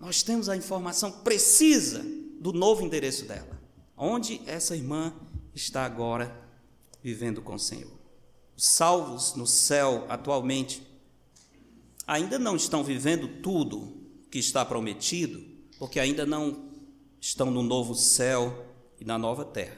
Nós 0.00 0.22
temos 0.22 0.48
a 0.48 0.56
informação 0.56 1.10
precisa 1.10 2.02
do 2.40 2.52
novo 2.52 2.82
endereço 2.82 3.26
dela. 3.26 3.60
Onde 3.96 4.40
essa 4.46 4.74
irmã 4.74 5.12
está 5.54 5.84
agora 5.84 6.34
vivendo 7.02 7.42
com 7.42 7.54
o 7.54 7.58
Senhor 7.58 7.98
salvos 8.58 9.34
no 9.36 9.46
céu 9.46 10.04
atualmente 10.08 10.82
ainda 12.08 12.38
não 12.38 12.56
estão 12.56 12.82
vivendo 12.82 13.28
tudo 13.42 13.92
que 14.30 14.38
está 14.38 14.64
prometido, 14.64 15.44
porque 15.78 16.00
ainda 16.00 16.24
não 16.24 16.70
estão 17.20 17.50
no 17.50 17.62
novo 17.62 17.94
céu 17.94 18.64
e 18.98 19.04
na 19.04 19.18
nova 19.18 19.44
terra, 19.44 19.76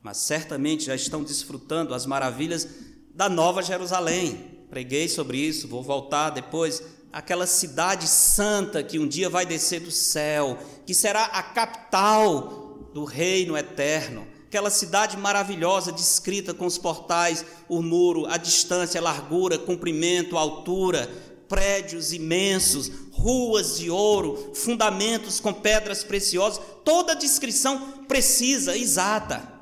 mas 0.00 0.18
certamente 0.18 0.84
já 0.84 0.94
estão 0.94 1.24
desfrutando 1.24 1.92
as 1.92 2.06
maravilhas 2.06 2.68
da 3.12 3.28
nova 3.28 3.60
Jerusalém. 3.60 4.66
Preguei 4.70 5.08
sobre 5.08 5.38
isso, 5.38 5.66
vou 5.66 5.82
voltar 5.82 6.30
depois. 6.30 6.82
Aquela 7.12 7.46
cidade 7.46 8.06
santa 8.06 8.82
que 8.82 8.98
um 8.98 9.06
dia 9.06 9.28
vai 9.28 9.44
descer 9.44 9.80
do 9.80 9.90
céu, 9.90 10.58
que 10.86 10.94
será 10.94 11.24
a 11.24 11.42
capital 11.42 12.90
do 12.94 13.04
reino 13.04 13.56
eterno 13.56 14.26
aquela 14.54 14.70
cidade 14.70 15.16
maravilhosa 15.16 15.90
descrita 15.90 16.54
com 16.54 16.64
os 16.64 16.78
portais, 16.78 17.44
o 17.68 17.82
muro, 17.82 18.24
a 18.26 18.36
distância, 18.36 19.00
a 19.00 19.02
largura, 19.02 19.58
comprimento, 19.58 20.38
altura, 20.38 21.10
prédios 21.48 22.12
imensos, 22.12 22.90
ruas 23.12 23.78
de 23.78 23.90
ouro, 23.90 24.52
fundamentos 24.54 25.40
com 25.40 25.52
pedras 25.52 26.04
preciosas, 26.04 26.62
toda 26.84 27.12
a 27.12 27.16
descrição 27.16 28.04
precisa, 28.08 28.76
exata. 28.76 29.52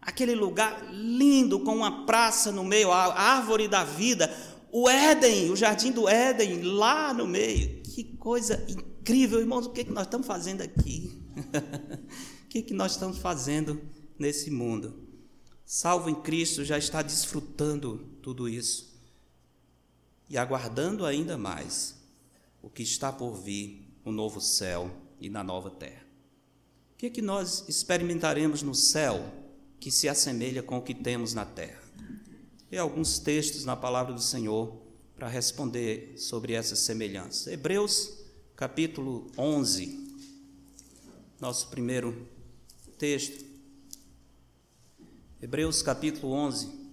Aquele 0.00 0.34
lugar 0.34 0.86
lindo 0.92 1.60
com 1.60 1.76
uma 1.76 2.04
praça 2.04 2.52
no 2.52 2.62
meio, 2.62 2.90
a 2.92 3.14
árvore 3.14 3.68
da 3.68 3.84
vida, 3.84 4.30
o 4.70 4.88
Éden, 4.88 5.50
o 5.50 5.56
jardim 5.56 5.92
do 5.92 6.08
Éden 6.08 6.62
lá 6.62 7.12
no 7.14 7.26
meio. 7.26 7.82
Que 7.82 8.04
coisa 8.04 8.64
incrível, 8.68 9.40
irmãos, 9.40 9.66
o 9.66 9.70
que, 9.70 9.80
é 9.80 9.84
que 9.84 9.92
nós 9.92 10.06
estamos 10.06 10.26
fazendo 10.26 10.60
aqui? 10.60 11.18
o 12.44 12.48
que, 12.48 12.58
é 12.58 12.62
que 12.62 12.74
nós 12.74 12.92
estamos 12.92 13.18
fazendo 13.18 13.80
nesse 14.18 14.50
mundo. 14.50 15.02
Salvo 15.64 16.10
em 16.10 16.14
Cristo, 16.14 16.64
já 16.64 16.76
está 16.76 17.00
desfrutando 17.02 18.18
tudo 18.22 18.48
isso 18.48 18.93
e 20.34 20.36
aguardando 20.36 21.06
ainda 21.06 21.38
mais 21.38 21.94
o 22.60 22.68
que 22.68 22.82
está 22.82 23.12
por 23.12 23.36
vir 23.36 23.88
no 24.04 24.10
novo 24.10 24.40
céu 24.40 24.90
e 25.20 25.30
na 25.30 25.44
nova 25.44 25.70
terra. 25.70 26.04
O 26.92 26.96
que 26.96 27.06
é 27.06 27.10
que 27.10 27.22
nós 27.22 27.64
experimentaremos 27.68 28.60
no 28.60 28.74
céu 28.74 29.32
que 29.78 29.92
se 29.92 30.08
assemelha 30.08 30.60
com 30.60 30.78
o 30.78 30.82
que 30.82 30.92
temos 30.92 31.34
na 31.34 31.44
terra? 31.46 31.80
E 32.68 32.76
alguns 32.76 33.20
textos 33.20 33.64
na 33.64 33.76
palavra 33.76 34.12
do 34.12 34.20
Senhor 34.20 34.76
para 35.14 35.28
responder 35.28 36.14
sobre 36.18 36.54
essa 36.54 36.74
semelhança. 36.74 37.52
Hebreus 37.52 38.18
capítulo 38.56 39.30
11, 39.38 40.18
nosso 41.40 41.68
primeiro 41.68 42.26
texto. 42.98 43.44
Hebreus 45.40 45.80
capítulo 45.80 46.32
11. 46.32 46.83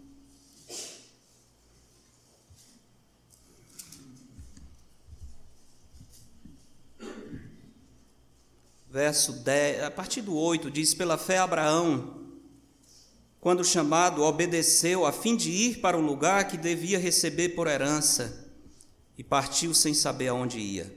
Verso 8.92 9.32
10, 9.32 9.84
a 9.84 9.90
partir 9.90 10.22
do 10.22 10.36
8, 10.36 10.70
diz: 10.70 10.94
Pela 10.94 11.18
fé, 11.18 11.38
Abraão, 11.38 12.26
quando 13.40 13.64
chamado, 13.64 14.22
obedeceu 14.22 15.06
a 15.06 15.14
fim 15.14 15.38
de 15.38 15.50
ir 15.50 15.80
para 15.80 15.98
o 15.98 16.02
lugar 16.02 16.48
que 16.50 16.58
devia 16.58 17.00
receber 17.00 17.50
por 17.50 17.68
herança 17.68 18.52
e 19.18 19.24
partiu 19.24 19.74
sem 19.74 19.94
saber 19.94 20.28
aonde 20.28 20.60
ia. 20.60 20.94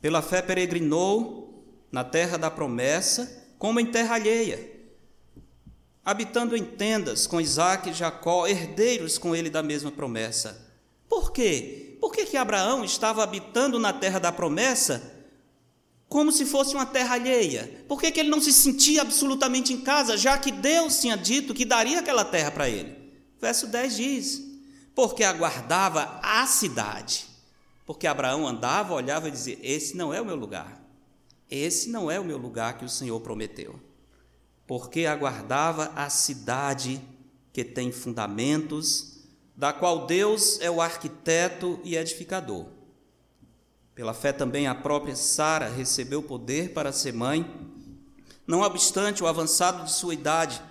Pela 0.00 0.22
fé, 0.22 0.40
peregrinou 0.40 1.64
na 1.90 2.04
terra 2.04 2.38
da 2.38 2.50
promessa, 2.50 3.50
como 3.58 3.80
em 3.80 3.86
terra 3.86 4.14
alheia 4.14 4.78
habitando 6.08 6.56
em 6.56 6.64
tendas 6.64 7.26
com 7.26 7.38
Isaac 7.38 7.90
e 7.90 7.92
Jacó, 7.92 8.46
herdeiros 8.46 9.18
com 9.18 9.36
ele 9.36 9.50
da 9.50 9.62
mesma 9.62 9.92
promessa. 9.92 10.58
Por 11.06 11.30
quê? 11.32 11.98
Por 12.00 12.12
que, 12.12 12.24
que 12.24 12.36
Abraão 12.38 12.82
estava 12.82 13.22
habitando 13.22 13.78
na 13.78 13.92
terra 13.92 14.18
da 14.18 14.32
promessa 14.32 15.17
como 16.08 16.32
se 16.32 16.46
fosse 16.46 16.74
uma 16.74 16.86
terra 16.86 17.14
alheia? 17.14 17.84
Por 17.86 18.00
que, 18.00 18.10
que 18.10 18.20
ele 18.20 18.30
não 18.30 18.40
se 18.40 18.52
sentia 18.52 19.02
absolutamente 19.02 19.72
em 19.72 19.80
casa, 19.82 20.16
já 20.16 20.38
que 20.38 20.50
Deus 20.50 21.00
tinha 21.00 21.16
dito 21.16 21.52
que 21.52 21.66
daria 21.66 21.98
aquela 21.98 22.24
terra 22.24 22.50
para 22.50 22.68
ele? 22.68 22.96
Verso 23.38 23.66
10 23.66 23.96
diz: 23.96 24.42
Porque 24.94 25.22
aguardava 25.22 26.18
a 26.22 26.46
cidade 26.46 27.26
Porque 27.84 28.06
Abraão 28.06 28.46
andava, 28.46 28.94
olhava 28.94 29.28
e 29.28 29.30
dizia: 29.30 29.58
Esse 29.62 29.96
não 29.96 30.12
é 30.12 30.20
o 30.20 30.24
meu 30.24 30.36
lugar. 30.36 30.82
Esse 31.50 31.90
não 31.90 32.10
é 32.10 32.18
o 32.18 32.24
meu 32.24 32.38
lugar 32.38 32.78
que 32.78 32.84
o 32.84 32.88
Senhor 32.88 33.20
prometeu. 33.20 33.78
Porque 34.66 35.06
aguardava 35.06 35.92
a 35.94 36.10
cidade 36.10 37.00
que 37.52 37.64
tem 37.64 37.90
fundamentos, 37.90 39.24
da 39.56 39.72
qual 39.72 40.06
Deus 40.06 40.60
é 40.60 40.70
o 40.70 40.80
arquiteto 40.80 41.80
e 41.82 41.96
edificador. 41.96 42.77
Pela 43.98 44.14
fé 44.14 44.32
também 44.32 44.68
a 44.68 44.76
própria 44.76 45.16
Sara 45.16 45.68
recebeu 45.68 46.22
poder 46.22 46.72
para 46.72 46.92
ser 46.92 47.12
mãe, 47.12 47.44
não 48.46 48.60
obstante 48.60 49.24
o 49.24 49.26
avançado 49.26 49.84
de 49.84 49.90
sua 49.90 50.14
idade, 50.14 50.62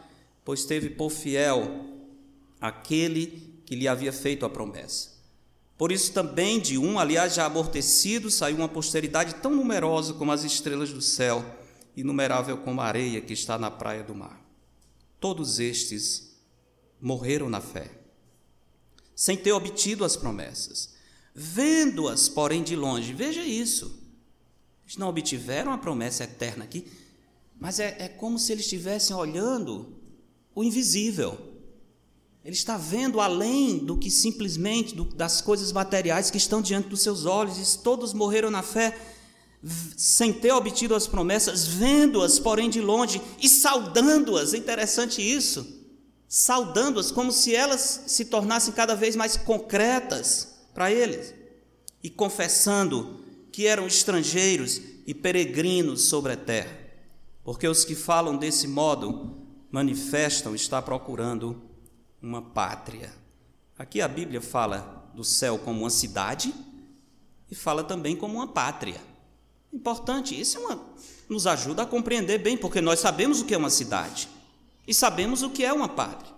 pois 0.46 0.64
teve 0.64 0.92
por 0.92 1.10
fiel 1.10 1.86
aquele 2.62 3.62
que 3.66 3.76
lhe 3.76 3.86
havia 3.86 4.14
feito 4.14 4.46
a 4.46 4.50
promessa. 4.50 5.10
Por 5.78 5.92
isso 5.92 6.14
também 6.14 6.58
de 6.58 6.78
um, 6.78 6.98
aliás, 6.98 7.34
já 7.34 7.46
amortecido, 7.46 8.32
saiu 8.32 8.56
uma 8.56 8.70
posteridade 8.70 9.36
tão 9.42 9.54
numerosa 9.54 10.14
como 10.14 10.32
as 10.32 10.46
estrelas 10.46 10.94
do 10.94 11.02
céu, 11.02 11.44
inumerável 11.98 12.58
como 12.60 12.80
a 12.80 12.86
areia 12.86 13.20
que 13.20 13.34
está 13.34 13.58
na 13.58 13.70
praia 13.70 14.04
do 14.04 14.16
mar. 14.16 14.42
Todos 15.20 15.60
estes 15.60 16.34
morreram 17.02 17.50
na 17.50 17.60
fé, 17.60 17.92
sem 19.14 19.36
ter 19.36 19.52
obtido 19.52 20.06
as 20.06 20.16
promessas, 20.16 20.96
vendo-as, 21.40 22.28
porém, 22.28 22.64
de 22.64 22.76
longe. 22.76 23.14
Veja 23.14 23.44
isso. 23.44 24.04
Eles 24.84 24.98
não 24.98 25.10
obtiveram 25.10 25.72
a 25.72 25.78
promessa 25.78 26.24
eterna 26.24 26.64
aqui, 26.64 26.88
mas 27.60 27.80
é, 27.80 27.96
é 28.00 28.08
como 28.08 28.40
se 28.40 28.52
eles 28.52 28.66
estivessem 28.66 29.16
olhando 29.16 30.00
o 30.56 30.64
invisível. 30.64 31.38
Ele 32.44 32.56
está 32.56 32.76
vendo 32.76 33.22
além 33.22 33.78
do 33.78 33.98
que 33.98 34.10
simplesmente 34.10 34.96
do, 34.96 35.04
das 35.04 35.40
coisas 35.40 35.72
materiais 35.72 36.32
que 36.32 36.38
estão 36.38 36.60
diante 36.60 36.90
dos 36.90 37.02
seus 37.02 37.26
olhos. 37.26 37.76
Todos 37.76 38.14
morreram 38.14 38.50
na 38.50 38.64
fé 38.64 38.98
sem 39.96 40.34
ter 40.34 40.54
obtido 40.54 40.96
as 40.96 41.06
promessas, 41.06 41.68
vendo-as, 41.68 42.40
porém 42.40 42.70
de 42.70 42.82
longe, 42.82 43.22
e 43.40 43.50
saudando-as. 43.50 44.54
É 44.54 44.58
interessante 44.58 45.22
isso. 45.22 45.68
Saudando-as 46.28 47.12
como 47.12 47.32
se 47.32 47.54
elas 47.54 48.06
se 48.08 48.26
tornassem 48.26 48.74
cada 48.74 48.96
vez 48.96 49.16
mais 49.16 49.38
concretas 49.38 50.57
para 50.78 50.92
eles. 50.92 51.34
E 52.04 52.10
confessando 52.12 53.26
que 53.52 53.66
eram 53.66 53.88
estrangeiros 53.88 54.80
e 55.08 55.14
peregrinos 55.16 56.04
sobre 56.04 56.34
a 56.34 56.38
terra. 56.38 56.78
Porque 57.44 57.68
os 57.68 57.84
que 57.84 57.96
falam 57.96 58.38
desse 58.38 58.68
modo 58.68 59.40
manifestam 59.72 60.54
estar 60.54 60.84
procurando 60.84 61.60
uma 62.22 62.44
pátria. 62.44 63.12
Aqui 63.76 64.02
a 64.02 64.08
Bíblia 64.08 64.40
fala 64.40 65.12
do 65.16 65.24
céu 65.24 65.58
como 65.58 65.80
uma 65.80 65.90
cidade 65.90 66.54
e 67.50 67.56
fala 67.56 67.84
também 67.84 68.16
como 68.16 68.36
uma 68.36 68.48
pátria. 68.48 69.02
Importante, 69.74 70.40
isso 70.40 70.60
é 70.60 70.62
uma, 70.62 70.80
nos 71.28 71.48
ajuda 71.48 71.82
a 71.82 71.88
compreender 71.88 72.38
bem, 72.38 72.56
porque 72.56 72.82
nós 72.82 73.00
sabemos 73.00 73.42
o 73.42 73.46
que 73.46 73.56
é 73.56 73.58
uma 73.58 73.72
cidade 73.72 74.30
e 74.88 74.94
sabemos 74.94 75.42
o 75.42 75.50
que 75.50 75.66
é 75.66 75.74
uma 75.74 75.90
pátria. 75.90 76.32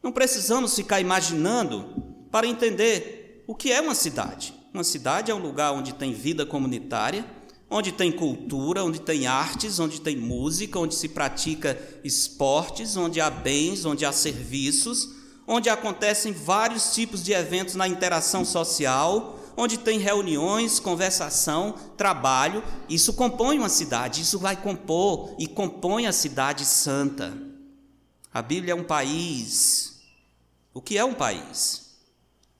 Não 0.00 0.12
precisamos 0.12 0.72
ficar 0.76 1.00
imaginando 1.00 1.84
para 2.30 2.46
entender 2.46 3.21
o 3.46 3.54
que 3.54 3.72
é 3.72 3.80
uma 3.80 3.94
cidade. 3.94 4.54
Uma 4.72 4.84
cidade 4.84 5.30
é 5.30 5.34
um 5.34 5.38
lugar 5.38 5.72
onde 5.72 5.92
tem 5.92 6.12
vida 6.12 6.46
comunitária, 6.46 7.24
onde 7.68 7.90
tem 7.90 8.12
cultura, 8.12 8.84
onde 8.84 9.00
tem 9.00 9.26
artes, 9.26 9.78
onde 9.78 10.00
tem 10.00 10.16
música, 10.16 10.78
onde 10.78 10.94
se 10.94 11.08
pratica 11.08 11.78
esportes, 12.04 12.96
onde 12.96 13.20
há 13.20 13.30
bens, 13.30 13.84
onde 13.84 14.04
há 14.04 14.12
serviços, 14.12 15.08
onde 15.46 15.68
acontecem 15.68 16.32
vários 16.32 16.94
tipos 16.94 17.22
de 17.22 17.32
eventos 17.32 17.74
na 17.74 17.88
interação 17.88 18.44
social, 18.44 19.38
onde 19.56 19.78
tem 19.78 19.98
reuniões, 19.98 20.78
conversação, 20.78 21.74
trabalho. 21.96 22.62
Isso 22.88 23.12
compõe 23.14 23.58
uma 23.58 23.68
cidade, 23.68 24.22
isso 24.22 24.38
vai 24.38 24.56
compor 24.56 25.34
e 25.38 25.46
compõe 25.46 26.06
a 26.06 26.12
cidade 26.12 26.64
santa. 26.64 27.36
A 28.32 28.40
Bíblia 28.40 28.72
é 28.72 28.76
um 28.76 28.84
país. 28.84 30.00
O 30.72 30.80
que 30.80 30.96
é 30.96 31.04
um 31.04 31.14
país? 31.14 31.81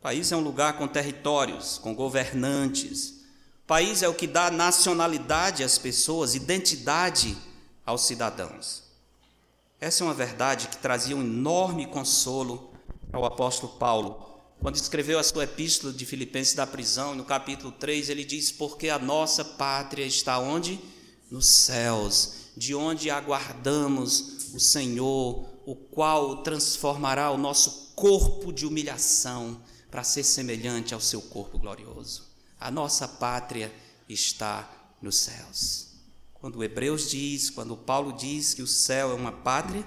País 0.03 0.33
é 0.33 0.37
um 0.37 0.41
lugar 0.41 0.77
com 0.77 0.89
territórios, 0.89 1.79
com 1.79 1.95
governantes. 1.95 3.21
País 3.69 4.03
é 4.03 4.09
o 4.09 4.15
que 4.15 4.27
dá 4.27 4.51
nacionalidade 4.51 5.63
às 5.63 5.79
pessoas, 5.79 6.35
identidade 6.35 7.39
aos 7.87 8.05
cidadãos. 8.05 8.83
Essa 9.81 10.03
é 10.03 10.07
uma 10.07 10.13
verdade 10.13 10.67
que 10.67 10.77
trazia 10.79 11.17
um 11.17 11.23
enorme 11.23 11.87
consolo 11.87 12.73
ao 13.13 13.25
apóstolo 13.25 13.75
Paulo. 13.75 14.29
Quando 14.61 14.75
escreveu 14.75 15.21
a 15.21 15.23
sua 15.23 15.45
epístola 15.45 15.93
de 15.93 16.05
Filipenses 16.05 16.55
da 16.55 16.67
prisão, 16.67 17.15
no 17.15 17.25
capítulo 17.25 17.71
3, 17.71 18.09
ele 18.09 18.25
diz: 18.25 18.51
Porque 18.51 18.89
a 18.89 18.99
nossa 18.99 19.45
pátria 19.45 20.05
está 20.05 20.37
onde? 20.41 20.81
Nos 21.31 21.47
céus, 21.47 22.51
de 22.57 22.75
onde 22.75 23.09
aguardamos 23.09 24.53
o 24.53 24.59
Senhor, 24.59 25.47
o 25.65 25.77
qual 25.77 26.43
transformará 26.43 27.31
o 27.31 27.39
nosso 27.39 27.93
corpo 27.95 28.53
de 28.53 28.67
humilhação 28.67 29.63
para 29.93 30.03
ser 30.03 30.25
semelhante 30.25 30.95
ao 30.95 31.01
seu 31.01 31.21
corpo 31.21 31.59
glorioso. 31.59 32.25
A 32.59 32.71
nossa 32.71 33.07
pátria 33.07 33.71
está 34.09 34.67
nos 35.03 35.19
céus. 35.19 35.89
Quando 36.33 36.57
o 36.57 36.65
Hebreus 36.65 37.11
diz, 37.11 37.51
quando 37.51 37.77
Paulo 37.77 38.15
diz 38.15 38.55
que 38.55 38.63
o 38.63 38.67
céu 38.67 39.11
é 39.11 39.15
uma 39.15 39.31
pátria, 39.31 39.87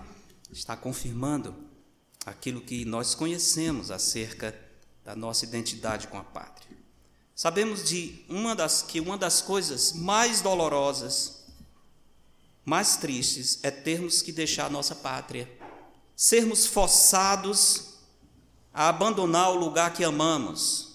está 0.51 0.77
confirmando 0.77 1.55
aquilo 2.23 2.61
que 2.61 2.85
nós 2.85 3.15
conhecemos 3.15 3.89
acerca 3.89 4.55
da 5.03 5.15
nossa 5.15 5.43
identidade 5.43 6.07
com 6.07 6.19
a 6.19 6.23
pátria. 6.23 6.77
Sabemos 7.33 7.83
de 7.83 8.23
uma 8.29 8.55
das 8.55 8.83
que 8.83 8.99
uma 8.99 9.17
das 9.17 9.41
coisas 9.41 9.91
mais 9.91 10.39
dolorosas, 10.39 11.45
mais 12.63 12.95
tristes 12.95 13.57
é 13.63 13.71
termos 13.71 14.21
que 14.21 14.31
deixar 14.31 14.67
a 14.67 14.69
nossa 14.69 14.93
pátria, 14.93 15.51
sermos 16.15 16.67
forçados 16.67 17.94
a 18.75 18.89
abandonar 18.89 19.51
o 19.51 19.55
lugar 19.55 19.93
que 19.93 20.03
amamos, 20.03 20.89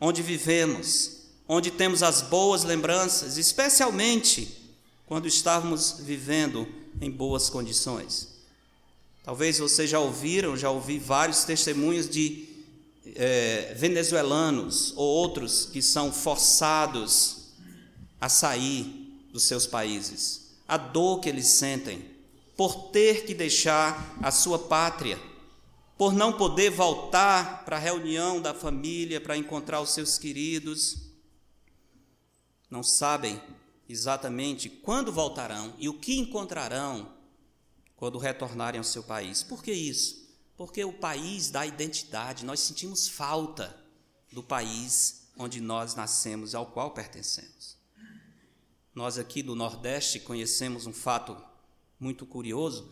onde 0.00 0.22
vivemos, 0.22 1.18
onde 1.46 1.70
temos 1.70 2.02
as 2.02 2.22
boas 2.22 2.64
lembranças, 2.64 3.36
especialmente 3.36 4.56
quando 5.06 5.28
estávamos 5.28 5.96
vivendo 6.00 6.66
em 6.98 7.10
boas 7.10 7.50
condições. 7.50 8.28
Talvez 9.22 9.58
vocês 9.58 9.90
já 9.90 10.00
ouviram, 10.00 10.56
já 10.56 10.70
ouvi 10.70 10.98
vários 10.98 11.44
testemunhos 11.44 12.08
de 12.08 12.48
é, 13.14 13.74
venezuelanos 13.76 14.94
ou 14.96 15.06
outros 15.06 15.66
que 15.66 15.82
são 15.82 16.10
forçados 16.10 17.48
a 18.18 18.30
sair 18.30 19.28
dos 19.30 19.44
seus 19.44 19.66
países. 19.66 20.52
A 20.66 20.78
dor 20.78 21.20
que 21.20 21.28
eles 21.28 21.48
sentem 21.48 22.02
por 22.56 22.90
ter 22.90 23.26
que 23.26 23.34
deixar 23.34 24.16
a 24.22 24.30
sua 24.30 24.58
pátria, 24.58 25.18
por 26.00 26.14
não 26.14 26.32
poder 26.32 26.70
voltar 26.70 27.62
para 27.66 27.76
a 27.76 27.78
reunião 27.78 28.40
da 28.40 28.54
família, 28.54 29.20
para 29.20 29.36
encontrar 29.36 29.82
os 29.82 29.90
seus 29.90 30.16
queridos. 30.16 31.10
Não 32.70 32.82
sabem 32.82 33.38
exatamente 33.86 34.70
quando 34.70 35.12
voltarão 35.12 35.74
e 35.78 35.90
o 35.90 35.98
que 36.00 36.18
encontrarão 36.18 37.12
quando 37.96 38.16
retornarem 38.16 38.78
ao 38.78 38.84
seu 38.84 39.02
país. 39.02 39.42
Por 39.42 39.62
que 39.62 39.72
isso? 39.72 40.26
Porque 40.56 40.82
o 40.82 40.92
país 40.94 41.50
dá 41.50 41.66
identidade, 41.66 42.46
nós 42.46 42.60
sentimos 42.60 43.06
falta 43.06 43.78
do 44.32 44.42
país 44.42 45.28
onde 45.36 45.60
nós 45.60 45.94
nascemos, 45.94 46.54
ao 46.54 46.64
qual 46.64 46.92
pertencemos. 46.92 47.76
Nós 48.94 49.18
aqui 49.18 49.42
do 49.42 49.54
Nordeste 49.54 50.18
conhecemos 50.18 50.86
um 50.86 50.94
fato 50.94 51.36
muito 52.00 52.24
curioso. 52.24 52.90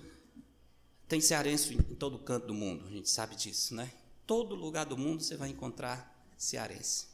Tem 1.08 1.20
cearense 1.20 1.74
em 1.74 1.94
todo 1.94 2.18
canto 2.18 2.48
do 2.48 2.54
mundo, 2.54 2.86
a 2.86 2.90
gente 2.90 3.08
sabe 3.08 3.34
disso, 3.34 3.74
né? 3.74 3.90
Todo 4.26 4.54
lugar 4.54 4.84
do 4.84 4.96
mundo 4.96 5.22
você 5.22 5.36
vai 5.36 5.48
encontrar 5.48 6.14
cearense. 6.36 7.06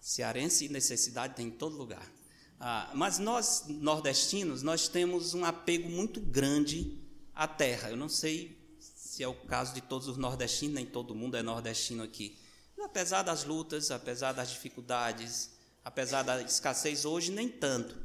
Cearense 0.00 0.64
e 0.64 0.68
necessidade 0.70 1.36
tem 1.36 1.48
em 1.48 1.50
todo 1.50 1.76
lugar. 1.76 2.10
Ah, 2.58 2.90
mas 2.94 3.18
nós, 3.18 3.64
nordestinos, 3.68 4.62
nós 4.62 4.88
temos 4.88 5.34
um 5.34 5.44
apego 5.44 5.90
muito 5.90 6.20
grande 6.20 6.98
a 7.34 7.46
terra. 7.46 7.90
Eu 7.90 7.96
não 7.96 8.08
sei 8.08 8.58
se 8.80 9.22
é 9.22 9.28
o 9.28 9.34
caso 9.34 9.74
de 9.74 9.82
todos 9.82 10.08
os 10.08 10.16
nordestinos, 10.16 10.74
nem 10.74 10.86
todo 10.86 11.14
mundo 11.14 11.36
é 11.36 11.42
nordestino 11.42 12.02
aqui. 12.02 12.38
Apesar 12.82 13.22
das 13.22 13.44
lutas, 13.44 13.90
apesar 13.90 14.32
das 14.32 14.50
dificuldades, 14.50 15.50
apesar 15.84 16.22
da 16.22 16.40
escassez 16.40 17.04
hoje, 17.04 17.30
nem 17.30 17.48
tanto. 17.48 17.96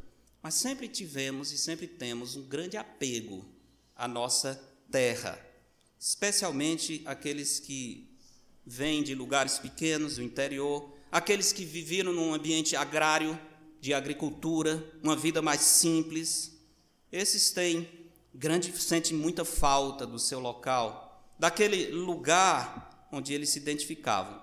Mas 0.43 0.55
sempre 0.55 0.87
tivemos 0.87 1.51
e 1.51 1.57
sempre 1.57 1.87
temos 1.87 2.35
um 2.35 2.43
grande 2.43 2.75
apego 2.77 3.45
à 3.95 4.07
nossa 4.07 4.66
terra, 4.91 5.39
especialmente 5.99 7.01
aqueles 7.05 7.59
que 7.59 8.07
vêm 8.65 9.03
de 9.03 9.15
lugares 9.15 9.57
pequenos, 9.57 10.15
do 10.15 10.23
interior, 10.23 10.93
aqueles 11.11 11.53
que 11.53 11.65
viveram 11.65 12.13
num 12.13 12.33
ambiente 12.33 12.75
agrário, 12.75 13.39
de 13.79 13.93
agricultura, 13.93 14.83
uma 15.03 15.15
vida 15.15 15.41
mais 15.41 15.61
simples. 15.61 16.59
Esses 17.11 17.51
têm 17.51 17.87
grande 18.33 18.71
sente 18.79 19.13
muita 19.13 19.45
falta 19.45 20.05
do 20.05 20.19
seu 20.19 20.39
local, 20.39 21.33
daquele 21.39 21.91
lugar 21.91 23.07
onde 23.11 23.33
eles 23.33 23.49
se 23.49 23.59
identificavam. 23.59 24.41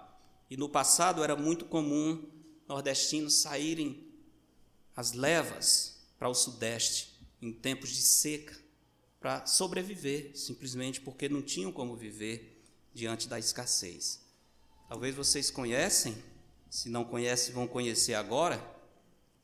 E 0.51 0.57
no 0.57 0.69
passado 0.69 1.23
era 1.23 1.37
muito 1.37 1.65
comum 1.65 2.27
nordestinos 2.69 3.35
saírem 3.35 4.07
as 4.97 5.13
levas 5.13 6.07
para 6.19 6.29
o 6.29 6.35
sudeste 6.35 7.13
em 7.43 7.53
tempos 7.53 7.91
de 7.91 8.03
seca 8.03 8.64
para 9.25 9.47
sobreviver, 9.47 10.33
simplesmente 10.35 11.01
porque 11.01 11.31
não 11.31 11.41
tinham 11.41 11.73
como 11.73 11.97
viver 11.97 12.63
diante 12.93 13.27
da 13.27 13.39
escassez. 13.39 14.21
Talvez 14.87 15.15
vocês 15.15 15.51
conhecem, 15.51 16.23
se 16.69 16.91
não 16.91 17.07
conhecem, 17.07 17.55
vão 17.55 17.67
conhecer 17.67 18.13
agora, 18.13 18.63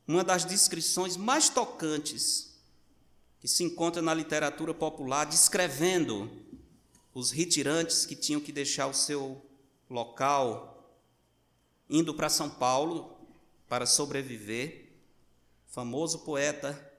uma 0.07 0.23
das 0.23 0.45
descrições 0.45 1.17
mais 1.17 1.49
tocantes 1.49 2.61
que 3.39 3.47
se 3.47 3.63
encontra 3.63 4.03
na 4.03 4.13
literatura 4.13 4.71
popular 4.71 5.25
descrevendo 5.25 6.29
os 7.11 7.31
retirantes 7.31 8.05
que 8.05 8.15
tinham 8.15 8.39
que 8.39 8.51
deixar 8.51 8.85
o 8.85 8.93
seu 8.93 9.43
local 9.89 10.95
indo 11.89 12.13
para 12.13 12.29
São 12.29 12.51
Paulo 12.51 13.17
para 13.67 13.87
sobreviver. 13.87 14.91
Famoso 15.69 16.19
poeta 16.19 16.90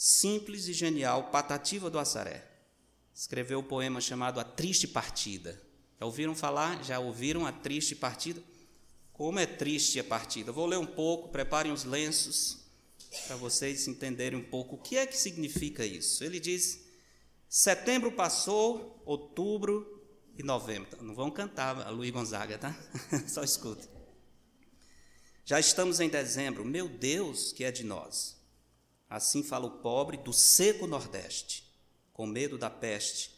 simples 0.00 0.68
e 0.68 0.72
genial 0.72 1.24
Patativa 1.24 1.90
do 1.90 1.98
Assaré 1.98 2.46
escreveu 3.12 3.58
o 3.58 3.62
um 3.62 3.64
poema 3.64 4.00
chamado 4.00 4.38
A 4.38 4.44
Triste 4.44 4.86
Partida. 4.86 5.60
Já 5.98 6.06
ouviram 6.06 6.36
falar? 6.36 6.84
Já 6.84 7.00
ouviram 7.00 7.44
a 7.44 7.50
triste 7.50 7.96
partida? 7.96 8.40
Como 9.12 9.40
é 9.40 9.46
triste 9.46 9.98
a 9.98 10.04
partida? 10.04 10.52
Vou 10.52 10.66
ler 10.66 10.78
um 10.78 10.86
pouco, 10.86 11.30
preparem 11.30 11.72
os 11.72 11.82
lenços 11.82 12.58
para 13.26 13.34
vocês 13.34 13.88
entenderem 13.88 14.38
um 14.38 14.44
pouco 14.44 14.76
o 14.76 14.78
que 14.78 14.96
é 14.96 15.04
que 15.04 15.16
significa 15.16 15.84
isso. 15.84 16.22
Ele 16.22 16.38
diz: 16.38 16.78
Setembro 17.48 18.12
passou, 18.12 19.02
outubro 19.04 20.00
e 20.38 20.44
novembro. 20.44 21.02
Não 21.02 21.16
vão 21.16 21.28
cantar 21.28 21.90
Luiz 21.90 22.12
Gonzaga, 22.12 22.56
tá? 22.56 22.78
Só 23.26 23.42
escute. 23.42 23.88
Já 25.44 25.58
estamos 25.58 25.98
em 25.98 26.08
dezembro. 26.08 26.64
Meu 26.64 26.88
Deus, 26.88 27.50
que 27.50 27.64
é 27.64 27.72
de 27.72 27.82
nós. 27.82 28.37
Assim 29.08 29.42
fala 29.42 29.66
o 29.66 29.78
pobre 29.78 30.16
do 30.16 30.32
seco 30.32 30.86
Nordeste, 30.86 31.64
com 32.12 32.26
medo 32.26 32.58
da 32.58 32.68
peste, 32.68 33.30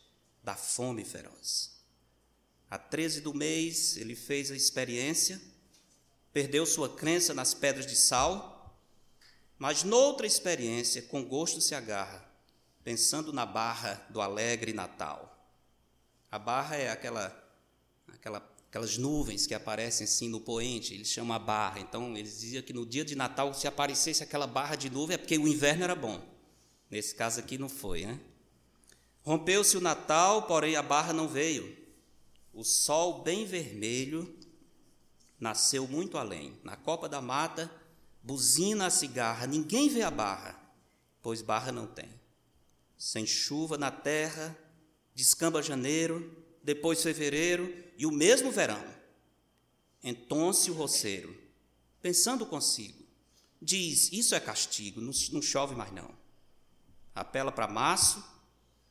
da 0.43 0.55
fome 0.55 1.05
feroz. 1.05 1.79
A 2.69 2.79
13 2.79 3.21
do 3.21 3.35
mês, 3.35 3.97
ele 3.97 4.15
fez 4.15 4.51
a 4.51 4.57
experiência 4.57 5.41
perdeu 6.33 6.65
sua 6.65 6.89
crença 6.89 7.35
nas 7.35 7.55
pedras 7.55 7.87
de 7.87 7.97
sal, 7.97 8.79
mas 9.59 9.83
noutra 9.83 10.27
experiência, 10.27 11.03
com 11.03 11.25
gosto 11.25 11.61
se 11.61 11.75
agarra, 11.75 12.25
pensando 12.83 13.33
na 13.33 13.45
barra 13.45 14.07
do 14.11 14.21
alegre 14.21 14.73
Natal. 14.73 15.37
A 16.31 16.39
barra 16.39 16.77
é 16.77 16.89
aquela, 16.89 17.37
aquela, 18.09 18.41
aquelas 18.71 18.97
nuvens 18.97 19.49
que 19.49 19.55
aparecem 19.55 20.05
assim 20.05 20.29
no 20.29 20.41
poente, 20.41 20.95
eles 20.95 21.09
chamam 21.09 21.35
a 21.35 21.41
barra. 21.41 21.81
Então, 21.81 22.17
eles 22.17 22.39
diziam 22.39 22.63
que 22.63 22.73
no 22.73 22.87
dia 22.87 23.05
de 23.05 23.17
Natal, 23.17 23.53
se 23.53 23.67
aparecesse 23.67 24.23
aquela 24.23 24.47
barra 24.47 24.77
de 24.77 24.89
nuvem, 24.89 25.17
é 25.17 25.19
porque 25.19 25.37
o 25.37 25.49
inverno 25.49 25.83
era 25.83 25.97
bom. 25.97 26.25
Nesse 26.89 27.13
caso 27.13 27.41
aqui 27.41 27.59
não 27.59 27.69
foi, 27.69 28.07
né? 28.07 28.21
Rompeu-se 29.23 29.77
o 29.77 29.81
Natal, 29.81 30.43
porém 30.43 30.77
a 30.77 30.83
barra 30.83 31.13
não 31.13 31.27
veio. 31.27 31.77
O 32.55 32.63
sol 32.63 33.23
bem 33.25 33.45
vermelho 33.45 34.39
nasceu 35.39 35.89
muito 35.89 36.17
além. 36.17 36.57
Na 36.63 36.77
copa 36.77 37.09
da 37.09 37.21
mata, 37.21 37.69
buzina 38.23 38.87
a 38.87 38.91
cigarra, 38.91 39.49
ninguém 39.49 39.89
vê 39.89 40.03
a 40.03 40.13
barra, 40.13 40.57
pois 41.21 41.43
barra 41.43 41.73
não 41.73 41.89
tem. 41.89 42.09
Sem 42.97 43.27
chuva 43.27 43.77
na 43.77 43.91
terra, 43.91 44.57
descamba 45.13 45.61
janeiro, 45.61 46.40
depois 46.63 47.03
fevereiro 47.03 47.73
e 47.97 48.07
o 48.07 48.11
mesmo 48.11 48.51
verão. 48.51 48.83
Entonce 50.03 50.71
o 50.71 50.75
roceiro, 50.75 51.37
pensando 52.01 52.47
consigo, 52.47 53.05
diz: 53.61 54.11
Isso 54.13 54.35
é 54.35 54.41
castigo, 54.41 55.01
não 55.01 55.43
chove 55.43 55.75
mais 55.75 55.93
não. 55.93 56.11
Apela 57.15 57.53
para 57.53 57.69
março, 57.69 58.25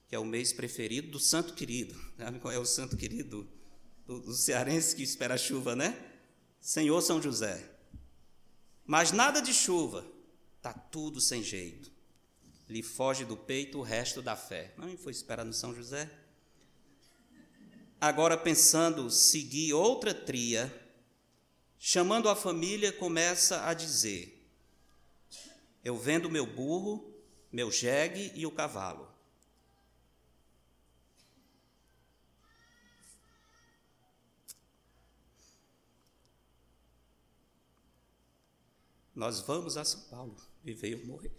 que 0.08 0.16
é 0.16 0.20
o 0.20 0.26
mês 0.26 0.52
preferido 0.54 1.12
do 1.12 1.20
santo 1.20 1.54
querido. 1.54 1.96
Sabe 2.18 2.40
qual 2.42 2.54
é 2.54 2.60
o 2.60 2.66
santo 2.66 2.98
querido 2.98 3.48
do, 4.06 4.20
do 4.20 4.34
cearense 4.34 4.96
que 4.96 5.04
espera 5.04 5.36
a 5.36 5.38
chuva, 5.38 5.76
né? 5.76 5.98
Senhor 6.60 7.02
São 7.02 7.22
José. 7.22 7.70
Mas 8.86 9.12
nada 9.12 9.40
de 9.40 9.54
chuva, 9.54 10.06
está 10.58 10.74
tudo 10.74 11.22
sem 11.22 11.44
jeito. 11.44 11.92
Lhe 12.68 12.84
foge 12.84 13.24
do 13.24 13.38
peito 13.38 13.80
o 13.80 13.84
resto 13.84 14.22
da 14.22 14.36
fé. 14.36 14.74
Não 14.78 14.98
foi 14.98 15.12
esperar 15.12 15.46
no 15.46 15.54
São 15.54 15.74
José? 15.74 16.10
Agora, 18.02 18.38
pensando 18.38 19.10
seguir 19.10 19.74
outra 19.74 20.14
tria, 20.14 20.74
chamando 21.78 22.30
a 22.30 22.36
família, 22.36 22.94
começa 22.94 23.66
a 23.66 23.74
dizer: 23.74 24.42
Eu 25.84 25.98
vendo 25.98 26.30
meu 26.30 26.46
burro, 26.46 27.14
meu 27.52 27.70
jegue 27.70 28.32
e 28.36 28.46
o 28.46 28.52
cavalo. 28.52 29.10
Nós 39.14 39.42
vamos 39.42 39.76
a 39.76 39.84
São 39.84 40.00
Paulo, 40.04 40.38
viver 40.64 40.96
ou 40.96 41.06
morrer. 41.06 41.34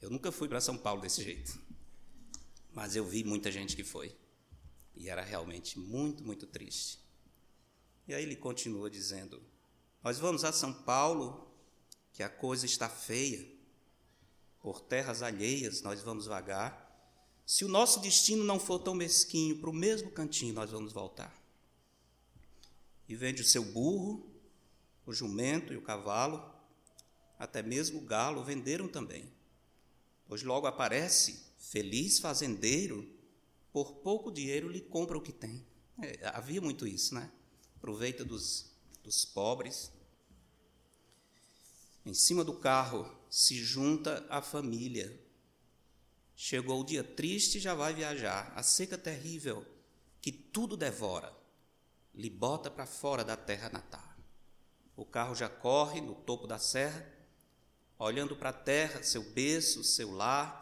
Eu 0.00 0.08
nunca 0.08 0.32
fui 0.32 0.48
para 0.48 0.58
São 0.58 0.78
Paulo 0.78 1.02
desse 1.02 1.22
jeito, 1.22 1.60
mas 2.72 2.96
eu 2.96 3.04
vi 3.04 3.22
muita 3.22 3.52
gente 3.52 3.76
que 3.76 3.84
foi. 3.84 4.16
E 4.94 5.08
era 5.08 5.22
realmente 5.22 5.78
muito, 5.78 6.24
muito 6.24 6.46
triste. 6.46 6.98
E 8.06 8.14
aí 8.14 8.22
ele 8.22 8.36
continua 8.36 8.90
dizendo: 8.90 9.42
Nós 10.02 10.18
vamos 10.18 10.44
a 10.44 10.52
São 10.52 10.72
Paulo, 10.72 11.50
que 12.12 12.22
a 12.22 12.28
coisa 12.28 12.66
está 12.66 12.88
feia, 12.88 13.46
por 14.60 14.80
terras 14.80 15.22
alheias 15.22 15.80
nós 15.82 16.02
vamos 16.02 16.26
vagar. 16.26 16.88
Se 17.46 17.64
o 17.64 17.68
nosso 17.68 18.00
destino 18.00 18.44
não 18.44 18.60
for 18.60 18.78
tão 18.78 18.94
mesquinho, 18.94 19.58
para 19.58 19.70
o 19.70 19.74
mesmo 19.74 20.10
cantinho 20.10 20.54
nós 20.54 20.70
vamos 20.70 20.92
voltar. 20.92 21.34
E 23.08 23.16
vende 23.16 23.42
o 23.42 23.46
seu 23.46 23.64
burro, 23.64 24.30
o 25.04 25.12
jumento 25.12 25.72
e 25.72 25.76
o 25.76 25.82
cavalo, 25.82 26.54
até 27.38 27.62
mesmo 27.62 27.98
o 27.98 28.04
galo 28.04 28.44
venderam 28.44 28.86
também. 28.86 29.32
Pois 30.26 30.42
logo 30.42 30.66
aparece, 30.66 31.44
feliz 31.58 32.20
fazendeiro, 32.20 33.08
por 33.72 33.94
pouco 33.96 34.30
dinheiro 34.30 34.68
lhe 34.68 34.80
compra 34.80 35.16
o 35.16 35.20
que 35.20 35.32
tem. 35.32 35.64
É, 36.02 36.28
havia 36.28 36.60
muito 36.60 36.86
isso, 36.86 37.14
né? 37.14 37.30
Aproveita 37.76 38.24
dos, 38.24 38.72
dos 39.02 39.24
pobres. 39.24 39.92
Em 42.04 42.14
cima 42.14 42.42
do 42.42 42.54
carro 42.54 43.10
se 43.28 43.62
junta 43.62 44.26
a 44.28 44.40
família. 44.42 45.20
Chegou 46.34 46.80
o 46.80 46.84
dia 46.84 47.04
triste 47.04 47.60
já 47.60 47.74
vai 47.74 47.94
viajar. 47.94 48.52
A 48.56 48.62
seca 48.62 48.96
terrível 48.96 49.66
que 50.20 50.32
tudo 50.32 50.76
devora 50.76 51.34
lhe 52.14 52.30
bota 52.30 52.70
para 52.70 52.86
fora 52.86 53.24
da 53.24 53.36
terra 53.36 53.68
natal. 53.68 54.10
O 54.96 55.04
carro 55.04 55.34
já 55.34 55.48
corre 55.48 56.00
no 56.00 56.14
topo 56.14 56.46
da 56.46 56.58
serra, 56.58 57.06
olhando 57.98 58.36
para 58.36 58.50
a 58.50 58.54
terra, 58.54 59.02
seu 59.02 59.22
berço, 59.22 59.82
seu 59.84 60.10
lar, 60.10 60.59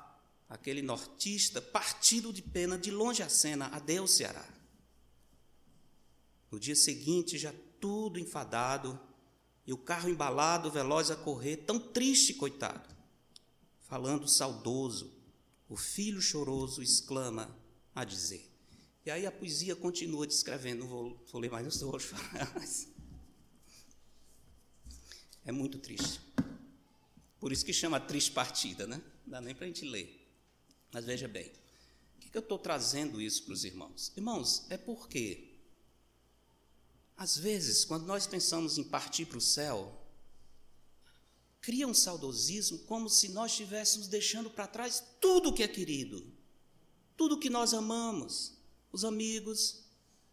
aquele 0.48 0.80
nortista 0.80 1.60
partido 1.60 2.32
de 2.32 2.42
pena, 2.42 2.78
de 2.78 2.90
longe 2.90 3.22
a 3.22 3.28
cena, 3.28 3.66
adeus 3.66 4.12
Ceará. 4.12 4.46
No 6.50 6.58
dia 6.58 6.74
seguinte, 6.74 7.36
já 7.36 7.52
tudo 7.80 8.18
enfadado, 8.18 8.98
e 9.66 9.72
o 9.72 9.76
carro 9.76 10.08
embalado, 10.08 10.70
veloz 10.70 11.10
a 11.10 11.16
correr, 11.16 11.58
tão 11.58 11.78
triste, 11.78 12.32
coitado. 12.32 12.88
Falando 13.82 14.26
saudoso, 14.26 15.12
o 15.68 15.76
filho 15.76 16.22
choroso 16.22 16.82
exclama 16.82 17.54
a 17.94 18.02
dizer. 18.02 18.50
E 19.04 19.10
aí 19.10 19.26
a 19.26 19.32
poesia 19.32 19.76
continua 19.76 20.26
descrevendo, 20.26 20.80
não 20.80 20.88
vou, 20.88 21.24
vou 21.30 21.40
ler 21.40 21.50
mais, 21.50 21.64
não 21.64 21.70
estou 21.70 21.94
hoje, 21.94 22.08
é 25.44 25.52
muito 25.52 25.78
triste. 25.78 26.20
Por 27.40 27.52
isso 27.52 27.64
que 27.64 27.72
chama 27.72 27.98
triste 28.00 28.32
partida, 28.32 28.86
né? 28.86 29.00
Não 29.24 29.32
dá 29.32 29.40
nem 29.40 29.54
para 29.54 29.64
a 29.64 29.68
gente 29.68 29.84
ler. 29.84 30.27
Mas 30.92 31.04
veja 31.04 31.28
bem, 31.28 31.50
o 32.16 32.20
que, 32.20 32.36
eu 32.36 32.40
estou 32.40 32.58
trazendo 32.58 33.20
isso 33.20 33.44
para 33.44 33.52
os 33.52 33.64
irmãos? 33.64 34.12
Irmãos, 34.16 34.64
é 34.70 34.76
porque, 34.76 35.54
às 37.16 37.36
vezes, 37.36 37.84
quando 37.84 38.06
nós 38.06 38.26
pensamos 38.26 38.78
em 38.78 38.84
partir 38.84 39.26
para 39.26 39.38
o 39.38 39.40
céu, 39.40 40.06
cria 41.60 41.86
um 41.86 41.94
saudosismo 41.94 42.78
como 42.80 43.08
se 43.08 43.28
nós 43.30 43.52
estivéssemos 43.52 44.08
deixando 44.08 44.50
para 44.50 44.66
trás 44.66 45.02
tudo 45.20 45.50
o 45.50 45.52
que 45.52 45.62
é 45.62 45.68
querido, 45.68 46.24
tudo 47.16 47.34
o 47.34 47.40
que 47.40 47.50
nós 47.50 47.74
amamos, 47.74 48.54
os 48.92 49.04
amigos, 49.04 49.84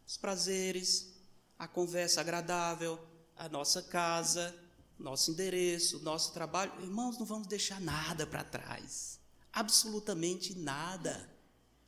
os 0.07 0.17
prazeres, 0.17 1.13
a 1.57 1.67
conversa 1.67 2.21
agradável, 2.21 2.99
a 3.35 3.49
nossa 3.49 3.81
casa, 3.81 4.55
nosso 4.97 5.31
endereço, 5.31 5.99
nosso 5.99 6.33
trabalho. 6.33 6.71
Irmãos, 6.81 7.17
não 7.17 7.25
vamos 7.25 7.47
deixar 7.47 7.81
nada 7.81 8.25
para 8.25 8.43
trás. 8.43 9.19
Absolutamente 9.55 10.53
nada. 10.53 11.33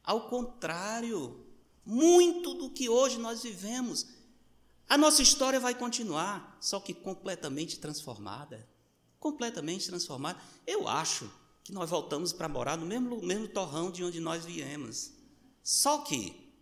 Ao 0.02 0.30
contrário, 0.30 1.46
muito 1.86 2.54
do 2.54 2.72
que 2.72 2.88
hoje 2.88 3.20
nós 3.20 3.44
vivemos 3.44 4.08
A 4.90 4.98
nossa 4.98 5.22
história 5.22 5.60
vai 5.60 5.76
continuar, 5.76 6.58
só 6.62 6.80
que 6.80 6.94
completamente 6.94 7.78
transformada. 7.78 8.66
Completamente 9.20 9.86
transformada. 9.86 10.40
Eu 10.66 10.88
acho 10.88 11.30
que 11.62 11.74
nós 11.74 11.90
voltamos 11.90 12.32
para 12.32 12.48
morar 12.48 12.78
no 12.78 12.86
mesmo, 12.86 13.22
mesmo 13.22 13.50
torrão 13.50 13.92
de 13.92 14.02
onde 14.02 14.22
nós 14.22 14.46
viemos. 14.46 15.12
Só 15.62 15.98
que 16.00 16.54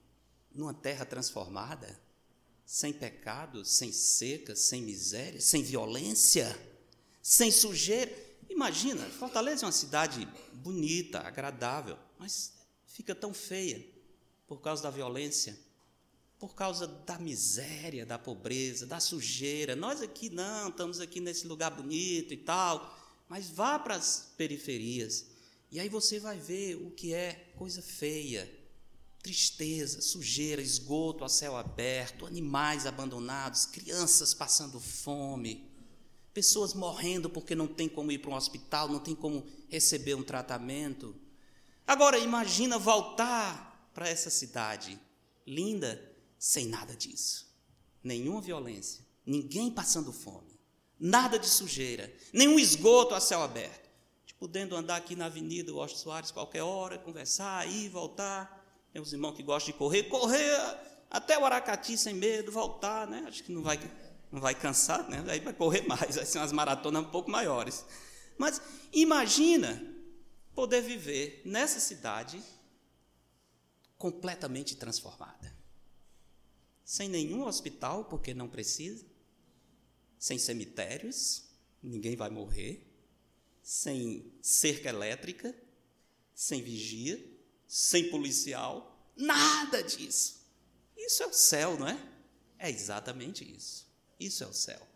numa 0.52 0.74
terra 0.74 1.06
transformada, 1.06 2.00
sem 2.66 2.92
pecado, 2.92 3.64
sem 3.64 3.92
seca, 3.92 4.56
sem 4.56 4.82
miséria, 4.82 5.40
sem 5.40 5.62
violência, 5.62 6.60
sem 7.22 7.52
sujeira. 7.52 8.25
Imagina, 8.56 9.04
Fortaleza 9.06 9.64
é 9.64 9.68
uma 9.68 9.72
cidade 9.74 10.26
bonita, 10.54 11.20
agradável, 11.20 11.98
mas 12.18 12.54
fica 12.88 13.14
tão 13.14 13.34
feia 13.34 13.86
por 14.48 14.62
causa 14.62 14.82
da 14.82 14.90
violência, 14.90 15.60
por 16.40 16.56
causa 16.56 16.88
da 16.88 17.20
miséria, 17.20 18.06
da 18.06 18.18
pobreza, 18.18 18.86
da 18.86 19.02
sujeira. 19.02 19.76
Nós 19.76 20.02
aqui 20.02 20.30
não, 20.30 20.70
estamos 20.70 21.02
aqui 21.02 21.20
nesse 21.20 21.46
lugar 21.46 21.70
bonito 21.70 22.34
e 22.34 22.38
tal, 22.38 22.98
mas 23.28 23.50
vá 23.50 23.78
para 23.78 23.96
as 23.96 24.34
periferias 24.38 25.36
e 25.76 25.80
aí 25.80 25.90
você 25.90 26.20
vai 26.22 26.40
ver 26.40 26.76
o 26.76 26.92
que 26.92 27.14
é 27.14 27.52
coisa 27.58 27.82
feia, 27.82 28.50
tristeza, 29.22 30.00
sujeira, 30.00 30.62
esgoto 30.62 31.26
a 31.26 31.28
céu 31.28 31.58
aberto, 31.58 32.26
animais 32.26 32.86
abandonados, 32.86 33.66
crianças 33.66 34.34
passando 34.34 34.80
fome, 34.80 35.70
pessoas 36.36 36.74
morrendo 36.74 37.30
porque 37.30 37.56
não 37.56 37.66
tem 37.66 37.88
como 37.88 38.12
ir 38.12 38.18
para 38.18 38.30
um 38.30 38.36
hospital, 38.36 38.90
não 38.90 39.00
tem 39.00 39.16
como 39.16 39.48
receber 39.70 40.16
um 40.16 40.22
tratamento. 40.22 41.16
Agora 41.88 42.20
imagina 42.20 42.78
voltar 42.78 43.90
para 43.94 44.10
essa 44.10 44.30
cidade 44.30 45.00
linda 45.48 46.14
sem 46.38 46.66
nada 46.68 46.94
disso. 46.94 47.50
Nenhuma 48.04 48.42
violência, 48.42 49.04
ninguém 49.26 49.72
passando 49.72 50.12
fome, 50.12 50.60
nada 51.00 51.40
de 51.40 51.48
sujeira, 51.48 52.14
nenhum 52.34 52.60
esgoto 52.60 53.16
a 53.16 53.22
céu 53.22 53.42
aberto. 53.42 53.86
Podendo 54.38 54.76
andar 54.76 54.98
aqui 54.98 55.16
na 55.16 55.28
Avenida 55.28 55.74
Washington 55.74 56.04
Soares 56.04 56.32
qualquer 56.32 56.62
hora, 56.62 57.00
conversar, 57.00 57.66
ir, 57.70 57.88
voltar. 57.88 58.62
Tem 58.92 59.02
uns 59.02 59.14
irmãos 59.14 59.32
que 59.32 59.42
gostam 59.42 59.72
de 59.72 59.80
correr, 59.80 60.04
correr 60.04 60.52
até 61.10 61.40
o 61.40 61.46
Aracati 61.46 61.98
sem 61.98 62.14
medo, 62.14 62.52
voltar, 62.52 63.08
né? 63.08 63.24
Acho 63.26 63.42
que 63.42 63.52
não 63.54 63.64
vai, 63.64 63.80
não 64.32 64.42
vai 64.42 64.56
cansar, 64.56 65.08
né? 65.10 65.24
Aí 65.28 65.40
vai 65.40 65.54
correr 65.54 65.82
mais, 65.88 66.16
vai 66.16 66.26
ser 66.26 66.40
umas 66.40 66.52
maratonas 66.52 67.04
um 67.04 67.10
pouco 67.10 67.30
maiores. 67.30 67.86
Mas 68.38 68.62
imagina 68.92 69.82
poder 70.54 70.82
viver 70.82 71.42
nessa 71.46 71.80
cidade 71.80 72.42
completamente 73.98 74.76
transformada. 74.76 75.56
Sem 76.84 77.10
nenhum 77.10 77.46
hospital, 77.46 78.06
porque 78.06 78.34
não 78.34 78.48
precisa, 78.48 79.06
sem 80.20 80.38
cemitérios, 80.38 81.50
ninguém 81.82 82.16
vai 82.16 82.30
morrer, 82.30 82.86
sem 83.62 84.32
cerca 84.42 84.90
elétrica, 84.90 85.56
sem 86.34 86.62
vigia, 86.62 87.20
sem 87.68 88.10
policial, 88.12 89.12
nada 89.16 89.82
disso. 89.82 90.46
Isso 90.96 91.24
é 91.24 91.28
o 91.28 91.34
céu, 91.34 91.78
não 91.78 91.88
é? 91.88 92.00
É 92.60 92.70
exatamente 92.70 93.44
isso. 93.44 93.85
Isso 94.20 94.44
é 94.44 94.48
o 94.48 94.54
céu. 94.54 94.88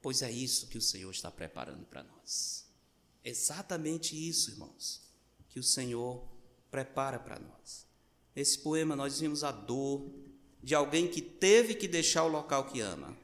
Pois 0.00 0.22
é 0.22 0.30
isso 0.30 0.68
que 0.68 0.78
o 0.78 0.82
Senhor 0.82 1.10
está 1.10 1.30
preparando 1.30 1.84
para 1.86 2.02
nós. 2.02 2.66
Exatamente 3.24 4.16
isso, 4.16 4.50
irmãos, 4.50 5.02
que 5.48 5.58
o 5.58 5.62
Senhor 5.62 6.24
prepara 6.70 7.18
para 7.18 7.38
nós. 7.38 7.86
Nesse 8.34 8.58
poema 8.58 8.94
nós 8.94 9.20
vimos 9.20 9.42
a 9.42 9.50
dor 9.50 10.08
de 10.62 10.74
alguém 10.74 11.08
que 11.08 11.20
teve 11.20 11.74
que 11.74 11.88
deixar 11.88 12.24
o 12.24 12.28
local 12.28 12.66
que 12.66 12.80
ama. 12.80 13.16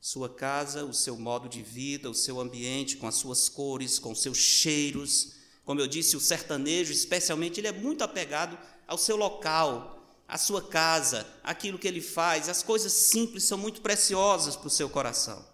Sua 0.00 0.28
casa, 0.28 0.84
o 0.84 0.94
seu 0.94 1.18
modo 1.18 1.48
de 1.48 1.62
vida, 1.62 2.08
o 2.08 2.14
seu 2.14 2.40
ambiente, 2.40 2.96
com 2.96 3.06
as 3.06 3.16
suas 3.16 3.48
cores, 3.48 3.98
com 3.98 4.12
os 4.12 4.22
seus 4.22 4.38
cheiros, 4.38 5.36
como 5.66 5.80
eu 5.80 5.88
disse, 5.88 6.16
o 6.16 6.20
sertanejo, 6.20 6.92
especialmente, 6.92 7.58
ele 7.58 7.66
é 7.66 7.72
muito 7.72 8.04
apegado 8.04 8.56
ao 8.86 8.96
seu 8.96 9.16
local, 9.16 10.05
à 10.28 10.36
sua 10.38 10.62
casa, 10.62 11.26
aquilo 11.42 11.78
que 11.78 11.86
ele 11.86 12.00
faz. 12.00 12.48
As 12.48 12.62
coisas 12.62 12.92
simples 12.92 13.44
são 13.44 13.56
muito 13.56 13.80
preciosas 13.80 14.56
para 14.56 14.66
o 14.66 14.70
seu 14.70 14.88
coração. 14.88 15.44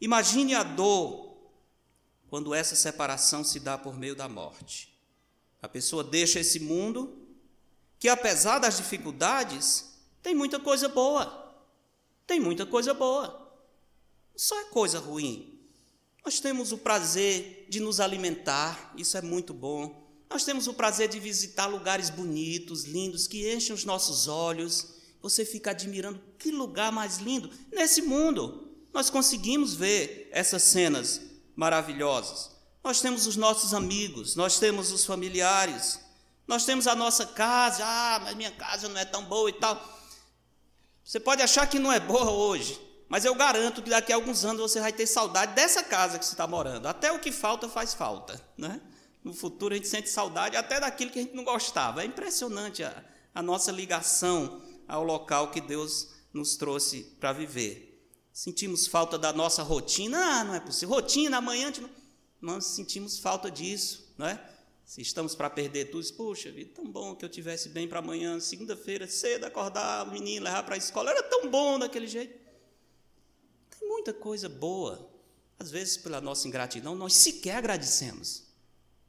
Imagine 0.00 0.54
a 0.54 0.62
dor 0.62 1.36
quando 2.28 2.54
essa 2.54 2.74
separação 2.74 3.44
se 3.44 3.60
dá 3.60 3.78
por 3.78 3.96
meio 3.96 4.16
da 4.16 4.28
morte. 4.28 4.92
A 5.62 5.68
pessoa 5.68 6.02
deixa 6.02 6.40
esse 6.40 6.60
mundo 6.60 7.16
que, 7.98 8.08
apesar 8.08 8.58
das 8.58 8.76
dificuldades, 8.76 9.94
tem 10.22 10.34
muita 10.34 10.58
coisa 10.58 10.88
boa. 10.88 11.56
Tem 12.26 12.40
muita 12.40 12.66
coisa 12.66 12.92
boa. 12.92 13.52
Só 14.36 14.60
é 14.60 14.64
coisa 14.64 14.98
ruim. 14.98 15.60
Nós 16.24 16.40
temos 16.40 16.72
o 16.72 16.78
prazer 16.78 17.66
de 17.68 17.80
nos 17.80 18.00
alimentar, 18.00 18.92
isso 18.96 19.16
é 19.16 19.22
muito 19.22 19.54
bom. 19.54 20.03
Nós 20.28 20.44
temos 20.44 20.66
o 20.66 20.74
prazer 20.74 21.08
de 21.08 21.20
visitar 21.20 21.66
lugares 21.66 22.10
bonitos, 22.10 22.84
lindos, 22.84 23.26
que 23.26 23.52
enchem 23.52 23.74
os 23.74 23.84
nossos 23.84 24.26
olhos. 24.26 24.94
Você 25.22 25.44
fica 25.44 25.70
admirando 25.70 26.20
que 26.38 26.50
lugar 26.50 26.90
mais 26.90 27.18
lindo. 27.18 27.50
Nesse 27.72 28.02
mundo, 28.02 28.68
nós 28.92 29.10
conseguimos 29.10 29.74
ver 29.74 30.28
essas 30.32 30.62
cenas 30.62 31.20
maravilhosas. 31.56 32.50
Nós 32.82 33.00
temos 33.00 33.26
os 33.26 33.36
nossos 33.36 33.72
amigos, 33.72 34.36
nós 34.36 34.58
temos 34.58 34.92
os 34.92 35.06
familiares, 35.06 36.00
nós 36.46 36.64
temos 36.64 36.86
a 36.86 36.94
nossa 36.94 37.26
casa. 37.26 37.82
Ah, 37.84 38.20
mas 38.22 38.34
minha 38.34 38.50
casa 38.50 38.88
não 38.88 39.00
é 39.00 39.04
tão 39.04 39.24
boa 39.24 39.48
e 39.48 39.54
tal. 39.54 39.94
Você 41.02 41.18
pode 41.20 41.42
achar 41.42 41.66
que 41.66 41.78
não 41.78 41.92
é 41.92 42.00
boa 42.00 42.30
hoje, 42.30 42.80
mas 43.08 43.24
eu 43.24 43.34
garanto 43.34 43.82
que 43.82 43.90
daqui 43.90 44.12
a 44.12 44.16
alguns 44.16 44.44
anos 44.44 44.60
você 44.60 44.80
vai 44.80 44.92
ter 44.92 45.06
saudade 45.06 45.54
dessa 45.54 45.82
casa 45.82 46.18
que 46.18 46.24
você 46.24 46.32
está 46.32 46.46
morando. 46.46 46.86
Até 46.86 47.12
o 47.12 47.18
que 47.18 47.30
falta 47.30 47.68
faz 47.68 47.94
falta. 47.94 48.40
Né? 48.56 48.80
No 49.24 49.32
futuro 49.32 49.74
a 49.74 49.76
gente 49.76 49.88
sente 49.88 50.08
saudade 50.08 50.54
até 50.54 50.78
daquilo 50.78 51.10
que 51.10 51.18
a 51.18 51.22
gente 51.22 51.34
não 51.34 51.42
gostava. 51.42 52.02
É 52.02 52.06
impressionante 52.06 52.84
a, 52.84 53.04
a 53.34 53.42
nossa 53.42 53.72
ligação 53.72 54.62
ao 54.86 55.02
local 55.02 55.50
que 55.50 55.60
Deus 55.60 56.10
nos 56.32 56.56
trouxe 56.56 57.02
para 57.18 57.32
viver. 57.32 58.06
Sentimos 58.32 58.86
falta 58.86 59.18
da 59.18 59.32
nossa 59.32 59.62
rotina. 59.62 60.18
Ah, 60.18 60.44
não 60.44 60.54
é 60.54 60.60
possível. 60.60 60.94
Rotina, 60.94 61.38
amanhã. 61.38 61.72
Não... 61.80 61.90
Nós 62.40 62.66
sentimos 62.66 63.18
falta 63.18 63.50
disso. 63.50 64.12
Não 64.18 64.26
é? 64.26 64.50
Se 64.84 65.00
estamos 65.00 65.34
para 65.34 65.48
perder 65.48 65.86
tudo, 65.86 66.06
puxa 66.12 66.52
vida, 66.52 66.70
tão 66.74 66.84
bom 66.84 67.16
que 67.16 67.24
eu 67.24 67.28
tivesse 67.28 67.70
bem 67.70 67.88
para 67.88 68.00
amanhã, 68.00 68.38
segunda-feira, 68.38 69.08
cedo, 69.08 69.44
acordar 69.44 70.06
o 70.06 70.12
menino, 70.12 70.44
levar 70.44 70.62
para 70.62 70.74
a 70.74 70.78
escola, 70.78 71.10
era 71.10 71.22
tão 71.22 71.48
bom 71.48 71.78
daquele 71.78 72.06
jeito 72.06 72.44
muita 74.04 74.12
coisa 74.12 74.48
boa. 74.48 75.10
Às 75.58 75.70
vezes, 75.70 75.96
pela 75.96 76.20
nossa 76.20 76.46
ingratidão, 76.46 76.94
nós 76.94 77.14
sequer 77.14 77.56
agradecemos. 77.56 78.43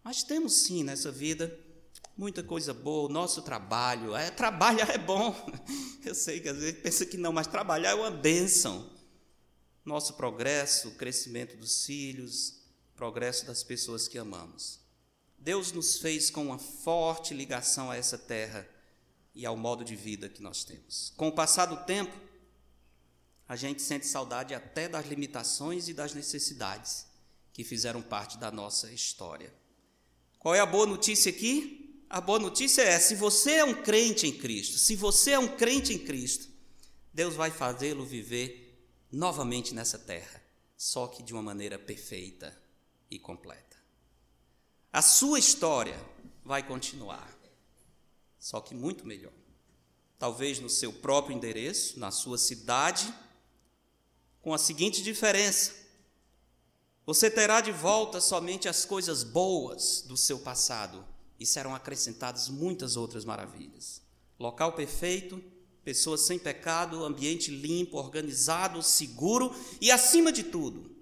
Mas 0.06 0.22
temos 0.22 0.54
sim 0.54 0.84
nessa 0.84 1.12
vida 1.12 1.60
muita 2.16 2.44
coisa 2.44 2.76
boa, 2.76 3.10
nosso 3.10 3.42
trabalho. 3.42 4.16
É, 4.16 4.30
trabalhar 4.30 4.88
é 4.92 5.00
bom. 5.00 5.36
Eu 6.06 6.14
sei 6.14 6.40
que 6.40 6.48
às 6.48 6.58
vezes 6.58 6.80
pensa 6.80 7.08
que 7.08 7.18
não, 7.18 7.34
mas 7.34 7.48
trabalhar 7.48 7.90
é 7.90 7.96
uma 7.96 8.12
bênção. 8.12 8.88
Nosso 9.84 10.14
progresso, 10.14 10.90
o 10.90 10.92
crescimento 10.92 11.58
dos 11.58 11.88
filhos, 11.88 12.62
progresso 12.96 13.48
das 13.48 13.64
pessoas 13.64 14.08
que 14.08 14.20
amamos. 14.20 14.80
Deus 15.40 15.72
nos 15.72 15.98
fez 15.98 16.30
com 16.30 16.46
uma 16.46 16.60
forte 16.60 17.34
ligação 17.34 17.90
a 17.90 17.96
essa 17.96 18.18
terra 18.18 18.70
e 19.34 19.44
ao 19.44 19.58
modo 19.58 19.84
de 19.84 19.96
vida 19.96 20.30
que 20.30 20.40
nós 20.40 20.64
temos. 20.64 21.14
Com 21.18 21.30
o 21.30 21.34
passar 21.34 21.66
do 21.66 21.84
tempo, 21.84 22.16
a 23.50 23.56
gente 23.56 23.82
sente 23.82 24.06
saudade 24.06 24.54
até 24.54 24.88
das 24.88 25.08
limitações 25.08 25.90
e 25.90 25.96
das 25.96 26.14
necessidades 26.14 27.08
que 27.52 27.64
fizeram 27.64 28.04
parte 28.04 28.38
da 28.38 28.52
nossa 28.52 28.92
história. 28.92 29.65
Qual 30.46 30.54
é 30.54 30.60
a 30.60 30.66
boa 30.68 30.86
notícia 30.86 31.32
aqui? 31.32 32.06
A 32.08 32.22
boa 32.22 32.38
notícia 32.38 32.84
é: 32.84 33.00
se 33.00 33.16
você 33.16 33.54
é 33.54 33.66
um 33.66 33.82
crente 33.82 34.28
em 34.28 34.32
Cristo, 34.32 34.78
se 34.78 34.96
você 34.96 35.32
é 35.32 35.40
um 35.40 35.48
crente 35.48 35.92
em 35.92 35.98
Cristo, 35.98 36.48
Deus 37.12 37.34
vai 37.34 37.50
fazê-lo 37.50 38.06
viver 38.06 38.80
novamente 39.12 39.74
nessa 39.74 39.98
terra, 39.98 40.40
só 40.78 41.08
que 41.08 41.24
de 41.24 41.34
uma 41.34 41.42
maneira 41.42 41.80
perfeita 41.80 42.56
e 43.10 43.18
completa. 43.18 43.76
A 44.94 45.02
sua 45.02 45.40
história 45.40 46.00
vai 46.44 46.62
continuar, 46.62 47.36
só 48.38 48.62
que 48.62 48.76
muito 48.76 49.04
melhor. 49.04 49.34
Talvez 50.20 50.60
no 50.60 50.70
seu 50.70 50.94
próprio 50.94 51.36
endereço, 51.36 52.00
na 52.00 52.12
sua 52.12 52.38
cidade, 52.38 53.12
com 54.44 54.54
a 54.54 54.60
seguinte 54.60 55.02
diferença: 55.02 55.74
você 57.06 57.30
terá 57.30 57.62
de 57.62 57.72
volta 57.72 58.20
somente 58.20 58.68
as 58.68 58.84
coisas 58.84 59.24
boas 59.24 60.02
do 60.02 60.18
seu 60.18 60.40
passado 60.40 61.06
e 61.40 61.46
serão 61.46 61.76
acrescentadas 61.76 62.50
muitas 62.50 62.96
outras 62.98 63.24
maravilhas. 63.24 64.02
Local 64.40 64.74
perfeito, 64.74 65.42
pessoas 65.84 66.22
sem 66.22 66.40
pecado, 66.40 67.06
ambiente 67.06 67.52
limpo, 67.52 67.98
organizado, 67.98 68.82
seguro 68.82 69.56
e, 69.80 69.92
acima 69.92 70.32
de 70.32 70.44
tudo, 70.44 70.96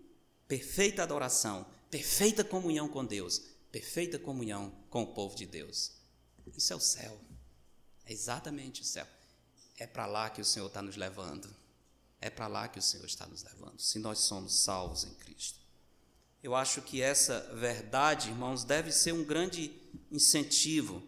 perfeita 0.47 1.03
adoração, 1.03 1.65
perfeita 1.89 2.43
comunhão 2.43 2.89
com 2.89 3.05
Deus, 3.05 3.41
perfeita 3.71 4.19
comunhão 4.19 4.73
com 4.89 5.03
o 5.03 5.13
povo 5.13 5.35
de 5.35 5.45
Deus. 5.45 5.93
Isso 6.55 6.73
é 6.73 6.75
o 6.75 6.81
céu, 6.81 7.17
é 8.05 8.11
exatamente 8.11 8.81
o 8.81 8.85
céu. 8.85 9.07
É 9.77 9.87
para 9.87 10.05
lá 10.05 10.29
que 10.29 10.41
o 10.41 10.45
Senhor 10.45 10.67
está 10.67 10.81
nos 10.81 10.97
levando. 10.97 11.49
É 12.21 12.29
para 12.29 12.47
lá 12.47 12.67
que 12.67 12.79
o 12.79 12.81
Senhor 12.81 13.05
está 13.05 13.25
nos 13.25 13.43
levando, 13.43 13.79
se 13.79 13.99
nós 13.99 14.19
somos 14.19 14.59
salvos 14.59 15.03
em 15.03 15.13
Cristo. 15.15 15.62
Eu 16.43 16.53
acho 16.53 16.81
que 16.81 17.01
essa 17.01 17.39
verdade, 17.55 18.27
irmãos, 18.27 18.65
deve 18.65 18.91
ser 18.91 19.13
um 19.13 19.23
grande 19.23 19.71
incentivo 20.11 21.01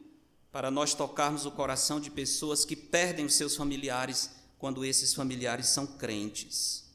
para 0.49 0.71
nós 0.71 0.93
tocarmos 0.93 1.45
o 1.45 1.51
coração 1.51 1.99
de 1.99 2.09
pessoas 2.09 2.63
que 2.63 2.73
perdem 2.73 3.25
os 3.25 3.35
seus 3.35 3.53
familiares 3.53 4.31
quando 4.57 4.85
esses 4.85 5.13
familiares 5.13 5.67
são 5.67 5.85
crentes. 5.85 6.85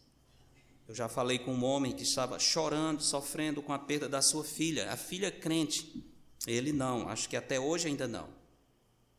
Eu 0.88 0.94
já 0.94 1.06
falei 1.06 1.38
com 1.38 1.54
um 1.54 1.64
homem 1.64 1.92
que 1.92 2.02
estava 2.02 2.38
chorando, 2.38 3.02
sofrendo 3.02 3.60
com 3.60 3.74
a 3.74 3.78
perda 3.78 4.08
da 4.08 4.22
sua 4.22 4.42
filha, 4.42 4.90
a 4.90 4.96
filha 4.96 5.26
é 5.26 5.30
crente. 5.30 6.02
Ele 6.46 6.72
não, 6.72 7.10
acho 7.10 7.28
que 7.28 7.36
até 7.36 7.60
hoje 7.60 7.88
ainda 7.88 8.08
não. 8.08 8.30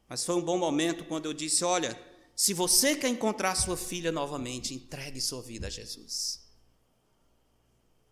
Mas 0.10 0.26
foi 0.26 0.34
um 0.34 0.42
bom 0.42 0.58
momento 0.58 1.06
quando 1.06 1.28
eu 1.28 1.34
disse: 1.34 1.64
Olha, 1.64 1.96
se 2.36 2.56
você 2.56 2.96
quer 2.96 3.10
encontrar 3.10 3.54
sua 3.54 3.78
filha 3.78 4.12
novamente, 4.12 4.74
entregue 4.74 5.22
sua 5.22 5.44
vida 5.44 5.68
a 5.68 5.70
Jesus. 5.70 6.41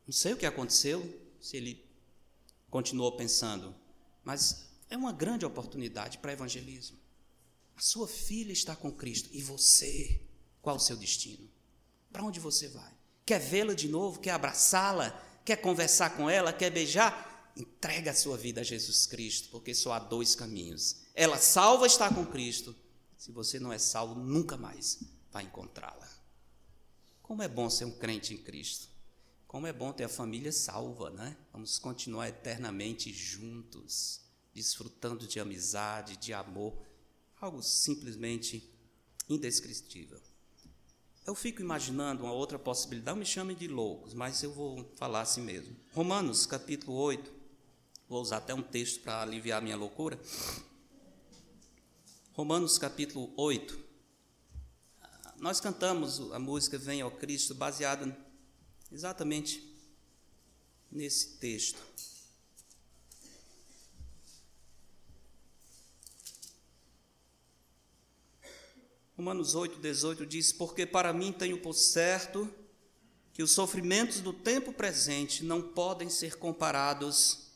Não 0.09 0.13
sei 0.13 0.33
o 0.33 0.37
que 0.37 0.47
aconteceu, 0.47 1.07
se 1.39 1.55
ele 1.55 1.87
continuou 2.67 3.15
pensando, 3.15 3.75
mas 4.23 4.67
é 4.89 4.97
uma 4.97 5.13
grande 5.13 5.45
oportunidade 5.45 6.17
para 6.17 6.33
evangelismo. 6.33 6.97
A 7.75 7.79
sua 7.79 8.07
filha 8.07 8.51
está 8.51 8.75
com 8.75 8.91
Cristo 8.91 9.29
e 9.31 9.39
você, 9.39 10.19
qual 10.63 10.77
o 10.77 10.79
seu 10.79 10.97
destino? 10.97 11.47
Para 12.11 12.23
onde 12.23 12.39
você 12.39 12.67
vai? 12.69 12.91
Quer 13.23 13.39
vê-la 13.39 13.75
de 13.75 13.87
novo? 13.87 14.19
Quer 14.19 14.31
abraçá-la? 14.31 15.11
Quer 15.45 15.57
conversar 15.57 16.17
com 16.17 16.27
ela? 16.27 16.51
Quer 16.51 16.71
beijar? 16.71 17.53
Entrega 17.55 18.09
a 18.09 18.15
sua 18.15 18.35
vida 18.35 18.61
a 18.61 18.63
Jesus 18.63 19.05
Cristo, 19.05 19.49
porque 19.51 19.75
só 19.75 19.93
há 19.93 19.99
dois 19.99 20.33
caminhos. 20.33 21.03
Ela 21.13 21.37
salva 21.37 21.85
está 21.85 22.11
com 22.11 22.25
Cristo. 22.25 22.75
Se 23.15 23.31
você 23.31 23.59
não 23.59 23.71
é 23.71 23.77
salvo, 23.77 24.15
nunca 24.15 24.57
mais 24.57 25.03
vai 25.31 25.43
encontrá-la. 25.43 26.09
Como 27.21 27.43
é 27.43 27.47
bom 27.47 27.69
ser 27.69 27.85
um 27.85 27.91
crente 27.91 28.33
em 28.33 28.37
Cristo. 28.37 28.89
Como 29.49 29.65
é 29.65 29.73
bom 29.73 29.91
ter 29.91 30.03
a 30.03 30.09
família 30.09 30.51
salva, 30.51 31.09
né? 31.09 31.35
Vamos 31.51 31.79
continuar 31.79 32.29
eternamente 32.29 33.11
juntos, 33.11 34.21
desfrutando 34.53 35.25
de 35.25 35.39
amizade, 35.39 36.17
de 36.17 36.31
amor, 36.31 36.77
algo 37.41 37.63
simplesmente 37.63 38.71
indescritível. 39.27 40.21
Eu 41.25 41.33
fico 41.33 41.63
imaginando 41.63 42.25
uma 42.25 42.31
outra 42.31 42.59
possibilidade, 42.59 43.15
não 43.15 43.19
me 43.21 43.25
chamem 43.25 43.57
de 43.57 43.67
loucos, 43.67 44.13
mas 44.13 44.43
eu 44.43 44.53
vou 44.53 44.87
falar 44.97 45.21
assim 45.21 45.41
mesmo. 45.41 45.75
Romanos 45.95 46.45
capítulo 46.45 46.95
8, 46.97 47.33
vou 48.07 48.21
usar 48.21 48.37
até 48.37 48.53
um 48.53 48.61
texto 48.61 49.01
para 49.01 49.23
aliviar 49.23 49.63
minha 49.63 49.75
loucura. 49.75 50.19
Romanos 52.33 52.77
capítulo 52.77 53.33
8. 53.35 53.79
Nós 55.39 55.59
cantamos 55.59 56.31
a 56.33 56.37
música 56.37 56.77
Venha 56.77 57.03
ao 57.03 57.09
Cristo 57.09 57.55
baseada 57.55 58.28
exatamente 58.91 59.63
nesse 60.91 61.37
texto. 61.37 61.79
Romanos 69.19 69.53
8, 69.53 69.79
18 69.79 70.25
diz: 70.25 70.53
Porque 70.53 70.85
para 70.85 71.11
mim 71.11 71.33
tenho 71.33 71.59
por 71.61 71.73
certo 71.73 72.49
que 73.33 73.43
os 73.43 73.51
sofrimentos 73.51 74.21
do 74.21 74.31
tempo 74.31 74.71
presente 74.71 75.43
não 75.43 75.61
podem 75.61 76.09
ser 76.09 76.37
comparados 76.37 77.49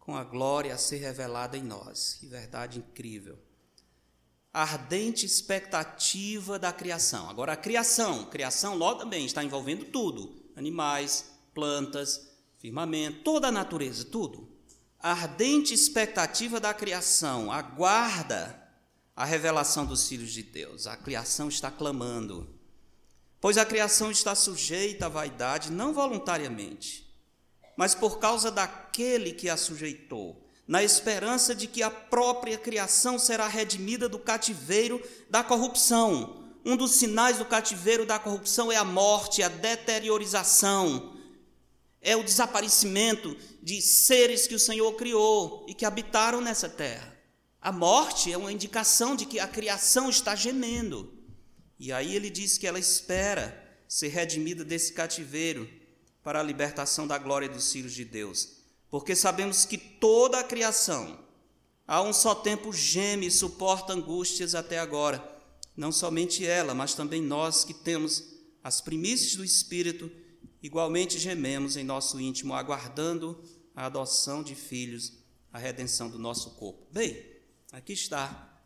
com 0.00 0.16
a 0.16 0.24
glória 0.24 0.74
a 0.74 0.78
ser 0.78 0.98
revelada 0.98 1.56
em 1.56 1.62
nós. 1.62 2.18
Que 2.20 2.26
verdade 2.26 2.80
incrível. 2.80 3.38
Ardente 4.52 5.24
expectativa 5.24 6.58
da 6.58 6.72
criação. 6.72 7.30
Agora, 7.30 7.52
a 7.52 7.56
criação, 7.56 8.26
criação 8.26 8.76
logo 8.76 9.00
também 9.00 9.24
está 9.24 9.42
envolvendo 9.42 9.84
tudo: 9.86 10.43
animais, 10.56 11.24
plantas, 11.54 12.28
firmamento, 12.58 13.20
toda 13.22 13.48
a 13.48 13.52
natureza, 13.52 14.04
tudo. 14.04 14.48
A 14.98 15.10
ardente 15.10 15.74
expectativa 15.74 16.58
da 16.58 16.72
criação 16.72 17.52
aguarda 17.52 18.62
a 19.14 19.24
revelação 19.24 19.84
dos 19.84 20.08
filhos 20.08 20.32
de 20.32 20.42
Deus. 20.42 20.86
A 20.86 20.96
criação 20.96 21.48
está 21.48 21.70
clamando. 21.70 22.48
Pois 23.40 23.58
a 23.58 23.64
criação 23.66 24.10
está 24.10 24.34
sujeita 24.34 25.06
à 25.06 25.08
vaidade, 25.08 25.70
não 25.70 25.92
voluntariamente, 25.92 27.14
mas 27.76 27.94
por 27.94 28.18
causa 28.18 28.50
daquele 28.50 29.32
que 29.32 29.50
a 29.50 29.56
sujeitou, 29.56 30.48
na 30.66 30.82
esperança 30.82 31.54
de 31.54 31.66
que 31.66 31.82
a 31.82 31.90
própria 31.90 32.56
criação 32.56 33.18
será 33.18 33.46
redimida 33.46 34.08
do 34.08 34.18
cativeiro 34.18 35.02
da 35.28 35.44
corrupção. 35.44 36.43
Um 36.64 36.76
dos 36.76 36.92
sinais 36.92 37.38
do 37.38 37.44
cativeiro 37.44 38.06
da 38.06 38.18
corrupção 38.18 38.72
é 38.72 38.76
a 38.76 38.84
morte, 38.84 39.42
a 39.42 39.48
deteriorização, 39.48 41.14
é 42.00 42.16
o 42.16 42.22
desaparecimento 42.22 43.36
de 43.62 43.82
seres 43.82 44.46
que 44.46 44.54
o 44.54 44.58
Senhor 44.58 44.92
criou 44.94 45.66
e 45.68 45.74
que 45.74 45.84
habitaram 45.84 46.40
nessa 46.40 46.68
terra. 46.68 47.14
A 47.60 47.72
morte 47.72 48.32
é 48.32 48.36
uma 48.36 48.52
indicação 48.52 49.16
de 49.16 49.26
que 49.26 49.38
a 49.38 49.48
criação 49.48 50.08
está 50.08 50.34
gemendo. 50.34 51.12
E 51.78 51.92
aí 51.92 52.14
ele 52.14 52.30
diz 52.30 52.56
que 52.56 52.66
ela 52.66 52.78
espera 52.78 53.62
ser 53.88 54.08
redimida 54.08 54.64
desse 54.64 54.92
cativeiro 54.92 55.68
para 56.22 56.40
a 56.40 56.42
libertação 56.42 57.06
da 57.06 57.18
glória 57.18 57.48
dos 57.48 57.70
filhos 57.72 57.92
de 57.92 58.04
Deus. 58.04 58.64
Porque 58.90 59.16
sabemos 59.16 59.64
que 59.64 59.76
toda 59.76 60.38
a 60.38 60.44
criação, 60.44 61.18
a 61.86 62.00
um 62.00 62.12
só 62.12 62.34
tempo, 62.34 62.72
geme 62.72 63.26
e 63.26 63.30
suporta 63.30 63.92
angústias 63.92 64.54
até 64.54 64.78
agora. 64.78 65.33
Não 65.76 65.92
somente 65.92 66.44
ela, 66.46 66.74
mas 66.74 66.94
também 66.94 67.22
nós 67.22 67.64
que 67.64 67.74
temos 67.74 68.34
as 68.62 68.80
primícias 68.80 69.36
do 69.36 69.44
Espírito, 69.44 70.10
igualmente 70.62 71.18
gememos 71.18 71.76
em 71.76 71.84
nosso 71.84 72.20
íntimo, 72.20 72.54
aguardando 72.54 73.42
a 73.74 73.86
adoção 73.86 74.42
de 74.42 74.54
filhos, 74.54 75.12
a 75.52 75.58
redenção 75.58 76.08
do 76.08 76.18
nosso 76.18 76.50
corpo. 76.52 76.86
Bem, 76.90 77.34
Aqui 77.74 77.92
está 77.92 78.56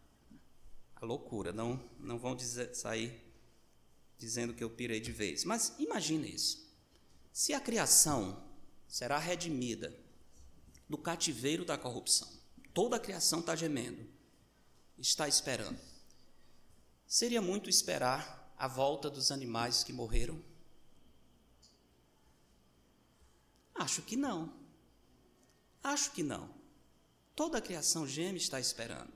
a 0.94 1.06
loucura. 1.06 1.50
Não, 1.50 1.82
não 1.98 2.18
vão 2.18 2.36
dizer, 2.36 2.74
sair 2.74 3.18
dizendo 4.18 4.52
que 4.52 4.62
eu 4.62 4.68
pirei 4.68 5.00
de 5.00 5.10
vez. 5.10 5.44
Mas 5.44 5.74
imagine 5.78 6.28
isso. 6.28 6.70
Se 7.32 7.54
a 7.54 7.60
criação 7.60 8.44
será 8.86 9.18
redimida 9.18 9.98
do 10.86 10.98
cativeiro 10.98 11.64
da 11.64 11.78
corrupção, 11.78 12.28
toda 12.74 12.96
a 12.96 13.00
criação 13.00 13.40
está 13.40 13.56
gemendo, 13.56 14.06
está 14.98 15.26
esperando. 15.26 15.78
Seria 17.08 17.40
muito 17.40 17.70
esperar 17.70 18.52
a 18.58 18.68
volta 18.68 19.08
dos 19.08 19.32
animais 19.32 19.82
que 19.82 19.94
morreram? 19.94 20.44
Acho 23.74 24.02
que 24.02 24.14
não. 24.14 24.52
Acho 25.82 26.12
que 26.12 26.22
não. 26.22 26.50
Toda 27.34 27.56
a 27.56 27.62
criação 27.62 28.06
geme 28.06 28.36
está 28.36 28.60
esperando. 28.60 29.10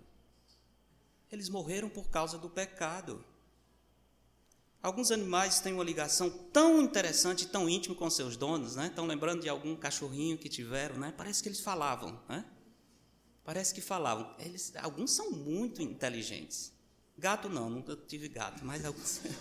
Eles 1.30 1.50
morreram 1.50 1.90
por 1.90 2.08
causa 2.08 2.38
do 2.38 2.48
pecado. 2.48 3.22
Alguns 4.82 5.10
animais 5.10 5.60
têm 5.60 5.74
uma 5.74 5.84
ligação 5.84 6.30
tão 6.30 6.80
interessante, 6.80 7.46
tão 7.46 7.68
íntima 7.68 7.94
com 7.94 8.08
seus 8.08 8.38
donos, 8.38 8.74
né? 8.74 8.86
Estão 8.86 9.04
lembrando 9.04 9.42
de 9.42 9.50
algum 9.50 9.76
cachorrinho 9.76 10.38
que 10.38 10.48
tiveram, 10.48 10.96
né? 10.96 11.12
Parece 11.14 11.42
que 11.42 11.48
eles 11.50 11.60
falavam, 11.60 12.18
né? 12.26 12.42
Parece 13.44 13.74
que 13.74 13.82
falavam. 13.82 14.34
Eles, 14.38 14.74
alguns 14.76 15.12
são 15.12 15.30
muito 15.30 15.82
inteligentes. 15.82 16.72
Gato 17.22 17.48
não, 17.48 17.70
nunca 17.70 17.96
tive 17.96 18.28
gato, 18.28 18.62
mas 18.64 18.82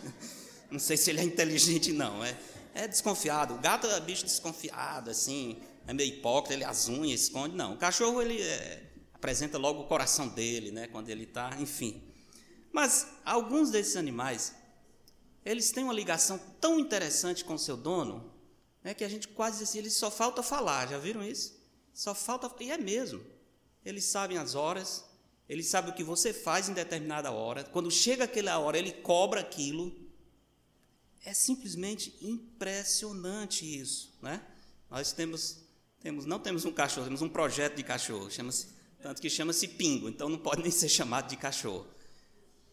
não 0.71 0.79
sei 0.79 0.95
se 0.95 1.09
ele 1.09 1.19
é 1.19 1.23
inteligente 1.23 1.91
não. 1.91 2.23
É, 2.23 2.37
é 2.73 2.87
desconfiado. 2.87 3.55
O 3.55 3.57
gato 3.57 3.87
é 3.87 3.99
bicho 3.99 4.23
desconfiado, 4.23 5.09
assim 5.09 5.59
é 5.87 5.93
meio 5.93 6.13
hipócrita, 6.13 6.53
ele 6.53 6.63
as 6.63 6.87
unhas 6.87 7.21
esconde. 7.21 7.55
Não, 7.55 7.73
o 7.73 7.77
cachorro 7.77 8.21
ele 8.21 8.41
é, 8.41 8.91
apresenta 9.13 9.57
logo 9.57 9.81
o 9.81 9.87
coração 9.87 10.27
dele, 10.27 10.71
né, 10.71 10.87
quando 10.87 11.09
ele 11.09 11.23
está, 11.23 11.55
enfim. 11.59 12.01
Mas 12.71 13.07
alguns 13.25 13.69
desses 13.69 13.95
animais, 13.95 14.55
eles 15.43 15.71
têm 15.71 15.83
uma 15.83 15.93
ligação 15.93 16.39
tão 16.59 16.79
interessante 16.79 17.43
com 17.43 17.57
seu 17.57 17.75
dono, 17.75 18.33
né, 18.83 18.93
que 18.93 19.03
a 19.03 19.09
gente 19.09 19.27
quase 19.27 19.63
assim, 19.63 19.79
eles 19.79 19.93
só 19.93 20.09
falta 20.09 20.41
falar, 20.41 20.87
já 20.87 20.97
viram 20.97 21.23
isso? 21.23 21.59
Só 21.93 22.15
falta, 22.15 22.49
e 22.63 22.71
é 22.71 22.77
mesmo. 22.77 23.21
Eles 23.83 24.05
sabem 24.05 24.37
as 24.37 24.55
horas, 24.55 25.03
eles 25.51 25.67
sabem 25.67 25.91
o 25.91 25.93
que 25.93 26.01
você 26.01 26.31
faz 26.31 26.69
em 26.69 26.73
determinada 26.73 27.29
hora. 27.29 27.65
Quando 27.65 27.91
chega 27.91 28.23
aquela 28.23 28.57
hora, 28.57 28.77
ele 28.77 28.93
cobra 28.93 29.41
aquilo. 29.41 29.93
É 31.25 31.33
simplesmente 31.33 32.17
impressionante 32.21 33.65
isso, 33.65 34.17
né? 34.21 34.41
Nós 34.89 35.11
temos 35.11 35.59
temos, 35.99 36.25
não 36.25 36.39
temos 36.39 36.63
um 36.63 36.71
cachorro, 36.71 37.03
temos 37.03 37.21
um 37.21 37.27
projeto 37.27 37.75
de 37.75 37.83
cachorro, 37.83 38.31
chama-se, 38.31 38.69
tanto 39.01 39.21
que 39.21 39.29
chama-se 39.29 39.67
Pingo, 39.67 40.07
então 40.07 40.29
não 40.29 40.37
pode 40.37 40.61
nem 40.63 40.71
ser 40.71 40.87
chamado 40.87 41.27
de 41.27 41.35
cachorro. 41.35 41.85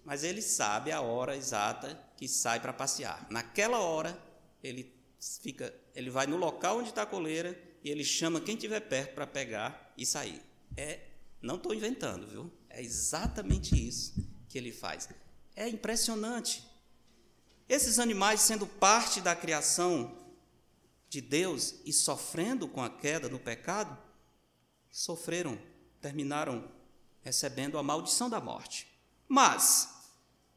Mas 0.05 0.23
ele 0.23 0.41
sabe 0.41 0.93
a 0.93 1.01
hora 1.01 1.37
exata 1.37 2.01
que 2.17 2.29
sai 2.29 2.61
para 2.61 2.73
passear. 2.73 3.27
Naquela 3.29 3.81
hora, 3.81 4.17
ele 4.63 4.95
fica, 5.43 5.75
ele 5.97 6.11
vai 6.11 6.29
no 6.29 6.37
local 6.37 6.79
onde 6.79 6.91
está 6.91 7.03
a 7.03 7.07
coleira 7.07 7.61
e 7.83 7.91
ele 7.91 8.05
chama 8.05 8.41
quem 8.41 8.55
estiver 8.55 8.81
perto 8.81 9.15
para 9.15 9.27
pegar 9.27 9.93
e 9.99 10.07
sair. 10.07 10.41
É, 10.77 11.01
não 11.43 11.57
estou 11.57 11.75
inventando, 11.75 12.25
viu? 12.25 12.58
É 12.79 12.81
exatamente 12.81 13.75
isso 13.75 14.25
que 14.49 14.57
ele 14.57 14.71
faz. 14.71 15.09
É 15.57 15.69
impressionante. 15.69 16.65
Esses 17.69 17.99
animais, 17.99 18.41
sendo 18.41 18.69
parte 18.69 19.21
da 19.21 19.35
criação 19.35 20.17
de 21.09 21.21
Deus 21.21 21.75
e 21.85 21.93
sofrendo 21.93 22.69
com 22.69 22.81
a 22.81 22.89
queda 22.89 23.29
no 23.29 23.41
pecado, 23.41 23.99
sofreram, 24.93 25.59
terminaram 26.01 26.71
recebendo 27.21 27.79
a 27.79 27.83
maldição 27.83 28.31
da 28.31 28.41
morte. 28.41 28.87
Mas, 29.27 29.89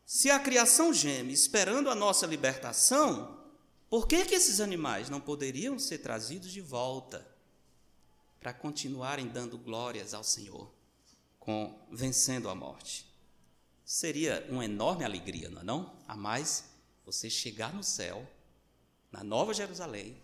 se 0.06 0.30
a 0.30 0.40
criação 0.40 0.94
geme 0.94 1.34
esperando 1.34 1.90
a 1.90 1.96
nossa 1.96 2.28
libertação, 2.28 3.44
por 3.90 4.08
que, 4.08 4.26
que 4.26 4.36
esses 4.36 4.60
animais 4.60 5.10
não 5.10 5.20
poderiam 5.20 5.80
ser 5.80 5.98
trazidos 5.98 6.52
de 6.52 6.62
volta 6.62 7.28
para 8.40 8.54
continuarem 8.54 9.28
dando 9.28 9.58
glórias 9.58 10.14
ao 10.14 10.24
Senhor, 10.24 10.72
com 11.42 11.78
vencendo 11.92 12.48
a 12.48 12.56
morte? 12.56 13.06
Seria 13.84 14.48
uma 14.50 14.64
enorme 14.64 15.04
alegria, 15.04 15.50
não 15.50 15.62
é 15.62 15.64
não? 15.66 15.94
A 16.08 16.16
mais 16.16 16.64
você 17.06 17.30
chegar 17.30 17.74
no 17.74 17.84
céu, 17.84 18.26
na 19.12 19.22
Nova 19.22 19.54
Jerusalém, 19.54 20.16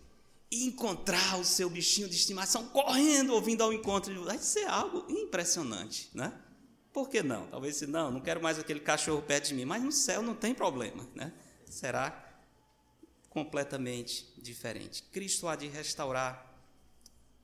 e 0.50 0.64
encontrar 0.64 1.38
o 1.38 1.44
seu 1.44 1.68
bichinho 1.68 2.08
de 2.08 2.14
estimação 2.14 2.68
correndo, 2.68 3.34
ouvindo 3.34 3.62
ao 3.62 3.72
encontro 3.72 4.14
de 4.14 4.18
vai 4.20 4.38
ser 4.38 4.66
algo 4.66 5.04
impressionante, 5.10 6.08
né? 6.14 6.32
Por 6.92 7.10
que 7.10 7.22
não? 7.22 7.46
Talvez 7.48 7.76
se 7.76 7.86
não, 7.86 8.10
não 8.10 8.20
quero 8.20 8.42
mais 8.42 8.58
aquele 8.58 8.80
cachorro 8.80 9.20
perto 9.20 9.48
de 9.48 9.54
mim, 9.54 9.66
mas 9.66 9.82
no 9.82 9.92
céu 9.92 10.22
não 10.22 10.34
tem 10.34 10.54
problema, 10.54 11.06
né? 11.14 11.34
Será 11.66 12.24
completamente 13.28 14.32
diferente. 14.38 15.02
Cristo 15.12 15.46
há 15.46 15.54
de 15.54 15.66
restaurar 15.68 16.48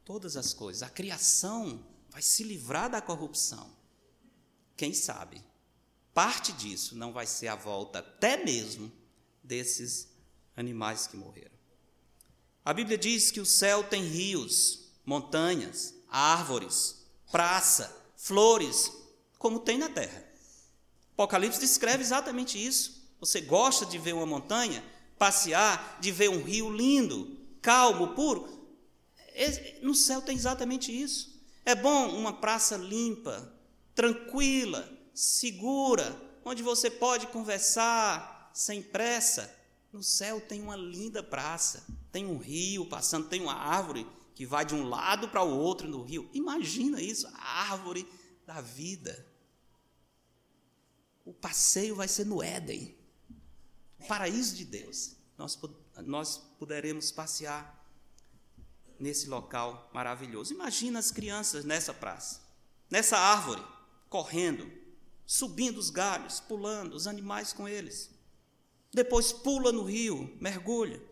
todas 0.05 0.37
as 0.37 0.55
coisas. 0.55 0.83
A 0.83 0.89
criação 0.89 1.85
vai 2.15 2.23
se 2.23 2.45
livrar 2.45 2.89
da 2.89 3.03
corrupção. 3.03 3.69
Quem 4.77 4.95
sabe? 4.95 5.43
Parte 6.15 6.53
disso 6.53 6.95
não 6.95 7.13
vai 7.13 7.27
ser 7.27 7.49
a 7.49 7.57
volta 7.57 7.99
até 7.99 8.37
mesmo 8.37 8.91
desses 9.43 10.07
animais 10.57 11.09
que 11.09 11.17
morreram. 11.17 11.59
A 12.65 12.73
Bíblia 12.73 12.97
diz 12.97 13.33
que 13.33 13.41
o 13.41 13.45
céu 13.45 13.83
tem 13.83 14.05
rios, 14.05 14.93
montanhas, 15.05 15.93
árvores, 16.09 17.05
praça, 17.33 17.93
flores, 18.17 18.93
como 19.37 19.59
tem 19.59 19.77
na 19.77 19.89
terra. 19.89 20.25
Apocalipse 21.15 21.59
descreve 21.59 22.05
exatamente 22.05 22.65
isso. 22.65 23.13
Você 23.19 23.41
gosta 23.41 23.85
de 23.85 23.99
ver 23.99 24.15
uma 24.15 24.25
montanha, 24.25 24.85
passear, 25.19 25.99
de 26.01 26.13
ver 26.13 26.31
um 26.31 26.45
rio 26.45 26.71
lindo, 26.71 27.37
calmo, 27.61 28.15
puro? 28.15 28.71
No 29.83 29.97
céu 29.97 30.23
tem 30.23 30.37
exatamente 30.37 30.97
isso. 30.97 31.34
É 31.65 31.75
bom 31.75 32.09
uma 32.09 32.33
praça 32.33 32.77
limpa, 32.77 33.53
tranquila, 33.95 34.87
segura, 35.15 36.21
onde 36.45 36.63
você 36.63 36.91
pode 36.91 37.27
conversar 37.29 38.51
sem 38.53 38.83
pressa. 38.83 39.53
No 39.93 40.03
céu 40.03 40.41
tem 40.41 40.61
uma 40.61 40.77
linda 40.77 41.23
praça, 41.23 41.87
tem 42.13 42.27
um 42.27 42.37
rio 42.37 42.87
passando, 42.87 43.29
tem 43.29 43.41
uma 43.41 43.55
árvore 43.55 44.07
que 44.35 44.45
vai 44.45 44.65
de 44.65 44.75
um 44.75 44.89
lado 44.89 45.29
para 45.29 45.43
o 45.43 45.57
outro 45.57 45.89
no 45.89 46.03
rio. 46.03 46.29
Imagina 46.35 47.01
isso, 47.01 47.27
a 47.29 47.71
árvore 47.71 48.07
da 48.47 48.61
vida. 48.61 49.27
O 51.25 51.33
passeio 51.33 51.95
vai 51.97 52.09
ser 52.09 52.27
no 52.27 52.43
Éden, 52.43 52.95
o 53.99 54.07
paraíso 54.07 54.55
de 54.57 54.65
Deus. 54.65 55.17
Nós, 55.39 55.59
nós 56.03 56.37
poderemos 56.59 57.11
passear 57.11 57.84
nesse 58.99 59.29
local 59.29 59.91
maravilhoso. 59.93 60.53
Imagina 60.53 60.99
as 60.99 61.11
crianças 61.11 61.65
nessa 61.65 61.93
praça, 61.93 62.41
nessa 62.91 63.19
árvore, 63.19 63.63
correndo, 64.09 64.71
subindo 65.27 65.79
os 65.79 65.91
galhos, 65.91 66.41
pulando, 66.41 66.95
os 66.95 67.07
animais 67.07 67.53
com 67.53 67.69
eles. 67.69 68.11
Depois 68.93 69.33
pula 69.33 69.73
no 69.73 69.83
rio, 69.83 70.37
mergulha. 70.41 71.03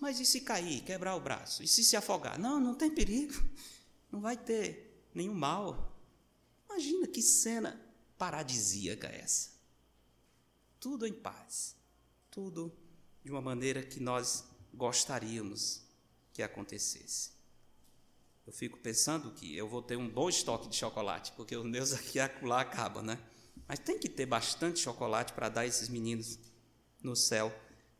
Mas 0.00 0.20
e 0.20 0.26
se 0.26 0.42
cair, 0.42 0.82
quebrar 0.82 1.16
o 1.16 1.20
braço? 1.20 1.62
E 1.62 1.68
se 1.68 1.82
se 1.82 1.96
afogar? 1.96 2.38
Não, 2.38 2.60
não 2.60 2.74
tem 2.74 2.90
perigo. 2.90 3.42
Não 4.12 4.20
vai 4.20 4.36
ter 4.36 5.08
nenhum 5.14 5.34
mal. 5.34 5.96
Imagina 6.68 7.06
que 7.06 7.22
cena 7.22 7.80
paradisíaca 8.18 9.06
essa. 9.08 9.50
Tudo 10.78 11.06
em 11.06 11.12
paz. 11.12 11.74
Tudo 12.30 12.70
de 13.24 13.30
uma 13.30 13.40
maneira 13.40 13.82
que 13.82 13.98
nós 13.98 14.44
gostaríamos 14.74 15.87
que 16.38 16.42
acontecesse. 16.44 17.32
Eu 18.46 18.52
fico 18.52 18.78
pensando 18.78 19.32
que 19.32 19.56
eu 19.56 19.68
vou 19.68 19.82
ter 19.82 19.96
um 19.96 20.08
bom 20.08 20.28
estoque 20.28 20.68
de 20.68 20.76
chocolate, 20.76 21.32
porque 21.32 21.56
os 21.56 21.64
meus 21.64 21.92
aqui 21.92 22.20
acolá 22.20 22.60
acabam, 22.60 23.02
né? 23.04 23.18
Mas 23.66 23.80
tem 23.80 23.98
que 23.98 24.08
ter 24.08 24.24
bastante 24.24 24.78
chocolate 24.78 25.32
para 25.32 25.48
dar 25.48 25.66
esses 25.66 25.88
meninos 25.88 26.38
no 27.02 27.16
céu, 27.16 27.52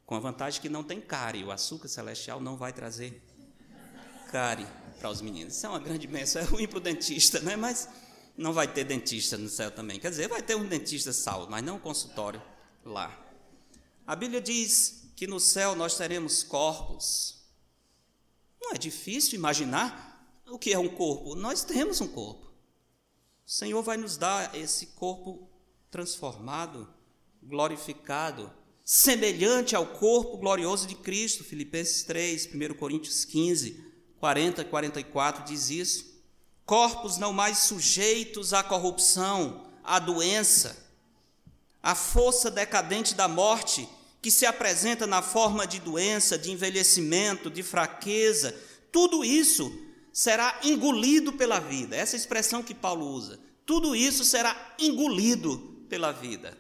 com 0.07 0.15
a 0.15 0.21
vantagem 0.21 0.63
que 0.63 0.69
não 0.69 0.85
tem 0.85 1.01
cárie, 1.01 1.43
o 1.43 1.51
açúcar 1.51 1.89
celestial 1.89 2.41
não 2.41 2.57
vai 2.57 2.73
trazer 2.73 3.21
cárie 4.31 4.69
para 5.01 5.11
os 5.11 5.21
meninos. 5.21 5.57
Isso 5.57 5.67
é 5.67 5.69
uma 5.69 5.81
grande 5.81 6.07
bênção, 6.07 6.41
é 6.41 6.45
ruim 6.45 6.69
para 6.69 6.79
o 6.79 6.81
dentista, 6.81 7.41
né? 7.41 7.57
Mas 7.57 7.89
não 8.37 8.53
vai 8.53 8.73
ter 8.73 8.85
dentista 8.85 9.37
no 9.37 9.49
céu 9.49 9.73
também. 9.73 9.99
Quer 9.99 10.11
dizer, 10.11 10.29
vai 10.29 10.43
ter 10.43 10.55
um 10.55 10.65
dentista 10.65 11.13
salvo, 11.13 11.51
mas 11.51 11.65
não 11.65 11.75
um 11.75 11.81
consultório 11.81 12.41
lá. 12.85 13.21
A 14.07 14.15
Bíblia 14.15 14.41
diz 14.41 15.11
que 15.17 15.27
no 15.27 15.41
céu 15.41 15.75
nós 15.75 15.97
teremos 15.97 16.45
corpos. 16.45 17.38
Não 18.61 18.73
é 18.73 18.79
difícil 18.79 19.35
imaginar 19.35 20.41
o 20.51 20.59
que 20.59 20.73
é 20.73 20.79
um 20.79 20.89
corpo. 20.89 21.35
Nós 21.35 21.65
temos 21.65 22.01
um 22.01 22.09
corpo. 22.09 22.47
O 23.47 23.51
Senhor 23.51 23.83
vai 23.83 23.97
nos 23.97 24.17
dar 24.17 24.55
esse 24.55 24.87
corpo 24.89 25.49
transformado, 25.91 26.89
glorificado, 27.43 28.53
semelhante 28.85 29.75
ao 29.75 29.87
corpo 29.87 30.37
glorioso 30.37 30.87
de 30.87 30.95
Cristo. 30.95 31.45
Filipenses 31.45 32.03
3, 32.05 32.51
1 32.55 32.75
Coríntios 32.75 33.25
15, 33.25 33.85
40 34.21 34.63
e 34.63 34.65
44 34.65 35.45
diz 35.45 35.71
isso. 35.71 36.19
Corpos 36.67 37.17
não 37.17 37.33
mais 37.33 37.59
sujeitos 37.59 38.53
à 38.53 38.63
corrupção, 38.63 39.67
à 39.83 39.99
doença, 39.99 40.87
à 41.83 41.95
força 41.95 42.51
decadente 42.51 43.15
da 43.15 43.27
morte, 43.27 43.89
que 44.29 44.33
se 44.33 44.45
apresenta 44.45 45.07
na 45.07 45.23
forma 45.23 45.67
de 45.67 45.81
doença, 45.81 46.37
de 46.37 46.51
envelhecimento, 46.51 47.51
de 47.51 47.63
fraqueza, 47.63 48.55
tudo 48.93 49.25
isso 49.25 49.73
será 50.13 50.61
engolido 50.63 51.33
pela 51.33 51.59
vida. 51.59 51.97
Essa 51.97 52.15
expressão 52.15 52.63
que 52.63 52.75
Paulo 52.75 53.07
usa. 53.07 53.41
Tudo 53.65 53.97
isso 53.97 54.27
será 54.27 54.77
engolido 54.79 55.83
pela 55.89 56.13
vida. 56.13 56.55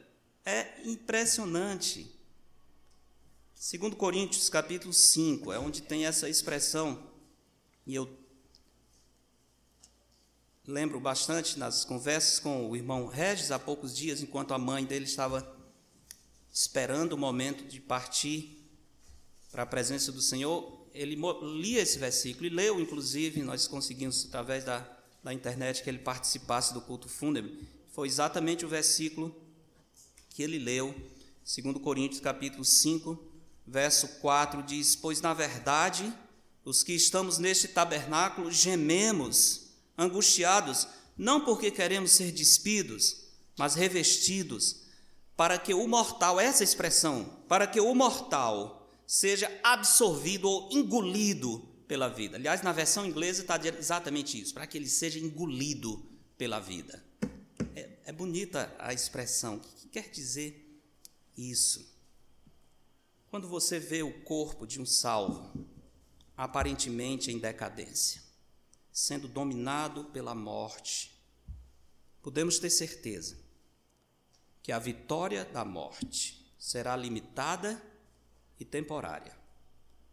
É 0.46 0.80
impressionante. 0.86 2.10
Segundo 3.54 3.96
Coríntios, 3.96 4.48
capítulo 4.48 4.94
5, 4.94 5.52
é 5.52 5.58
onde 5.58 5.82
tem 5.82 6.06
essa 6.06 6.26
expressão, 6.26 6.98
e 7.86 7.94
eu 7.94 8.08
lembro 10.66 10.98
bastante 10.98 11.58
nas 11.58 11.84
conversas 11.84 12.40
com 12.40 12.70
o 12.70 12.74
irmão 12.74 13.08
Regis 13.08 13.50
há 13.50 13.58
poucos 13.58 13.94
dias, 13.94 14.22
enquanto 14.22 14.54
a 14.54 14.58
mãe 14.58 14.86
dele 14.86 15.04
estava 15.04 15.57
esperando 16.52 17.12
o 17.12 17.18
momento 17.18 17.64
de 17.64 17.80
partir 17.80 18.58
para 19.50 19.62
a 19.62 19.66
presença 19.66 20.12
do 20.12 20.20
Senhor, 20.20 20.86
ele 20.92 21.16
lia 21.60 21.80
esse 21.80 21.98
versículo 21.98 22.46
e 22.46 22.50
leu, 22.50 22.80
inclusive, 22.80 23.42
nós 23.42 23.66
conseguimos, 23.66 24.26
através 24.26 24.64
da, 24.64 24.86
da 25.22 25.32
internet, 25.32 25.82
que 25.82 25.88
ele 25.88 25.98
participasse 25.98 26.74
do 26.74 26.80
culto 26.80 27.08
fúnebre. 27.08 27.66
Foi 27.92 28.08
exatamente 28.08 28.64
o 28.64 28.68
versículo 28.68 29.34
que 30.30 30.42
ele 30.42 30.58
leu, 30.58 30.94
segundo 31.44 31.80
Coríntios, 31.80 32.20
capítulo 32.20 32.64
5, 32.64 33.18
verso 33.66 34.08
4 34.20 34.62
diz: 34.62 34.96
Pois 34.96 35.20
na 35.20 35.34
verdade, 35.34 36.12
os 36.64 36.82
que 36.82 36.92
estamos 36.92 37.38
neste 37.38 37.68
tabernáculo 37.68 38.50
gememos, 38.50 39.68
angustiados, 39.96 40.86
não 41.16 41.44
porque 41.44 41.70
queremos 41.70 42.12
ser 42.12 42.32
despidos, 42.32 43.24
mas 43.56 43.74
revestidos, 43.74 44.87
para 45.38 45.56
que 45.56 45.72
o 45.72 45.86
mortal, 45.86 46.40
essa 46.40 46.64
expressão, 46.64 47.24
para 47.46 47.64
que 47.64 47.78
o 47.78 47.94
mortal 47.94 48.90
seja 49.06 49.48
absorvido 49.62 50.48
ou 50.48 50.68
engolido 50.72 51.60
pela 51.86 52.08
vida. 52.08 52.36
Aliás, 52.36 52.60
na 52.60 52.72
versão 52.72 53.06
inglesa 53.06 53.42
está 53.42 53.56
exatamente 53.64 54.40
isso, 54.40 54.52
para 54.52 54.66
que 54.66 54.76
ele 54.76 54.88
seja 54.88 55.16
engolido 55.20 56.04
pela 56.36 56.58
vida. 56.58 57.04
É, 57.76 57.88
é 58.06 58.12
bonita 58.12 58.74
a 58.80 58.92
expressão. 58.92 59.58
O 59.58 59.60
que 59.60 59.88
quer 59.90 60.10
dizer 60.10 60.82
isso? 61.36 61.88
Quando 63.30 63.46
você 63.46 63.78
vê 63.78 64.02
o 64.02 64.24
corpo 64.24 64.66
de 64.66 64.80
um 64.80 64.86
salvo, 64.86 65.64
aparentemente 66.36 67.30
em 67.30 67.38
decadência, 67.38 68.20
sendo 68.92 69.28
dominado 69.28 70.06
pela 70.06 70.34
morte, 70.34 71.16
podemos 72.20 72.58
ter 72.58 72.70
certeza 72.70 73.46
que 74.68 74.72
a 74.72 74.78
vitória 74.78 75.46
da 75.46 75.64
morte 75.64 76.46
será 76.58 76.94
limitada 76.94 77.82
e 78.60 78.66
temporária, 78.66 79.34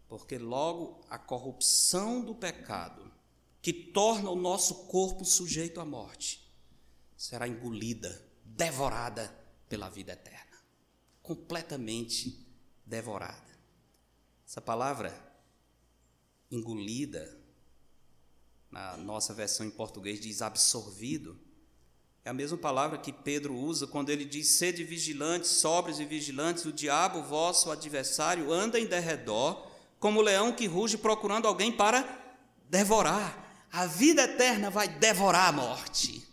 porque 0.08 0.38
logo 0.38 1.02
a 1.10 1.20
corrupção 1.20 2.24
do 2.24 2.34
pecado, 2.34 3.12
que 3.62 3.74
torna 3.74 4.30
o 4.30 4.36
nosso 4.38 4.86
corpo 4.86 5.26
sujeito 5.26 5.82
à 5.82 5.86
morte, 5.86 6.50
será 7.18 7.50
engolida, 7.50 8.26
devorada 8.46 9.28
pela 9.68 9.90
vida 9.90 10.14
eterna 10.14 10.58
completamente 11.22 12.48
devorada. 12.86 13.60
Essa 14.48 14.62
palavra 14.62 15.14
engolida, 16.50 17.38
na 18.72 18.96
nossa 18.96 19.34
versão 19.34 19.66
em 19.66 19.72
português 19.72 20.22
diz 20.22 20.42
absorvido, 20.42 21.38
é 22.26 22.32
a 22.32 22.34
mesma 22.34 22.58
palavra 22.58 22.98
que 22.98 23.14
Pedro 23.14 23.54
usa 23.56 23.86
quando 23.86 24.10
ele 24.10 24.26
diz: 24.26 24.48
sede 24.48 24.84
vigilantes, 24.84 25.52
sóbrios 25.52 26.00
e 26.00 26.06
vigilantes, 26.06 26.66
o 26.66 26.74
diabo, 26.74 27.22
vosso 27.22 27.70
adversário, 27.70 28.52
anda 28.52 28.80
em 28.80 28.88
derredor, 28.88 29.68
como 30.00 30.24
leão 30.24 30.52
que 30.52 30.66
ruge 30.66 30.98
procurando 30.98 31.48
alguém 31.48 31.72
para 31.72 32.04
devorar. 32.68 33.68
A 33.72 33.86
vida 33.86 34.24
eterna 34.24 34.72
vai 34.72 34.88
devorar 34.88 35.50
a 35.50 35.52
morte, 35.52 36.28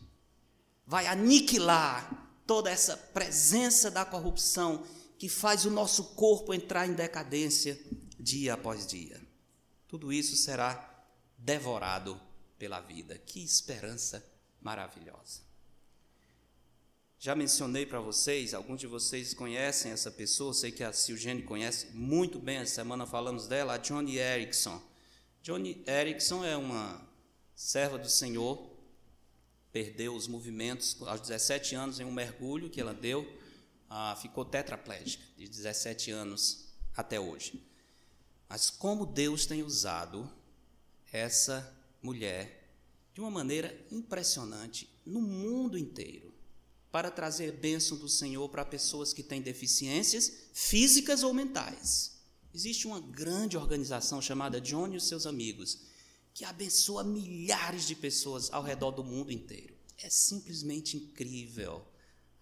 vai 0.86 1.06
aniquilar 1.06 2.26
toda 2.46 2.70
essa 2.70 2.96
presença 2.96 3.90
da 3.90 4.04
corrupção 4.04 4.86
que 5.18 5.28
faz 5.28 5.66
o 5.66 5.70
nosso 5.70 6.14
corpo 6.14 6.54
entrar 6.54 6.86
em 6.86 6.94
decadência 6.94 7.78
dia 8.18 8.54
após 8.54 8.86
dia. 8.86 9.20
Tudo 9.86 10.10
isso 10.10 10.36
será 10.36 11.04
devorado 11.36 12.18
pela 12.58 12.80
vida. 12.80 13.18
Que 13.18 13.44
esperança 13.44 14.24
maravilhosa. 14.60 15.51
Já 17.24 17.36
mencionei 17.36 17.86
para 17.86 18.00
vocês, 18.00 18.52
alguns 18.52 18.80
de 18.80 18.88
vocês 18.88 19.32
conhecem 19.32 19.92
essa 19.92 20.10
pessoa, 20.10 20.52
sei 20.52 20.72
que 20.72 20.82
a 20.82 20.92
Silgene 20.92 21.44
conhece 21.44 21.86
muito 21.94 22.36
bem, 22.36 22.56
essa 22.56 22.74
semana 22.74 23.06
falamos 23.06 23.46
dela, 23.46 23.74
a 23.74 23.76
Johnny 23.76 24.18
Erickson. 24.18 24.82
Johnny 25.40 25.84
Erickson 25.86 26.44
é 26.44 26.56
uma 26.56 27.00
serva 27.54 27.96
do 27.96 28.08
Senhor, 28.08 28.68
perdeu 29.70 30.16
os 30.16 30.26
movimentos 30.26 31.00
aos 31.02 31.20
17 31.20 31.76
anos 31.76 32.00
em 32.00 32.04
um 32.04 32.10
mergulho 32.10 32.68
que 32.68 32.80
ela 32.80 32.92
deu, 32.92 33.24
ah, 33.88 34.18
ficou 34.20 34.44
tetraplégica, 34.44 35.22
de 35.38 35.46
17 35.46 36.10
anos 36.10 36.74
até 36.96 37.20
hoje. 37.20 37.64
Mas 38.48 38.68
como 38.68 39.06
Deus 39.06 39.46
tem 39.46 39.62
usado 39.62 40.28
essa 41.12 41.72
mulher 42.02 42.68
de 43.14 43.20
uma 43.20 43.30
maneira 43.30 43.72
impressionante 43.92 44.92
no 45.06 45.20
mundo 45.20 45.78
inteiro 45.78 46.31
para 46.92 47.10
trazer 47.10 47.52
bênção 47.52 47.96
do 47.96 48.08
Senhor 48.08 48.46
para 48.50 48.66
pessoas 48.66 49.14
que 49.14 49.22
têm 49.22 49.40
deficiências 49.40 50.30
físicas 50.52 51.22
ou 51.22 51.32
mentais. 51.32 52.12
Existe 52.54 52.86
uma 52.86 53.00
grande 53.00 53.56
organização 53.56 54.20
chamada 54.20 54.60
John 54.60 54.92
e 54.92 54.98
os 54.98 55.08
seus 55.08 55.26
amigos, 55.26 55.78
que 56.34 56.44
abençoa 56.44 57.02
milhares 57.02 57.86
de 57.86 57.94
pessoas 57.94 58.52
ao 58.52 58.62
redor 58.62 58.90
do 58.90 59.02
mundo 59.02 59.32
inteiro. 59.32 59.74
É 59.96 60.10
simplesmente 60.10 60.98
incrível. 60.98 61.82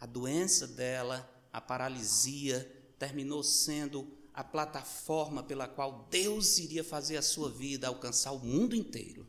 A 0.01 0.07
doença 0.07 0.67
dela, 0.67 1.31
a 1.53 1.61
paralisia, 1.61 2.69
terminou 2.99 3.45
sendo 3.45 4.19
a 4.35 4.43
plataforma 4.43 5.45
pela 5.45 5.69
qual 5.69 6.09
Deus 6.11 6.59
iria 6.59 6.83
fazer 6.83 7.17
a 7.17 7.23
sua 7.23 7.51
vida 7.51 7.87
alcançar 7.87 8.33
o 8.33 8.41
mundo 8.41 8.75
inteiro 8.75 9.29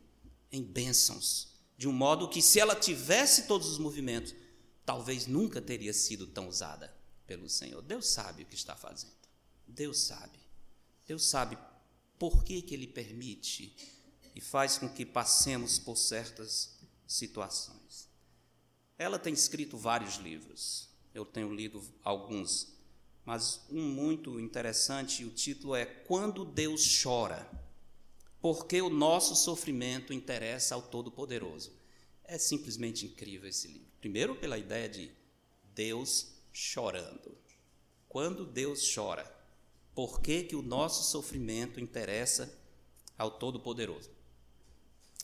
em 0.50 0.62
bênçãos, 0.62 1.48
de 1.78 1.86
um 1.86 1.92
modo 1.92 2.28
que, 2.28 2.42
se 2.42 2.58
ela 2.58 2.74
tivesse 2.74 3.44
todos 3.46 3.68
os 3.68 3.78
movimentos, 3.78 4.34
talvez 4.84 5.26
nunca 5.26 5.60
teria 5.60 5.92
sido 5.92 6.26
tão 6.26 6.48
usada 6.48 6.94
pelo 7.26 7.48
Senhor. 7.48 7.82
Deus 7.82 8.08
sabe 8.08 8.42
o 8.42 8.46
que 8.46 8.54
está 8.54 8.76
fazendo. 8.76 9.12
Deus 9.66 10.00
sabe. 10.00 10.38
Deus 11.06 11.24
sabe 11.24 11.58
por 12.18 12.44
que, 12.44 12.62
que 12.62 12.74
Ele 12.74 12.86
permite 12.86 13.76
e 14.34 14.40
faz 14.40 14.78
com 14.78 14.88
que 14.88 15.04
passemos 15.04 15.78
por 15.78 15.96
certas 15.96 16.78
situações. 17.06 18.08
Ela 18.98 19.18
tem 19.18 19.34
escrito 19.34 19.76
vários 19.76 20.16
livros, 20.16 20.88
eu 21.14 21.24
tenho 21.24 21.52
lido 21.52 21.82
alguns, 22.02 22.72
mas 23.24 23.60
um 23.70 23.82
muito 23.82 24.38
interessante, 24.40 25.24
o 25.24 25.30
título 25.30 25.74
é 25.74 25.84
Quando 25.84 26.44
Deus 26.44 27.02
Chora, 27.02 27.50
porque 28.40 28.80
o 28.80 28.90
nosso 28.90 29.36
sofrimento 29.36 30.12
interessa 30.12 30.74
ao 30.74 30.82
Todo-Poderoso. 30.82 31.72
É 32.24 32.38
simplesmente 32.38 33.06
incrível 33.06 33.48
esse 33.48 33.68
livro. 33.68 33.91
Primeiro, 34.02 34.34
pela 34.34 34.58
ideia 34.58 34.88
de 34.88 35.12
Deus 35.76 36.32
chorando. 36.52 37.38
Quando 38.08 38.44
Deus 38.44 38.92
chora, 38.92 39.24
por 39.94 40.20
que, 40.20 40.42
que 40.42 40.56
o 40.56 40.60
nosso 40.60 41.08
sofrimento 41.08 41.78
interessa 41.78 42.52
ao 43.16 43.30
Todo-Poderoso? 43.30 44.10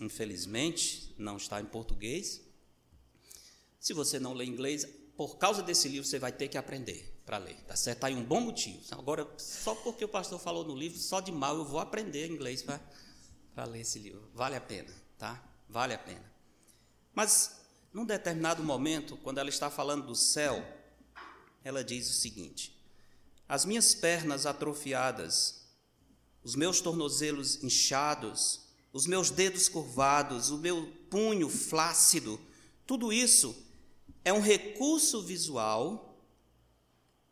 Infelizmente, 0.00 1.12
não 1.18 1.38
está 1.38 1.60
em 1.60 1.64
português. 1.64 2.40
Se 3.80 3.92
você 3.92 4.20
não 4.20 4.32
lê 4.32 4.44
inglês, 4.44 4.86
por 5.16 5.38
causa 5.38 5.60
desse 5.60 5.88
livro 5.88 6.06
você 6.06 6.20
vai 6.20 6.30
ter 6.30 6.46
que 6.46 6.56
aprender 6.56 7.20
para 7.26 7.36
ler, 7.36 7.56
tá 7.64 7.74
certo? 7.74 7.96
Está 7.96 8.06
aí 8.06 8.14
um 8.14 8.24
bom 8.24 8.40
motivo. 8.40 8.80
Agora, 8.92 9.28
só 9.38 9.74
porque 9.74 10.04
o 10.04 10.08
pastor 10.08 10.38
falou 10.38 10.64
no 10.64 10.76
livro, 10.76 10.98
só 10.98 11.18
de 11.18 11.32
mal 11.32 11.56
eu 11.56 11.64
vou 11.64 11.80
aprender 11.80 12.30
inglês 12.30 12.62
para 12.62 13.64
ler 13.64 13.80
esse 13.80 13.98
livro. 13.98 14.30
Vale 14.32 14.54
a 14.54 14.60
pena, 14.60 14.94
tá? 15.18 15.44
Vale 15.68 15.94
a 15.94 15.98
pena. 15.98 16.32
Mas 17.12 17.57
num 17.98 18.04
determinado 18.04 18.62
momento, 18.62 19.16
quando 19.16 19.38
ela 19.38 19.48
está 19.48 19.68
falando 19.68 20.06
do 20.06 20.14
céu, 20.14 20.64
ela 21.64 21.82
diz 21.82 22.08
o 22.08 22.12
seguinte: 22.12 22.80
As 23.48 23.64
minhas 23.64 23.92
pernas 23.92 24.46
atrofiadas, 24.46 25.64
os 26.44 26.54
meus 26.54 26.80
tornozelos 26.80 27.60
inchados, 27.64 28.60
os 28.92 29.04
meus 29.04 29.30
dedos 29.30 29.68
curvados, 29.68 30.48
o 30.50 30.58
meu 30.58 30.86
punho 31.10 31.48
flácido, 31.48 32.40
tudo 32.86 33.12
isso 33.12 33.52
é 34.24 34.32
um 34.32 34.40
recurso 34.40 35.20
visual 35.20 36.22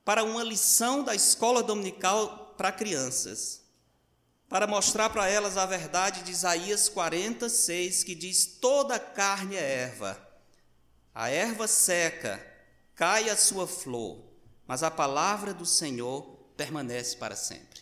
para 0.04 0.24
uma 0.24 0.42
lição 0.42 1.04
da 1.04 1.14
escola 1.14 1.62
dominical 1.62 2.56
para 2.58 2.72
crianças, 2.72 3.62
para 4.48 4.66
mostrar 4.66 5.10
para 5.10 5.28
elas 5.28 5.56
a 5.56 5.64
verdade 5.64 6.24
de 6.24 6.32
Isaías 6.32 6.88
46, 6.88 8.02
que 8.02 8.16
diz: 8.16 8.58
toda 8.60 8.98
carne 8.98 9.54
é 9.54 9.62
erva 9.62 10.25
a 11.18 11.30
erva 11.30 11.66
seca, 11.66 12.46
cai 12.94 13.30
a 13.30 13.36
sua 13.38 13.66
flor, 13.66 14.22
mas 14.66 14.82
a 14.82 14.90
palavra 14.90 15.54
do 15.54 15.64
Senhor 15.64 16.22
permanece 16.58 17.16
para 17.16 17.34
sempre. 17.34 17.80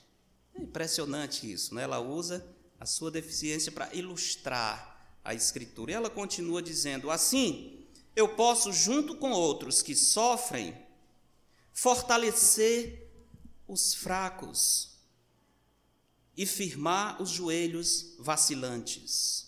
É 0.55 0.63
impressionante 0.63 1.51
isso, 1.51 1.75
né? 1.75 1.83
Ela 1.83 1.99
usa 1.99 2.47
a 2.79 2.87
sua 2.87 3.11
deficiência 3.11 3.73
para 3.73 3.93
ilustrar 3.93 5.19
a 5.25 5.35
Escritura. 5.35 5.91
E 5.91 5.95
ela 5.95 6.09
continua 6.09 6.63
dizendo: 6.63 7.11
Assim, 7.11 7.85
eu 8.15 8.37
posso, 8.37 8.73
junto 8.73 9.17
com 9.17 9.33
outros 9.33 9.83
que 9.83 9.97
sofrem, 9.97 10.73
fortalecer 11.73 13.11
os 13.67 13.95
fracos 13.95 14.97
e 16.37 16.47
firmar 16.47 17.21
os 17.21 17.31
joelhos 17.31 18.15
vacilantes. 18.17 19.44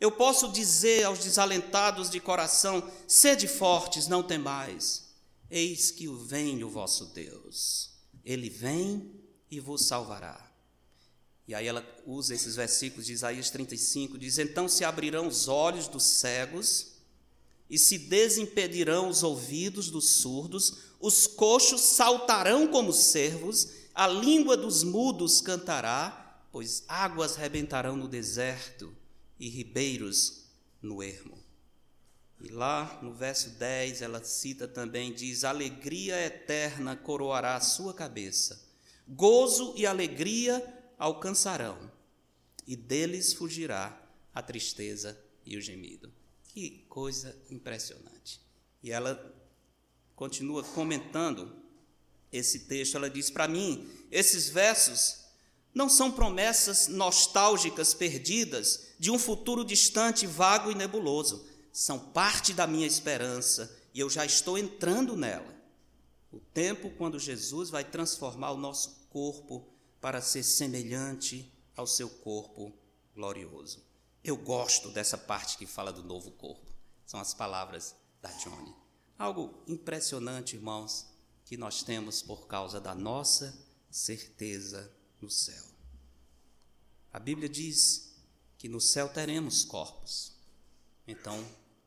Eu 0.00 0.12
posso 0.12 0.48
dizer 0.52 1.04
aos 1.04 1.20
desalentados 1.20 2.10
de 2.10 2.20
coração: 2.20 2.90
sede 3.06 3.48
fortes, 3.48 4.06
não 4.06 4.22
temais. 4.22 5.06
Eis 5.50 5.90
que 5.90 6.06
vem 6.08 6.62
o 6.62 6.68
vosso 6.68 7.06
Deus. 7.06 7.90
Ele 8.24 8.50
vem 8.50 9.10
e 9.50 9.58
vos 9.58 9.86
salvará. 9.86 10.44
E 11.48 11.54
aí 11.54 11.66
ela 11.66 11.86
usa 12.04 12.34
esses 12.34 12.56
versículos 12.56 13.06
de 13.06 13.12
Isaías 13.12 13.48
35, 13.50 14.18
diz: 14.18 14.38
Então 14.38 14.68
se 14.68 14.84
abrirão 14.84 15.28
os 15.28 15.48
olhos 15.48 15.88
dos 15.88 16.02
cegos, 16.02 16.96
e 17.70 17.78
se 17.78 17.96
desimpedirão 17.96 19.08
os 19.08 19.22
ouvidos 19.22 19.88
dos 19.88 20.10
surdos, 20.16 20.78
os 21.00 21.26
coxos 21.26 21.80
saltarão 21.80 22.68
como 22.68 22.92
cervos, 22.92 23.68
a 23.94 24.06
língua 24.06 24.56
dos 24.56 24.82
mudos 24.82 25.40
cantará, 25.40 26.42
pois 26.52 26.84
águas 26.86 27.36
rebentarão 27.36 27.96
no 27.96 28.08
deserto 28.08 28.94
e 29.38 29.48
ribeiros 29.48 30.46
no 30.80 31.02
ermo. 31.02 31.38
E 32.40 32.48
lá 32.48 32.98
no 33.02 33.14
verso 33.14 33.50
10 33.50 34.02
ela 34.02 34.22
cita 34.22 34.68
também, 34.68 35.12
diz: 35.12 35.44
Alegria 35.44 36.16
eterna 36.24 36.96
coroará 36.96 37.56
a 37.56 37.60
sua 37.60 37.94
cabeça, 37.94 38.62
gozo 39.08 39.74
e 39.76 39.86
alegria 39.86 40.62
alcançarão, 40.98 41.90
e 42.66 42.76
deles 42.76 43.32
fugirá 43.32 44.02
a 44.34 44.42
tristeza 44.42 45.18
e 45.44 45.56
o 45.56 45.60
gemido. 45.60 46.12
Que 46.48 46.84
coisa 46.88 47.36
impressionante. 47.50 48.40
E 48.82 48.90
ela 48.90 49.34
continua 50.14 50.62
comentando 50.62 51.54
esse 52.30 52.60
texto, 52.60 52.96
ela 52.96 53.08
diz: 53.08 53.30
Para 53.30 53.48
mim, 53.48 53.88
esses 54.10 54.48
versos 54.48 55.25
não 55.76 55.90
são 55.90 56.10
promessas 56.10 56.88
nostálgicas 56.88 57.92
perdidas 57.92 58.94
de 58.98 59.10
um 59.10 59.18
futuro 59.18 59.62
distante, 59.62 60.26
vago 60.26 60.70
e 60.70 60.74
nebuloso. 60.74 61.46
São 61.70 61.98
parte 61.98 62.54
da 62.54 62.66
minha 62.66 62.86
esperança 62.86 63.78
e 63.92 64.00
eu 64.00 64.08
já 64.08 64.24
estou 64.24 64.56
entrando 64.56 65.14
nela. 65.14 65.54
O 66.32 66.40
tempo 66.40 66.88
quando 66.96 67.18
Jesus 67.18 67.68
vai 67.68 67.84
transformar 67.84 68.52
o 68.52 68.56
nosso 68.56 69.06
corpo 69.10 69.68
para 70.00 70.22
ser 70.22 70.42
semelhante 70.42 71.52
ao 71.76 71.86
seu 71.86 72.08
corpo 72.08 72.72
glorioso. 73.14 73.84
Eu 74.24 74.38
gosto 74.38 74.88
dessa 74.88 75.18
parte 75.18 75.58
que 75.58 75.66
fala 75.66 75.92
do 75.92 76.02
novo 76.02 76.30
corpo. 76.30 76.72
São 77.04 77.20
as 77.20 77.34
palavras 77.34 77.94
da 78.22 78.30
Johnny. 78.30 78.74
Algo 79.18 79.52
impressionante, 79.68 80.56
irmãos, 80.56 81.06
que 81.44 81.58
nós 81.58 81.82
temos 81.82 82.22
por 82.22 82.46
causa 82.46 82.80
da 82.80 82.94
nossa 82.94 83.54
certeza 83.90 84.90
no 85.20 85.28
céu. 85.28 85.65
A 87.16 87.18
Bíblia 87.18 87.48
diz 87.48 88.14
que 88.58 88.68
no 88.68 88.78
céu 88.78 89.08
teremos 89.08 89.64
corpos. 89.64 90.34
Então, 91.08 91.42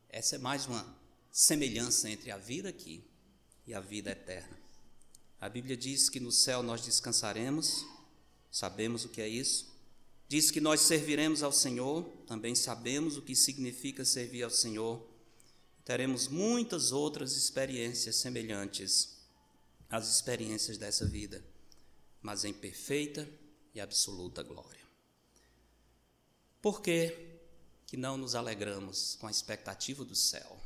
essa 0.08 0.34
é 0.34 0.38
mais 0.40 0.66
uma 0.66 0.84
semelhança 1.30 2.10
entre 2.10 2.32
a 2.32 2.36
vida 2.36 2.68
aqui 2.68 3.04
e 3.64 3.72
a 3.72 3.78
vida 3.78 4.10
eterna. 4.10 4.58
A 5.40 5.48
Bíblia 5.48 5.76
diz 5.76 6.08
que 6.08 6.18
no 6.18 6.32
céu 6.32 6.64
nós 6.64 6.84
descansaremos, 6.84 7.86
sabemos 8.50 9.04
o 9.04 9.08
que 9.08 9.20
é 9.20 9.28
isso. 9.28 9.72
Diz 10.26 10.50
que 10.50 10.60
nós 10.60 10.80
serviremos 10.80 11.44
ao 11.44 11.52
Senhor, 11.52 12.02
também 12.26 12.56
sabemos 12.56 13.16
o 13.16 13.22
que 13.22 13.36
significa 13.36 14.04
servir 14.04 14.42
ao 14.42 14.50
Senhor. 14.50 15.00
Teremos 15.84 16.26
muitas 16.26 16.90
outras 16.90 17.36
experiências 17.36 18.16
semelhantes 18.16 19.16
às 19.88 20.12
experiências 20.12 20.76
dessa 20.76 21.06
vida, 21.06 21.40
mas 22.20 22.44
em 22.44 22.52
perfeita 22.52 23.30
e 23.72 23.80
absoluta 23.80 24.42
glória. 24.42 24.79
Por 26.62 26.82
que, 26.82 27.40
que 27.86 27.96
não 27.96 28.16
nos 28.16 28.34
alegramos 28.34 29.16
com 29.16 29.26
a 29.26 29.30
expectativa 29.30 30.04
do 30.04 30.14
céu? 30.14 30.60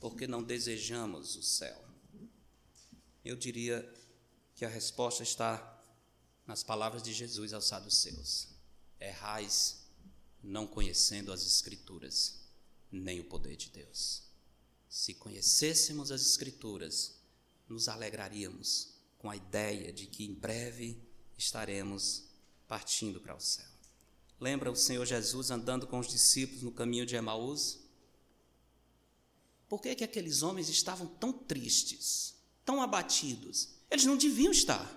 Por 0.00 0.16
que 0.16 0.26
não 0.26 0.42
desejamos 0.42 1.34
o 1.36 1.42
céu? 1.42 1.84
Eu 3.24 3.34
diria 3.34 3.92
que 4.54 4.64
a 4.64 4.68
resposta 4.68 5.22
está 5.22 5.82
nas 6.46 6.62
palavras 6.62 7.02
de 7.02 7.12
Jesus 7.12 7.52
aos 7.52 7.66
saduceus: 7.66 8.48
Errais 9.00 9.86
não 10.42 10.66
conhecendo 10.66 11.32
as 11.32 11.44
Escrituras, 11.44 12.40
nem 12.90 13.18
o 13.18 13.24
poder 13.24 13.56
de 13.56 13.70
Deus. 13.70 14.22
Se 14.88 15.12
conhecêssemos 15.14 16.12
as 16.12 16.22
Escrituras, 16.22 17.16
nos 17.68 17.88
alegraríamos 17.88 18.94
com 19.18 19.28
a 19.28 19.36
ideia 19.36 19.92
de 19.92 20.06
que 20.06 20.24
em 20.24 20.32
breve 20.32 21.02
estaremos 21.36 22.28
partindo 22.68 23.20
para 23.20 23.34
o 23.34 23.40
céu. 23.40 23.75
Lembra 24.40 24.70
o 24.70 24.76
Senhor 24.76 25.04
Jesus 25.06 25.50
andando 25.50 25.86
com 25.86 25.98
os 25.98 26.08
discípulos 26.08 26.62
no 26.62 26.72
caminho 26.72 27.06
de 27.06 27.16
Emaús? 27.16 27.80
Por 29.68 29.80
que, 29.80 29.94
que 29.94 30.04
aqueles 30.04 30.42
homens 30.42 30.68
estavam 30.68 31.06
tão 31.06 31.32
tristes, 31.32 32.34
tão 32.64 32.80
abatidos? 32.82 33.70
Eles 33.90 34.04
não 34.04 34.16
deviam 34.16 34.52
estar. 34.52 34.94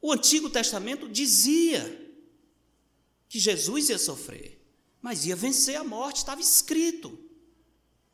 O 0.00 0.12
Antigo 0.12 0.48
Testamento 0.48 1.08
dizia 1.08 2.06
que 3.28 3.38
Jesus 3.38 3.88
ia 3.88 3.98
sofrer, 3.98 4.64
mas 5.02 5.26
ia 5.26 5.36
vencer 5.36 5.76
a 5.76 5.84
morte, 5.84 6.18
estava 6.18 6.40
escrito. 6.40 7.18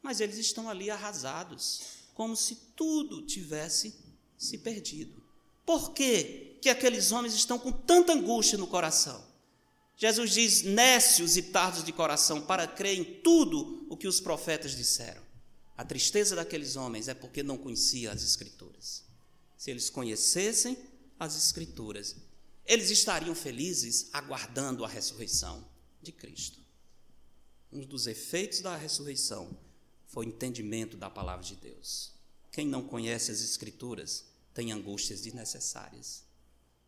Mas 0.02 0.20
eles 0.20 0.38
estão 0.38 0.68
ali 0.68 0.90
arrasados, 0.90 1.82
como 2.14 2.34
se 2.36 2.56
tudo 2.74 3.22
tivesse 3.22 3.94
se 4.36 4.58
perdido. 4.58 5.22
Por 5.64 5.92
que, 5.92 6.53
que 6.64 6.70
aqueles 6.70 7.12
homens 7.12 7.34
estão 7.34 7.58
com 7.58 7.70
tanta 7.70 8.14
angústia 8.14 8.56
no 8.56 8.66
coração? 8.66 9.22
Jesus 9.98 10.30
diz: 10.32 10.62
nécios 10.62 11.36
e 11.36 11.42
tardos 11.42 11.84
de 11.84 11.92
coração, 11.92 12.40
para 12.40 12.66
crer 12.66 12.98
em 12.98 13.04
tudo 13.04 13.86
o 13.90 13.98
que 13.98 14.08
os 14.08 14.18
profetas 14.18 14.74
disseram. 14.74 15.22
A 15.76 15.84
tristeza 15.84 16.34
daqueles 16.34 16.74
homens 16.74 17.06
é 17.06 17.12
porque 17.12 17.42
não 17.42 17.58
conheciam 17.58 18.10
as 18.10 18.22
Escrituras. 18.22 19.04
Se 19.58 19.70
eles 19.70 19.90
conhecessem 19.90 20.78
as 21.20 21.36
Escrituras, 21.36 22.16
eles 22.64 22.88
estariam 22.88 23.34
felizes 23.34 24.08
aguardando 24.10 24.86
a 24.86 24.88
ressurreição 24.88 25.68
de 26.00 26.12
Cristo. 26.12 26.60
Um 27.70 27.84
dos 27.84 28.06
efeitos 28.06 28.60
da 28.60 28.74
ressurreição 28.74 29.54
foi 30.06 30.24
o 30.24 30.28
entendimento 30.30 30.96
da 30.96 31.10
palavra 31.10 31.44
de 31.44 31.56
Deus. 31.56 32.14
Quem 32.50 32.66
não 32.66 32.82
conhece 32.82 33.30
as 33.30 33.42
Escrituras 33.42 34.24
tem 34.54 34.72
angústias 34.72 35.20
desnecessárias. 35.20 36.24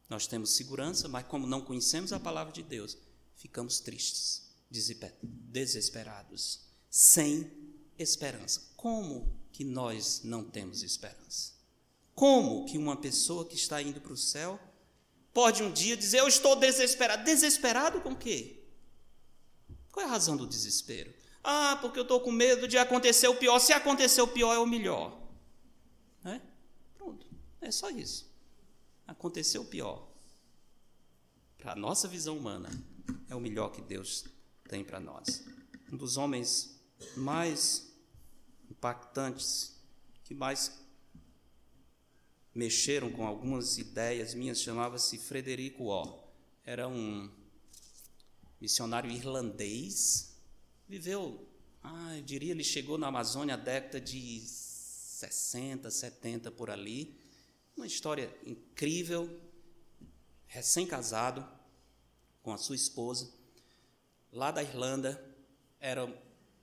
Nós 0.08 0.26
temos 0.26 0.50
segurança, 0.50 1.08
mas 1.08 1.26
como 1.26 1.46
não 1.46 1.60
conhecemos 1.60 2.12
a 2.12 2.20
palavra 2.20 2.52
de 2.52 2.62
Deus, 2.62 2.96
ficamos 3.36 3.80
tristes, 3.80 4.54
desesperados, 4.70 6.60
sem 6.90 7.50
esperança. 7.98 8.72
Como 8.76 9.40
que 9.52 9.64
nós 9.64 10.22
não 10.22 10.44
temos 10.44 10.82
esperança? 10.82 11.52
Como 12.14 12.64
que 12.66 12.78
uma 12.78 12.96
pessoa 12.96 13.46
que 13.46 13.56
está 13.56 13.82
indo 13.82 14.00
para 14.00 14.12
o 14.12 14.16
céu 14.16 14.60
pode 15.34 15.62
um 15.62 15.72
dia 15.72 15.96
dizer: 15.96 16.20
Eu 16.20 16.28
estou 16.28 16.56
desesperado? 16.56 17.24
Desesperado 17.24 18.00
com 18.00 18.12
o 18.12 18.16
quê? 18.16 18.62
Qual 19.90 20.04
é 20.04 20.08
a 20.08 20.12
razão 20.12 20.36
do 20.36 20.46
desespero? 20.46 21.12
Ah, 21.42 21.78
porque 21.80 21.98
eu 21.98 22.02
estou 22.02 22.20
com 22.20 22.32
medo 22.32 22.66
de 22.66 22.76
acontecer 22.76 23.28
o 23.28 23.36
pior. 23.36 23.58
Se 23.58 23.72
acontecer 23.72 24.20
o 24.20 24.28
pior, 24.28 24.54
é 24.54 24.58
o 24.58 24.66
melhor. 24.66 25.20
É? 26.24 26.40
Pronto, 26.96 27.26
é 27.60 27.70
só 27.70 27.88
isso. 27.90 28.28
Aconteceu 29.06 29.62
o 29.62 29.66
pior. 29.66 30.08
Para 31.58 31.72
a 31.72 31.76
nossa 31.76 32.06
visão 32.08 32.36
humana, 32.36 32.70
é 33.28 33.34
o 33.34 33.40
melhor 33.40 33.70
que 33.70 33.82
Deus 33.82 34.24
tem 34.68 34.84
para 34.84 35.00
nós. 35.00 35.44
Um 35.92 35.96
dos 35.96 36.16
homens 36.16 36.80
mais 37.16 37.92
impactantes, 38.70 39.76
que 40.24 40.34
mais 40.34 40.84
mexeram 42.54 43.10
com 43.12 43.26
algumas 43.26 43.78
ideias 43.78 44.34
minhas, 44.34 44.60
chamava-se 44.60 45.18
Frederico 45.18 45.84
O. 45.84 46.24
Era 46.64 46.88
um 46.88 47.30
missionário 48.60 49.10
irlandês, 49.10 50.36
viveu, 50.88 51.46
ah, 51.82 52.16
eu 52.16 52.22
diria, 52.22 52.52
ele 52.52 52.64
chegou 52.64 52.98
na 52.98 53.06
Amazônia 53.06 53.56
na 53.56 53.62
década 53.62 54.00
de 54.00 54.40
60, 54.40 55.90
70 55.90 56.50
por 56.50 56.70
ali. 56.70 57.16
Uma 57.76 57.86
história 57.86 58.34
incrível, 58.44 59.40
recém-casado 60.46 61.46
com 62.42 62.52
a 62.52 62.58
sua 62.58 62.76
esposa, 62.76 63.30
lá 64.32 64.50
da 64.50 64.62
Irlanda, 64.62 65.22
era 65.78 66.06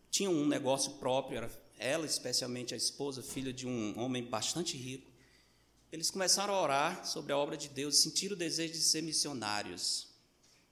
tinha 0.09 0.29
um 0.29 0.47
negócio 0.47 0.93
próprio, 0.93 1.37
era 1.37 1.51
ela 1.77 2.05
especialmente 2.05 2.73
a 2.73 2.77
esposa, 2.77 3.21
filha 3.21 3.53
de 3.53 3.67
um 3.67 3.99
homem 3.99 4.23
bastante 4.23 4.77
rico 4.77 5.13
eles 5.93 6.09
começaram 6.09 6.55
a 6.55 6.59
orar 6.59 7.05
sobre 7.05 7.31
a 7.31 7.37
obra 7.37 7.55
de 7.55 7.69
Deus, 7.69 7.99
sentiram 7.99 8.35
o 8.35 8.39
desejo 8.39 8.73
de 8.73 8.79
ser 8.79 9.03
missionários. 9.03 10.07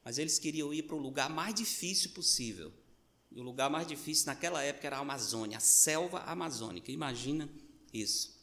Mas 0.04 0.18
eles 0.18 0.40
queriam 0.40 0.74
ir 0.74 0.82
para 0.82 0.96
o 0.96 1.00
lugar 1.00 1.30
mais 1.30 1.54
difícil 1.54 2.10
possível. 2.10 2.74
E 3.32 3.40
o 3.40 3.44
lugar 3.44 3.70
mais 3.70 3.86
difícil 3.86 4.26
naquela 4.26 4.64
época 4.64 4.88
era 4.88 4.98
a 4.98 5.02
Amazônia, 5.02 5.58
a 5.58 5.60
selva 5.60 6.22
amazônica. 6.22 6.92
Imagina 6.92 7.48
isso. 7.94 8.36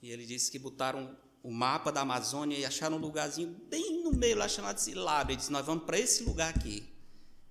E 0.00 0.10
ele 0.10 0.24
disse 0.24 0.50
que 0.50 0.58
botaram 0.58 1.14
o 1.42 1.50
mapa 1.50 1.90
da 1.90 2.02
Amazônia 2.02 2.56
e 2.56 2.64
acharam 2.64 2.96
um 2.96 3.00
lugarzinho 3.00 3.48
bem 3.68 4.02
no 4.02 4.12
meio 4.12 4.36
lá 4.36 4.48
chamado 4.48 4.78
Silábia. 4.78 5.32
Ele 5.34 5.38
disse: 5.38 5.52
Nós 5.52 5.66
vamos 5.66 5.84
para 5.84 5.98
esse 5.98 6.22
lugar 6.22 6.54
aqui. 6.54 6.84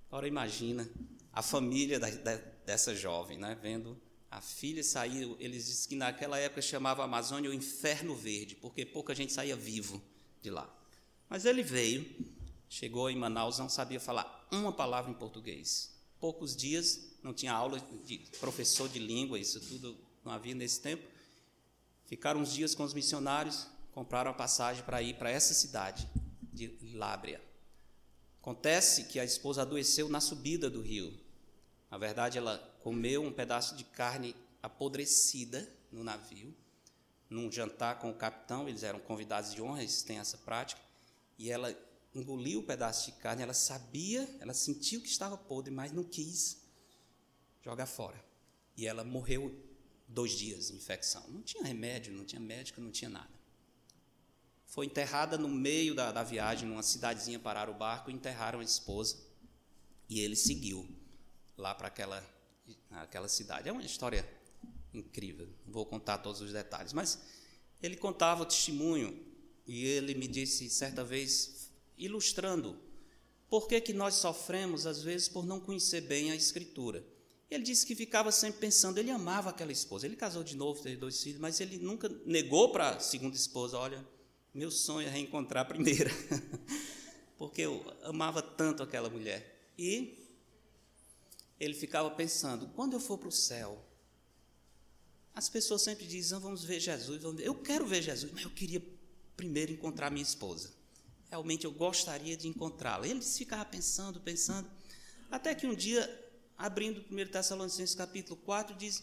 Agora 0.08 0.26
imagina 0.26 0.88
a 1.32 1.42
família 1.42 1.98
da, 1.98 2.10
da, 2.10 2.36
dessa 2.66 2.94
jovem, 2.94 3.38
né, 3.38 3.56
vendo 3.60 4.00
a 4.32 4.40
filha 4.40 4.82
saiu, 4.82 5.36
eles 5.38 5.66
dizem 5.66 5.90
que 5.90 5.94
naquela 5.94 6.38
época 6.38 6.62
chamava 6.62 7.02
a 7.02 7.04
Amazônia 7.04 7.50
o 7.50 7.52
Inferno 7.52 8.16
Verde, 8.16 8.54
porque 8.54 8.86
pouca 8.86 9.14
gente 9.14 9.30
saía 9.30 9.54
vivo 9.54 10.02
de 10.40 10.48
lá. 10.48 10.74
Mas 11.28 11.44
ele 11.44 11.62
veio, 11.62 12.10
chegou 12.66 13.10
em 13.10 13.16
Manaus, 13.16 13.58
não 13.58 13.68
sabia 13.68 14.00
falar 14.00 14.48
uma 14.50 14.72
palavra 14.72 15.10
em 15.10 15.14
português. 15.14 15.94
Poucos 16.18 16.56
dias, 16.56 17.10
não 17.22 17.34
tinha 17.34 17.52
aula 17.52 17.78
de 18.06 18.20
professor 18.40 18.88
de 18.88 18.98
língua, 18.98 19.38
isso 19.38 19.60
tudo 19.60 19.98
não 20.24 20.32
havia 20.32 20.54
nesse 20.54 20.80
tempo. 20.80 21.06
Ficaram 22.06 22.40
uns 22.40 22.54
dias 22.54 22.74
com 22.74 22.84
os 22.84 22.94
missionários, 22.94 23.66
compraram 23.92 24.30
a 24.30 24.34
passagem 24.34 24.82
para 24.84 25.02
ir 25.02 25.14
para 25.14 25.30
essa 25.30 25.54
cidade 25.54 26.08
de 26.52 26.76
Lábrea. 26.94 27.40
Acontece 28.40 29.04
que 29.04 29.20
a 29.20 29.24
esposa 29.24 29.62
adoeceu 29.62 30.08
na 30.08 30.20
subida 30.20 30.68
do 30.68 30.82
rio. 30.82 31.16
Na 31.90 31.98
verdade, 31.98 32.38
ela 32.38 32.58
comeu 32.82 33.22
um 33.22 33.32
pedaço 33.32 33.76
de 33.76 33.84
carne 33.84 34.34
apodrecida 34.62 35.68
no 35.92 36.02
navio, 36.02 36.54
num 37.28 37.50
jantar 37.50 37.98
com 37.98 38.10
o 38.10 38.14
capitão, 38.14 38.68
eles 38.68 38.82
eram 38.82 38.98
convidados 39.00 39.52
de 39.52 39.62
honra, 39.62 39.80
eles 39.80 40.02
têm 40.02 40.18
essa 40.18 40.38
prática, 40.38 40.80
e 41.38 41.50
ela 41.50 41.74
engoliu 42.14 42.60
o 42.60 42.62
pedaço 42.62 43.10
de 43.10 43.16
carne, 43.18 43.42
ela 43.42 43.54
sabia, 43.54 44.28
ela 44.40 44.52
sentiu 44.52 45.00
que 45.00 45.08
estava 45.08 45.36
podre, 45.36 45.72
mas 45.72 45.92
não 45.92 46.04
quis 46.04 46.62
jogar 47.62 47.86
fora. 47.86 48.22
E 48.76 48.86
ela 48.86 49.04
morreu 49.04 49.54
dois 50.08 50.32
dias 50.32 50.68
de 50.68 50.76
infecção. 50.76 51.24
Não 51.28 51.42
tinha 51.42 51.62
remédio, 51.62 52.12
não 52.12 52.24
tinha 52.24 52.40
médico, 52.40 52.80
não 52.80 52.90
tinha 52.90 53.08
nada. 53.08 53.41
Foi 54.72 54.86
enterrada 54.86 55.36
no 55.36 55.50
meio 55.50 55.94
da, 55.94 56.10
da 56.10 56.22
viagem, 56.22 56.66
numa 56.66 56.82
cidadezinha, 56.82 57.38
pararam 57.38 57.74
o 57.74 57.76
barco, 57.76 58.10
enterraram 58.10 58.60
a 58.60 58.64
esposa, 58.64 59.18
e 60.08 60.20
ele 60.20 60.34
seguiu 60.34 60.88
lá 61.58 61.74
para 61.74 61.88
aquela 61.88 62.26
aquela 62.90 63.28
cidade. 63.28 63.68
É 63.68 63.72
uma 63.72 63.84
história 63.84 64.26
incrível, 64.94 65.46
não 65.66 65.74
vou 65.74 65.84
contar 65.84 66.16
todos 66.18 66.40
os 66.40 66.54
detalhes, 66.54 66.94
mas 66.94 67.18
ele 67.82 67.96
contava 67.96 68.44
o 68.44 68.46
testemunho 68.46 69.14
e 69.66 69.84
ele 69.84 70.14
me 70.14 70.26
disse 70.26 70.70
certa 70.70 71.04
vez, 71.04 71.70
ilustrando 71.98 72.74
por 73.50 73.68
que, 73.68 73.78
que 73.78 73.92
nós 73.92 74.14
sofremos 74.14 74.86
às 74.86 75.02
vezes 75.02 75.28
por 75.28 75.44
não 75.44 75.60
conhecer 75.60 76.00
bem 76.00 76.30
a 76.30 76.34
Escritura. 76.34 77.04
Ele 77.50 77.62
disse 77.62 77.84
que 77.84 77.94
ficava 77.94 78.32
sempre 78.32 78.60
pensando, 78.60 78.96
ele 78.96 79.10
amava 79.10 79.50
aquela 79.50 79.70
esposa. 79.70 80.06
Ele 80.06 80.16
casou 80.16 80.42
de 80.42 80.56
novo, 80.56 80.82
teve 80.82 80.96
dois 80.96 81.22
filhos, 81.22 81.38
mas 81.38 81.60
ele 81.60 81.76
nunca 81.76 82.08
negou 82.24 82.72
para 82.72 82.96
a 82.96 83.00
segunda 83.00 83.36
esposa: 83.36 83.76
olha, 83.76 84.02
meu 84.54 84.70
sonho 84.70 85.08
é 85.08 85.10
reencontrar 85.10 85.62
a 85.62 85.68
primeira. 85.68 86.10
Porque 87.38 87.62
eu 87.62 87.84
amava 88.02 88.42
tanto 88.42 88.82
aquela 88.82 89.08
mulher. 89.08 89.72
E 89.78 90.18
ele 91.58 91.74
ficava 91.74 92.10
pensando: 92.10 92.68
quando 92.68 92.92
eu 92.94 93.00
for 93.00 93.18
para 93.18 93.28
o 93.28 93.32
céu, 93.32 93.82
as 95.34 95.48
pessoas 95.48 95.82
sempre 95.82 96.06
dizem: 96.06 96.36
ah, 96.36 96.40
vamos 96.40 96.64
ver 96.64 96.80
Jesus. 96.80 97.22
Vamos 97.22 97.38
ver. 97.38 97.46
Eu 97.46 97.54
quero 97.54 97.86
ver 97.86 98.02
Jesus, 98.02 98.30
mas 98.32 98.44
eu 98.44 98.50
queria 98.50 98.82
primeiro 99.36 99.72
encontrar 99.72 100.10
minha 100.10 100.22
esposa. 100.22 100.70
Realmente 101.30 101.64
eu 101.64 101.72
gostaria 101.72 102.36
de 102.36 102.46
encontrá-la. 102.46 103.08
Ele 103.08 103.22
ficava 103.22 103.64
pensando, 103.64 104.20
pensando, 104.20 104.70
até 105.30 105.54
que 105.54 105.66
um 105.66 105.74
dia 105.74 106.06
abrindo 106.58 106.98
o 106.98 107.14
1 107.14 107.30
Tessalonicenses 107.30 107.94
capítulo 107.94 108.36
4, 108.36 108.76
diz: 108.76 109.02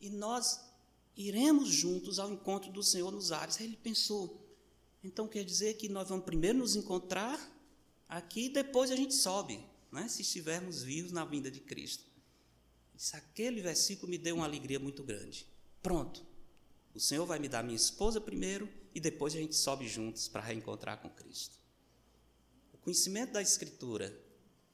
E 0.00 0.08
nós 0.08 0.60
iremos 1.14 1.68
juntos 1.68 2.18
ao 2.18 2.32
encontro 2.32 2.72
do 2.72 2.82
Senhor 2.82 3.12
nos 3.12 3.30
ares. 3.30 3.58
Aí 3.58 3.66
ele 3.66 3.76
pensou: 3.76 4.45
então 5.06 5.28
quer 5.28 5.44
dizer 5.44 5.74
que 5.74 5.88
nós 5.88 6.08
vamos 6.08 6.24
primeiro 6.24 6.58
nos 6.58 6.74
encontrar 6.76 7.38
aqui 8.08 8.46
e 8.46 8.48
depois 8.48 8.90
a 8.90 8.96
gente 8.96 9.14
sobe, 9.14 9.64
né? 9.92 10.08
se 10.08 10.22
estivermos 10.22 10.82
vivos 10.82 11.12
na 11.12 11.24
vinda 11.24 11.50
de 11.50 11.60
Cristo. 11.60 12.04
Disse, 12.94 13.16
aquele 13.16 13.60
versículo 13.60 14.10
me 14.10 14.18
deu 14.18 14.36
uma 14.36 14.44
alegria 14.44 14.78
muito 14.78 15.02
grande. 15.02 15.46
Pronto, 15.82 16.26
o 16.94 17.00
Senhor 17.00 17.26
vai 17.26 17.38
me 17.38 17.48
dar 17.48 17.62
minha 17.62 17.76
esposa 17.76 18.20
primeiro 18.20 18.68
e 18.94 19.00
depois 19.00 19.34
a 19.34 19.38
gente 19.38 19.54
sobe 19.54 19.86
juntos 19.86 20.28
para 20.28 20.40
reencontrar 20.40 21.00
com 21.00 21.10
Cristo. 21.10 21.58
O 22.72 22.78
conhecimento 22.78 23.32
da 23.32 23.42
Escritura 23.42 24.18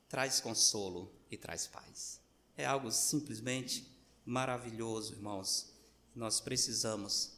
traz 0.09 0.41
consolo 0.41 1.13
e 1.31 1.37
traz 1.37 1.67
paz. 1.67 2.21
É 2.57 2.65
algo 2.65 2.91
simplesmente 2.93 3.91
maravilhoso, 4.25 5.15
irmãos. 5.15 5.73
Nós 6.15 6.41
precisamos 6.41 7.33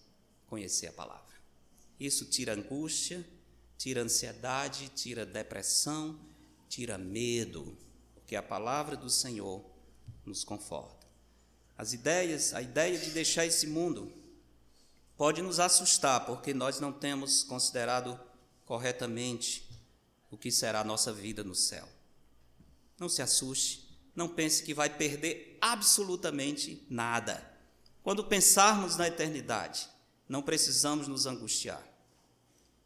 conhecer 0.47 0.89
a 0.89 0.93
palavra. 0.93 1.24
Isso 1.99 2.25
tira 2.25 2.55
angústia, 2.55 3.25
tira 3.79 4.03
ansiedade, 4.03 4.91
tira 4.95 5.25
depressão, 5.25 6.19
tira 6.69 6.99
medo, 6.99 7.77
porque 8.15 8.37
a 8.37 8.43
palavra 8.43 8.97
do 8.97 9.11
Senhor 9.11 9.65
nos 10.25 10.43
conforta. 10.45 11.07
As 11.77 11.93
ideias, 11.93 12.55
a 12.55 12.63
ideia 12.63 12.99
de 12.99 13.11
deixar 13.11 13.47
esse 13.47 13.67
mundo 13.67 14.13
pode 15.17 15.43
nos 15.43 15.61
assustar, 15.61 16.25
porque 16.27 16.55
nós 16.55 16.81
não 16.81 16.93
temos 16.93 17.43
considerado 17.43 18.19
corretamente 18.65 19.69
o 20.31 20.37
que 20.37 20.51
será 20.51 20.81
a 20.81 20.85
nossa 20.85 21.13
vida 21.13 21.45
no 21.45 21.55
céu. 21.55 21.89
Não 22.99 23.09
se 23.09 23.23
assuste, 23.23 23.89
não 24.15 24.29
pense 24.29 24.63
que 24.63 24.75
vai 24.75 24.89
perder 24.89 25.59
absolutamente 25.61 26.85
nada. 26.89 27.53
Quando 28.03 28.25
pensarmos 28.25 28.97
na 28.97 29.09
eternidade, 29.09 29.89
não 30.29 30.43
precisamos 30.43 31.09
nos 31.09 31.27
angustiar. 31.27 31.83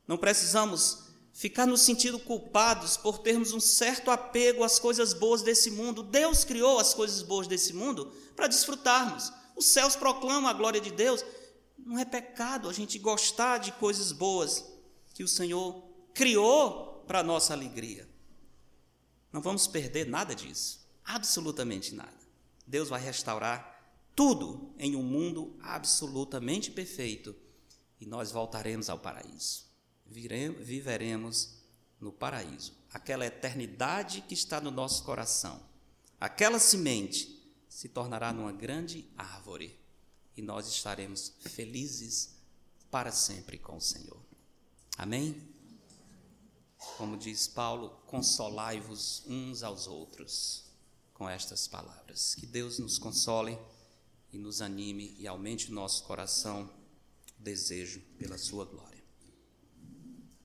Não 0.07 0.17
precisamos 0.17 1.09
ficar 1.33 1.67
nos 1.67 1.83
sentindo 1.83 2.19
culpados 2.19 2.97
por 2.97 3.19
termos 3.19 3.53
um 3.53 3.61
certo 3.61 4.11
apego 4.11 4.65
às 4.65 4.79
coisas 4.79 5.13
boas 5.13 5.43
desse 5.43 5.71
mundo. 5.71 6.03
Deus 6.03 6.45
criou 6.45 6.79
as 6.79 6.95
coisas 6.95 7.23
boas 7.23 7.47
desse 7.47 7.73
mundo 7.73 8.13
para 8.35 8.49
desfrutarmos. 8.49 9.33
Os 9.55 9.67
céus 9.67 9.95
proclamam 9.95 10.49
a 10.49 10.53
glória 10.53 10.81
de 10.81 10.91
Deus. 10.91 11.25
Não 11.79 11.99
é 11.99 12.05
pecado 12.05 12.69
a 12.69 12.73
gente 12.73 12.99
gostar 12.99 13.59
de 13.59 13.71
coisas 13.73 14.11
boas 14.11 14.65
que 15.15 15.23
o 15.23 15.29
Senhor 15.29 15.85
criou 16.13 17.05
para 17.07 17.23
nossa 17.23 17.53
alegria. 17.53 18.09
Não 19.33 19.41
vamos 19.41 19.67
perder 19.67 20.07
nada 20.07 20.35
disso. 20.35 20.87
Absolutamente 21.05 21.95
nada. 21.95 22.19
Deus 22.67 22.89
vai 22.89 23.01
restaurar 23.01 23.78
tudo 24.19 24.75
em 24.81 24.97
um 24.97 25.03
mundo 25.05 25.57
absolutamente 25.61 26.73
perfeito 26.73 27.37
e 28.01 28.05
nós 28.05 28.33
voltaremos 28.33 28.91
ao 28.91 28.99
paraíso. 28.99 29.65
Viveremos 30.05 31.55
no 32.01 32.11
paraíso. 32.11 32.77
Aquela 32.93 33.25
eternidade 33.25 34.23
que 34.23 34.35
está 34.35 34.61
no 34.61 34.73
nosso 34.73 35.05
coração, 35.05 35.63
aquela 36.21 36.59
semente 36.59 37.49
se 37.69 37.89
tornará 37.89 38.33
numa 38.33 38.51
grande 38.51 39.09
árvore 39.17 39.79
e 40.37 40.43
nós 40.43 40.67
estaremos 40.67 41.35
felizes 41.39 42.35
para 42.91 43.13
sempre 43.13 43.57
com 43.57 43.77
o 43.77 43.81
Senhor. 43.81 44.21
Amém? 44.97 45.41
Como 46.97 47.17
diz 47.17 47.47
Paulo, 47.47 47.91
consolai-vos 48.05 49.23
uns 49.29 49.63
aos 49.63 49.87
outros 49.87 50.65
com 51.15 51.29
estas 51.29 51.69
palavras. 51.69 52.35
Que 52.35 52.47
Deus 52.47 52.81
nos 52.81 52.99
console 52.99 53.57
e 54.33 54.39
nos 54.39 54.61
anime 54.61 55.15
e 55.19 55.27
aumente 55.27 55.73
nosso 55.73 56.05
coração 56.05 56.71
desejo 57.39 58.01
pela 58.19 58.37
sua 58.37 58.65
glória. 58.65 58.88